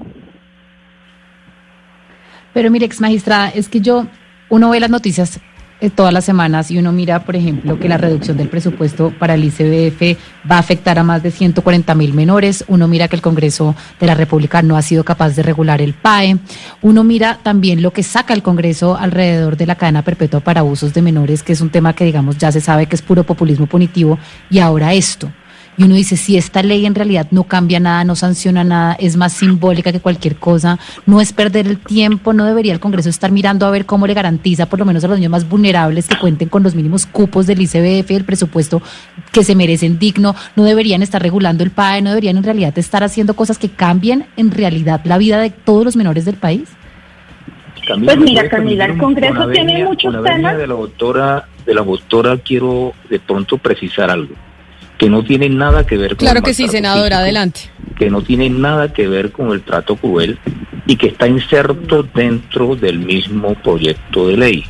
[2.54, 4.08] Pero mire, ex magistrada, es que yo,
[4.50, 5.40] uno ve las noticias
[5.82, 9.36] eh, todas las semanas y uno mira, por ejemplo, que la reducción del presupuesto para
[9.36, 10.20] el ICBF
[10.50, 14.06] va a afectar a más de 140 mil menores, uno mira que el Congreso de
[14.06, 16.38] la República no ha sido capaz de regular el PAE,
[16.82, 20.94] uno mira también lo que saca el Congreso alrededor de la cadena perpetua para abusos
[20.94, 23.66] de menores, que es un tema que digamos ya se sabe que es puro populismo
[23.66, 24.20] punitivo,
[24.50, 25.32] y ahora esto
[25.80, 29.16] y uno dice, si esta ley en realidad no cambia nada, no sanciona nada, es
[29.16, 33.32] más simbólica que cualquier cosa, no es perder el tiempo, no debería el Congreso estar
[33.32, 36.18] mirando a ver cómo le garantiza por lo menos a los niños más vulnerables que
[36.18, 38.82] cuenten con los mínimos cupos del ICBF, el presupuesto
[39.32, 43.02] que se merecen digno, no deberían estar regulando el PAE, no deberían en realidad estar
[43.02, 46.68] haciendo cosas que cambien en realidad la vida de todos los menores del país.
[47.88, 50.58] pues mira, Camila, el Congreso tiene muchos temas.
[50.58, 54.36] De la doctora, de la doctora quiero de pronto precisar algo
[55.00, 57.62] que no tiene nada que ver con Claro que sí, senadora, adelante.
[57.98, 60.38] Que no tiene nada que ver con el trato cruel
[60.86, 64.66] y que está inserto dentro del mismo proyecto de ley.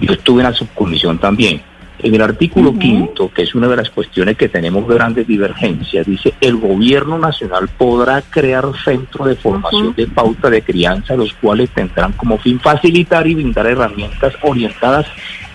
[0.00, 1.60] Yo estuve en la subcomisión también.
[2.02, 6.34] En el artículo quinto, que es una de las cuestiones que tenemos grandes divergencias, dice
[6.40, 12.12] el gobierno nacional podrá crear centros de formación de pauta de crianza, los cuales tendrán
[12.12, 15.06] como fin facilitar y brindar herramientas orientadas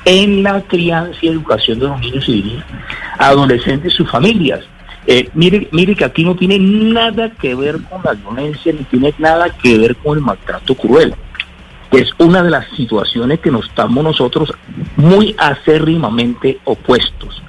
[0.06, 2.66] en la crianza y educación de los niños y niñas,
[3.20, 4.62] adolescentes y sus familias.
[5.06, 9.14] Eh, mire, mire que aquí no tiene nada que ver con la violencia, ni tiene
[9.18, 11.14] nada que ver con el maltrato cruel.
[11.92, 14.54] Es una de las situaciones que nos estamos nosotros
[14.98, 17.42] muy acérrimamente opuestos.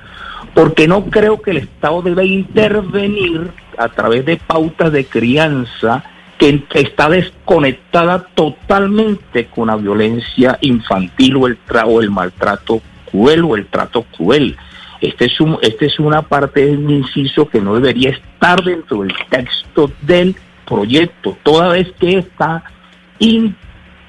[0.54, 6.04] Porque no creo que el Estado debe intervenir a través de pautas de crianza
[6.38, 13.56] que está desconectada totalmente con la violencia infantil o el, o el maltrato cruel o
[13.56, 14.56] el trato cruel.
[15.00, 19.14] Este es, un, este es una parte del inciso que no debería estar dentro del
[19.28, 20.36] texto del
[20.66, 22.62] proyecto, toda vez que está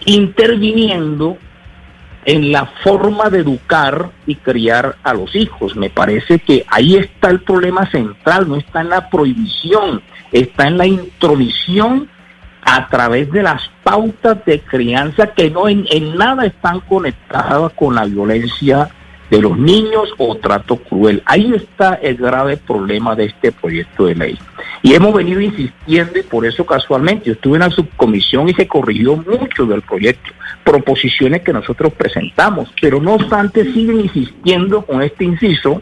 [0.05, 1.37] interviniendo
[2.25, 5.75] en la forma de educar y criar a los hijos.
[5.75, 10.01] Me parece que ahí está el problema central, no está en la prohibición,
[10.31, 12.09] está en la intromisión
[12.61, 15.85] a través de las pautas de crianza que no en,
[16.17, 18.89] nada están conectadas con la violencia
[19.29, 21.21] de los niños o trato cruel.
[21.25, 24.39] Ahí está el grave problema de este proyecto de ley.
[24.81, 28.67] Y hemos venido insistiendo y por eso casualmente yo estuve en la subcomisión y se
[28.67, 30.31] corrigió mucho del proyecto,
[30.63, 35.81] proposiciones que nosotros presentamos, pero no obstante siguen insistiendo con este inciso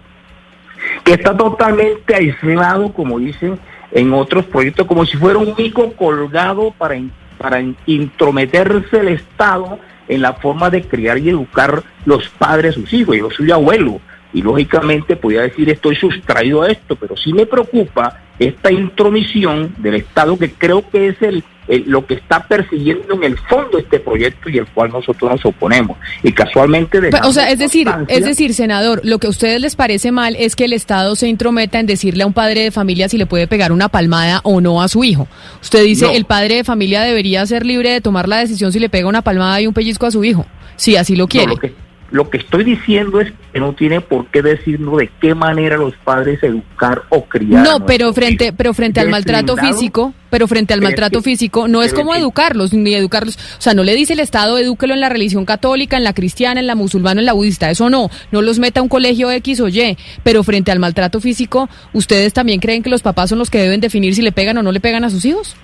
[1.03, 3.59] que está totalmente aislado, como dicen
[3.91, 6.95] en otros proyectos como si fuera un mico colgado para,
[7.37, 13.17] para intrometerse el Estado en la forma de criar y educar los padres sus hijos.
[13.17, 13.99] Yo soy abuelo
[14.33, 19.95] y lógicamente podía decir estoy sustraído a esto, pero sí me preocupa esta intromisión del
[19.95, 24.49] Estado que creo que es el, lo que está persiguiendo en el fondo este proyecto
[24.49, 25.97] y el cual nosotros nos oponemos.
[26.23, 26.99] Y casualmente...
[27.23, 30.55] o sea, es decir, es decir, senador, lo que a ustedes les parece mal es
[30.55, 33.47] que el Estado se intrometa en decirle a un padre de familia si le puede
[33.47, 35.27] pegar una palmada o no a su hijo.
[35.61, 38.89] Usted dice, el padre de familia debería ser libre de tomar la decisión si le
[38.89, 41.47] pega una palmada y un pellizco a su hijo, si así lo quiere.
[41.47, 41.86] Lo que
[42.33, 47.03] estoy diciendo es que no tiene por qué decirnos de qué manera los padres educar
[47.09, 47.63] o criar.
[47.63, 51.93] No, pero frente, pero frente al maltrato físico, pero frente al maltrato físico, no es
[51.93, 53.35] como educarlos, ni educarlos.
[53.57, 56.59] O sea, no le dice el Estado, edúquelo en la religión católica, en la cristiana,
[56.59, 57.69] en la musulmana, en la budista.
[57.69, 59.97] Eso no, no los meta a un colegio X o Y.
[60.23, 63.81] Pero frente al maltrato físico, ¿ustedes también creen que los papás son los que deben
[63.81, 65.55] definir si le pegan o no le pegan a sus hijos?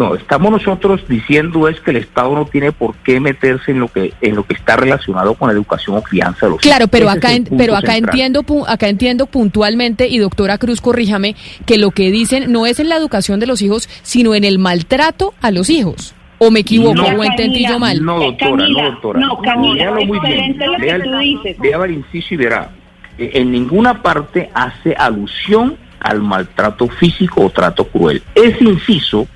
[0.00, 3.88] No, estamos nosotros diciendo es que el Estado no tiene por qué meterse en lo
[3.88, 7.10] que en lo que está relacionado con la educación o crianza de los Claro, pero
[7.10, 12.50] acá pero acá entiendo acá entiendo puntualmente y doctora Cruz corríjame que lo que dicen
[12.50, 16.14] no es en la educación de los hijos, sino en el maltrato a los hijos.
[16.38, 18.02] ¿O me equivoco o entendí yo mal?
[18.02, 19.20] No, doctora, no, doctora.
[19.20, 20.56] No, Camila, muy bien.
[20.80, 20.98] Vea,
[21.58, 22.70] vea el inciso y verá.
[23.18, 28.22] Eh, en ninguna parte hace alusión al maltrato físico o trato cruel.
[28.34, 29.28] Ese inciso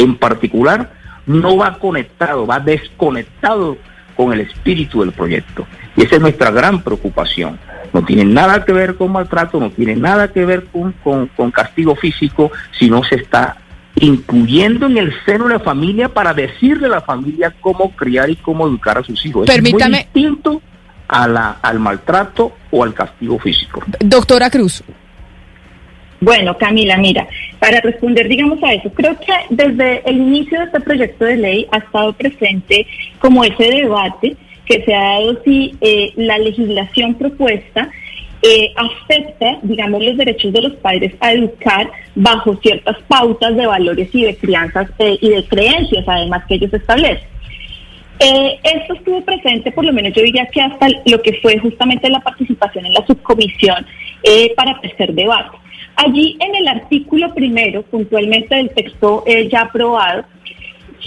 [0.00, 0.90] en particular
[1.26, 3.76] no va conectado, va desconectado
[4.16, 5.66] con el espíritu del proyecto.
[5.96, 7.58] Y esa es nuestra gran preocupación.
[7.92, 10.92] No tiene nada que ver con maltrato, no tiene nada que ver con,
[11.36, 13.56] con, castigo físico, sino se está
[13.96, 18.36] incluyendo en el seno de la familia para decirle a la familia cómo criar y
[18.36, 19.46] cómo educar a sus hijos.
[19.46, 20.00] Permítame.
[20.00, 20.62] Es muy distinto
[21.08, 23.82] a la, al maltrato o al castigo físico.
[23.98, 24.82] Doctora Cruz.
[26.20, 27.26] Bueno, Camila, mira,
[27.58, 31.66] para responder, digamos, a eso, creo que desde el inicio de este proyecto de ley
[31.72, 32.86] ha estado presente
[33.18, 37.90] como ese debate que se ha dado si eh, la legislación propuesta
[38.42, 44.14] eh, acepta, digamos, los derechos de los padres a educar bajo ciertas pautas de valores
[44.14, 47.28] y de crianzas eh, y de creencias, además, que ellos establecen.
[48.62, 52.20] esto estuvo presente, por lo menos yo diría que hasta lo que fue justamente la
[52.20, 53.86] participación en la subcomisión
[54.54, 55.59] para tercer debate.
[56.02, 60.24] Allí en el artículo primero, puntualmente del texto eh, ya aprobado,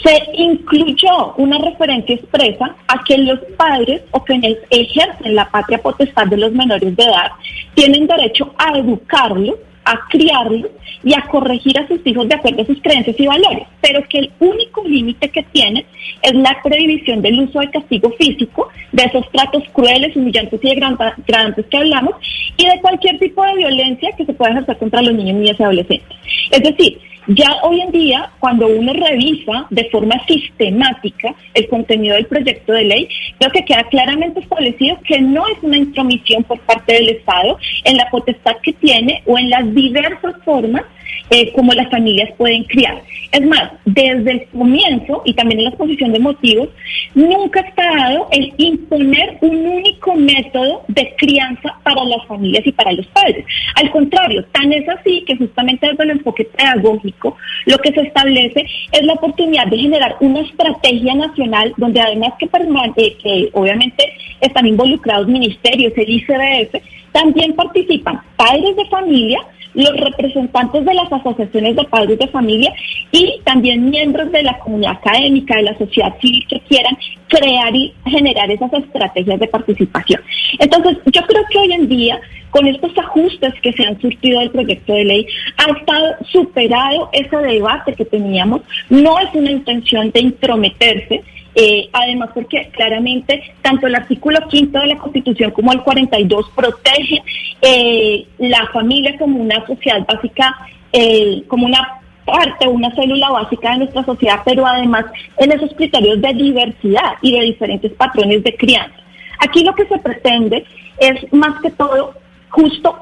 [0.03, 6.27] se incluyó una referencia expresa a que los padres o quienes ejercen la patria potestad
[6.27, 7.31] de los menores de edad
[7.73, 9.55] tienen derecho a educarlos
[9.85, 10.71] a criarlos
[11.03, 14.19] y a corregir a sus hijos de acuerdo a sus creencias y valores, pero que
[14.19, 15.85] el único límite que tiene
[16.21, 21.65] es la prohibición del uso de castigo físico, de esos tratos crueles, humillantes y degradantes
[21.65, 22.15] que hablamos,
[22.57, 25.63] y de cualquier tipo de violencia que se pueda ejercer contra los niños, niñas y
[25.63, 26.17] adolescentes.
[26.51, 32.25] Es decir, ya hoy en día, cuando uno revisa de forma sistemática el contenido del
[32.25, 36.93] proyecto de ley, creo que queda claramente establecido que no es una intromisión por parte
[36.93, 40.83] del Estado en la potestad que tiene o en las diversas formas
[41.29, 43.01] eh, como las familias pueden criar.
[43.31, 46.69] Es más, desde el comienzo y también en la exposición de motivos,
[47.15, 52.91] nunca está dado el imponer un único método de crianza para las familias y para
[52.91, 53.45] los padres.
[53.75, 58.65] Al contrario, tan es así que justamente desde el enfoque pedagógico, lo que se establece
[58.91, 64.03] es la oportunidad de generar una estrategia nacional donde además que, eh, que obviamente
[64.41, 66.75] están involucrados ministerios, el ICDF,
[67.11, 69.39] también participan padres de familia,
[69.73, 72.73] los representantes de las asociaciones de padres de familia
[73.11, 77.93] y también miembros de la comunidad académica, de la sociedad civil que quieran crear y
[78.05, 80.21] generar esas estrategias de participación.
[80.59, 82.19] Entonces, yo creo que hoy en día,
[82.51, 85.27] con estos ajustes que se han surtido del proyecto de ley,
[85.57, 88.61] ha estado superado ese debate que teníamos.
[88.89, 91.23] No es una intención de intrometerse,
[91.55, 97.21] eh, además, porque claramente tanto el artículo quinto de la Constitución como el 42 protege
[97.61, 100.55] eh, la familia como una sociedad básica,
[100.91, 105.05] eh, como una parte, una célula básica de nuestra sociedad, pero además
[105.37, 108.95] en esos criterios de diversidad y de diferentes patrones de crianza.
[109.39, 110.65] Aquí lo que se pretende
[110.97, 112.13] es más que todo
[112.49, 112.97] justo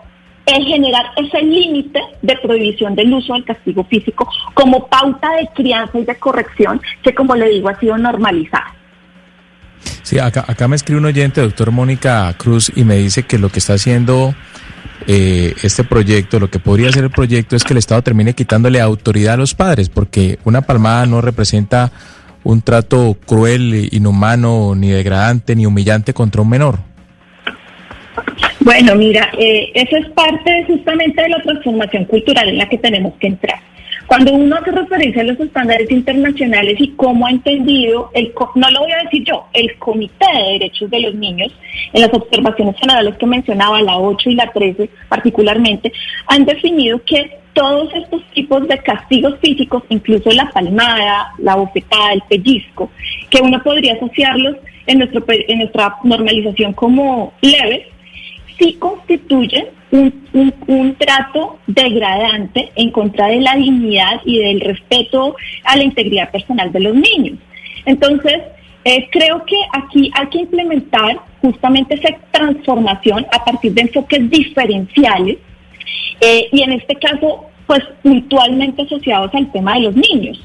[0.51, 5.97] es generar ese límite de prohibición del uso del castigo físico como pauta de crianza
[5.99, 8.75] y de corrección que, como le digo, ha sido normalizada.
[10.03, 13.59] Sí, acá, me escribe un oyente, doctor Mónica Cruz, y me dice que lo que
[13.59, 14.35] está haciendo
[15.07, 18.81] eh, este proyecto, lo que podría ser el proyecto es que el Estado termine quitándole
[18.81, 21.91] autoridad a los padres, porque una palmada no representa
[22.43, 26.79] un trato cruel, inhumano, ni degradante, ni humillante contra un menor.
[28.63, 33.13] Bueno, mira, eh, eso es parte justamente de la transformación cultural en la que tenemos
[33.15, 33.59] que entrar.
[34.05, 38.81] Cuando uno hace referencia a los estándares internacionales y cómo ha entendido, el, no lo
[38.81, 41.51] voy a decir yo, el Comité de Derechos de los Niños,
[41.91, 45.91] en las observaciones generales que mencionaba, la 8 y la 13 particularmente,
[46.27, 52.21] han definido que todos estos tipos de castigos físicos, incluso la palmada, la bofetada, el
[52.29, 52.91] pellizco,
[53.29, 57.87] que uno podría asociarlos en, nuestro, en nuestra normalización como leves,
[58.61, 65.75] sí constituyen un, un, trato degradante en contra de la dignidad y del respeto a
[65.75, 67.39] la integridad personal de los niños.
[67.85, 68.39] Entonces,
[68.85, 75.37] eh, creo que aquí hay que implementar justamente esa transformación a partir de enfoques diferenciales
[76.21, 80.39] eh, y en este caso, pues puntualmente asociados al tema de los niños.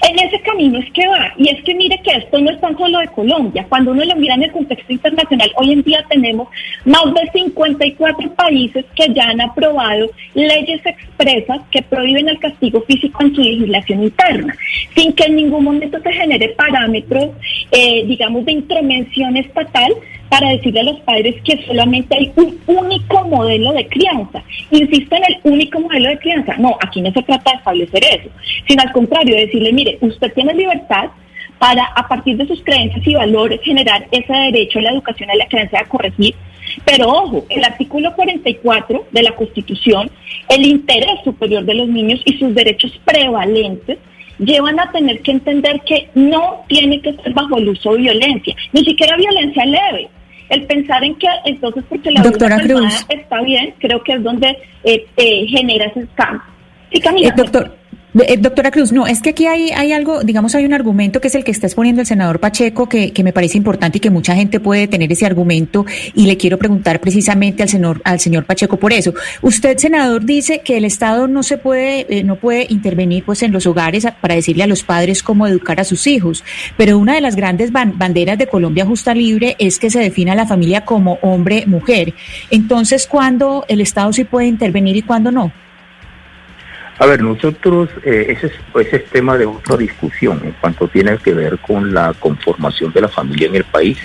[0.00, 2.76] En ese camino es que va, y es que mire que esto no es tan
[2.78, 6.48] solo de Colombia, cuando uno lo mira en el contexto internacional, hoy en día tenemos
[6.84, 13.22] más de 54 países que ya han aprobado leyes expresas que prohíben el castigo físico
[13.22, 14.56] en su legislación interna,
[14.94, 17.30] sin que en ningún momento se genere parámetros,
[17.72, 19.92] eh, digamos, de intromención estatal
[20.28, 24.42] para decirle a los padres que solamente hay un único modelo de crianza.
[24.70, 26.54] Insisto en el único modelo de crianza.
[26.58, 28.30] No, aquí no se trata de establecer eso,
[28.66, 31.10] sino al contrario, decirle, mire, usted tiene libertad
[31.58, 35.36] para, a partir de sus creencias y valores, generar ese derecho a la educación, a
[35.36, 36.34] la creencia a corregir.
[36.84, 40.10] Pero ojo, el artículo 44 de la Constitución,
[40.48, 43.98] el interés superior de los niños y sus derechos prevalentes,
[44.38, 48.54] llevan a tener que entender que no tiene que ser bajo el uso de violencia,
[48.72, 50.08] ni siquiera violencia leve
[50.48, 53.06] el pensar en que entonces porque la Doctora Cruz.
[53.08, 56.42] está bien, creo que es donde eh, eh, genera ese cambio.
[56.92, 57.28] Sí, Camila.
[57.28, 57.77] Eh, doctor,
[58.14, 61.28] eh, doctora Cruz, no, es que aquí hay, hay algo, digamos, hay un argumento que
[61.28, 64.34] es el que está exponiendo el senador Pacheco, que, me parece importante y que mucha
[64.34, 68.78] gente puede tener ese argumento, y le quiero preguntar precisamente al señor, al señor Pacheco
[68.78, 69.12] por eso.
[69.42, 73.52] Usted, senador, dice que el Estado no se puede, eh, no puede intervenir pues en
[73.52, 76.44] los hogares para decirle a los padres cómo educar a sus hijos,
[76.76, 80.46] pero una de las grandes banderas de Colombia Justa Libre es que se defina la
[80.46, 82.14] familia como hombre-mujer.
[82.50, 85.52] Entonces, ¿cuándo el Estado sí puede intervenir y cuándo no?
[86.98, 88.50] A ver, nosotros, eh, ese,
[88.96, 93.08] es, tema de otra discusión en cuanto tiene que ver con la conformación de la
[93.08, 93.98] familia en el país.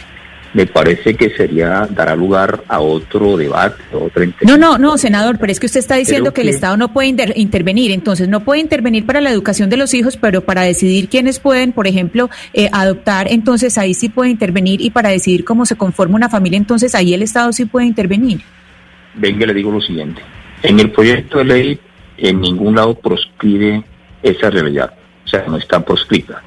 [0.53, 5.39] Me parece que sería, dará lugar a otro debate, a otra No, no, no, senador,
[5.39, 8.59] pero es que usted está diciendo que, el Estado no puede intervenir, entonces no puede
[8.59, 12.69] intervenir para la educación de los hijos, pero para decidir quiénes pueden, por ejemplo, eh,
[12.71, 16.93] adoptar, entonces ahí sí puede intervenir y para decidir cómo se conforma una familia, entonces
[16.93, 18.41] ahí el Estado sí puede intervenir.
[19.15, 20.21] Venga, le digo lo siguiente.
[20.61, 21.79] En el proyecto de ley
[22.17, 23.83] en ningún lado proscribe
[24.21, 24.93] esa realidad,
[25.25, 26.41] o sea, no está proscrita.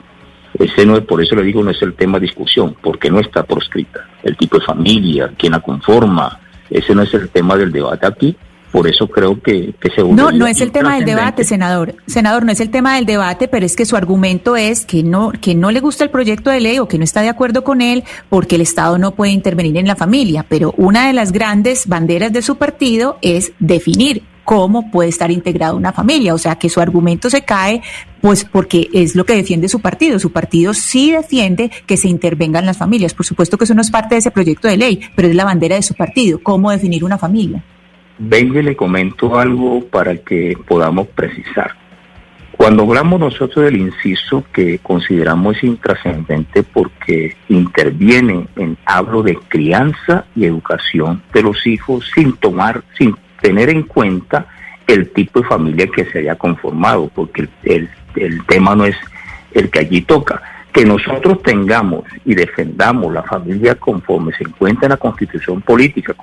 [0.58, 3.42] Ese no, por eso le digo, no es el tema de discusión, porque no está
[3.42, 4.08] proscrita.
[4.22, 8.36] El tipo de familia, quién la conforma, ese no es el tema del debate aquí.
[8.72, 11.94] Por eso creo que, que se No, no es el tema del debate, senador.
[12.06, 15.32] Senador, no es el tema del debate, pero es que su argumento es que no,
[15.40, 17.80] que no le gusta el proyecto de ley o que no está de acuerdo con
[17.80, 20.44] él porque el Estado no puede intervenir en la familia.
[20.48, 25.74] Pero una de las grandes banderas de su partido es definir cómo puede estar integrada
[25.74, 26.32] una familia.
[26.32, 27.82] O sea, que su argumento se cae,
[28.22, 30.18] pues porque es lo que defiende su partido.
[30.18, 33.12] Su partido sí defiende que se intervengan las familias.
[33.12, 35.44] Por supuesto que eso no es parte de ese proyecto de ley, pero es la
[35.44, 36.38] bandera de su partido.
[36.42, 37.62] ¿Cómo definir una familia?
[38.18, 41.72] Venga, le comento algo para que podamos precisar.
[42.56, 50.46] Cuando hablamos nosotros del inciso que consideramos intrascendente porque interviene en hablo de crianza y
[50.46, 54.46] educación de los hijos sin tomar, sin tener en cuenta
[54.86, 57.88] el tipo de familia que se haya conformado, porque el,
[58.46, 58.96] tema no es
[59.52, 60.42] el que allí toca.
[60.72, 66.14] Que nosotros tengamos y defendamos la familia conforme se encuentra en la constitución política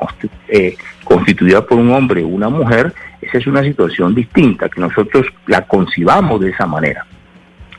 [0.48, 5.25] eh, constituida por un hombre o una mujer, esa es una situación distinta, que nosotros
[5.48, 7.06] la concibamos de esa manera.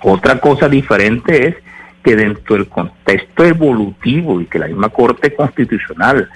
[0.03, 1.57] Otra cosa diferente es
[2.03, 6.29] que dentro del contexto evolutivo y que la misma Corte Constitucional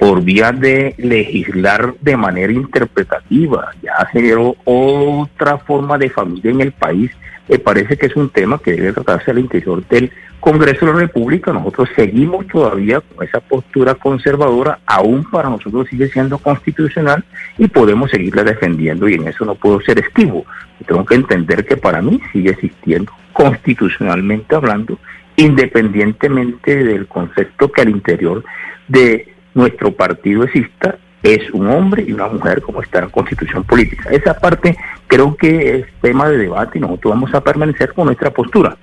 [0.00, 6.72] por vía de legislar de manera interpretativa, ya generó otra forma de familia en el
[6.72, 7.10] país.
[7.46, 11.00] Me parece que es un tema que debe tratarse al interior del Congreso de la
[11.00, 11.52] República.
[11.52, 17.22] Nosotros seguimos todavía con esa postura conservadora, aún para nosotros sigue siendo constitucional
[17.58, 20.46] y podemos seguirla defendiendo y en eso no puedo ser esquivo.
[20.86, 24.98] Tengo que entender que para mí sigue existiendo, constitucionalmente hablando,
[25.36, 28.42] independientemente del concepto que al interior
[28.88, 33.64] de nuestro partido exista es un hombre y una mujer como está en la constitución
[33.64, 34.08] política.
[34.10, 38.30] Esa parte creo que es tema de debate y nosotros vamos a permanecer con nuestra
[38.30, 38.76] postura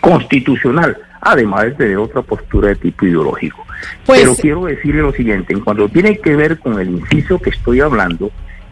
[0.00, 3.64] constitucional, además de otra postura de tipo ideológico.
[4.04, 7.50] Pues Pero quiero decirle lo siguiente, en cuanto tiene que ver con el inciso que
[7.50, 8.30] estoy hablando,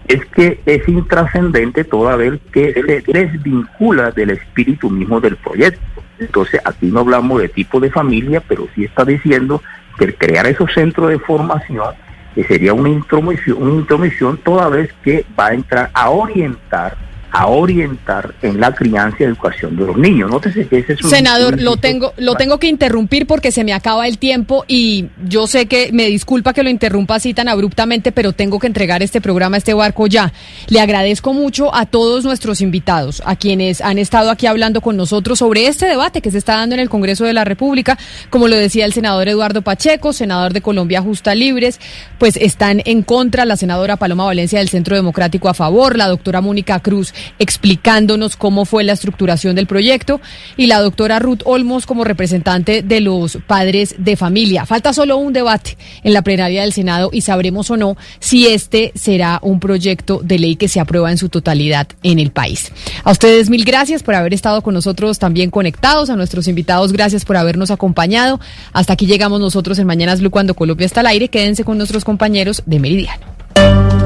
[0.09, 5.81] es que es intrascendente toda vez que se desvincula del espíritu mismo del proyecto.
[6.19, 9.63] Entonces, aquí no hablamos de tipo de familia, pero sí está diciendo
[9.99, 11.95] que crear esos centros de formación
[12.35, 16.97] que sería una intromisión, una intromisión toda vez que va a entrar a orientar
[17.33, 20.31] a orientar en la crianza y educación de los niños.
[20.31, 23.73] Nótese que ese es un Senador, lo tengo, lo tengo que interrumpir porque se me
[23.73, 28.13] acaba el tiempo y yo sé que me disculpa que lo interrumpa así tan abruptamente,
[28.13, 30.33] pero tengo que entregar este programa, este barco ya.
[30.69, 35.39] Le agradezco mucho a todos nuestros invitados, a quienes han estado aquí hablando con nosotros
[35.39, 37.99] sobre este debate que se está dando en el Congreso de la República.
[38.31, 41.81] Como lo decía el senador Eduardo Pacheco, senador de Colombia Justa Libres,
[42.19, 46.41] pues están en contra la senadora Paloma Valencia del Centro Democrático a favor, la doctora
[46.41, 50.21] Mónica Cruz explicándonos cómo fue la estructuración del proyecto
[50.57, 54.67] y la doctora Ruth Olmos como representante de los padres de familia.
[54.67, 58.93] Falta solo un debate en la plenaria del Senado y sabremos o no si este
[58.95, 62.73] será un proyecto de ley que se aprueba en su totalidad en el país.
[63.05, 67.25] A ustedes mil gracias por haber estado con nosotros también conectados, a nuestros invitados gracias
[67.25, 68.41] por habernos acompañado.
[68.73, 71.29] Hasta aquí llegamos nosotros en Mañanas Blue cuando Colombia está al aire.
[71.29, 74.00] Quédense con nuestros compañeros de Meridiano.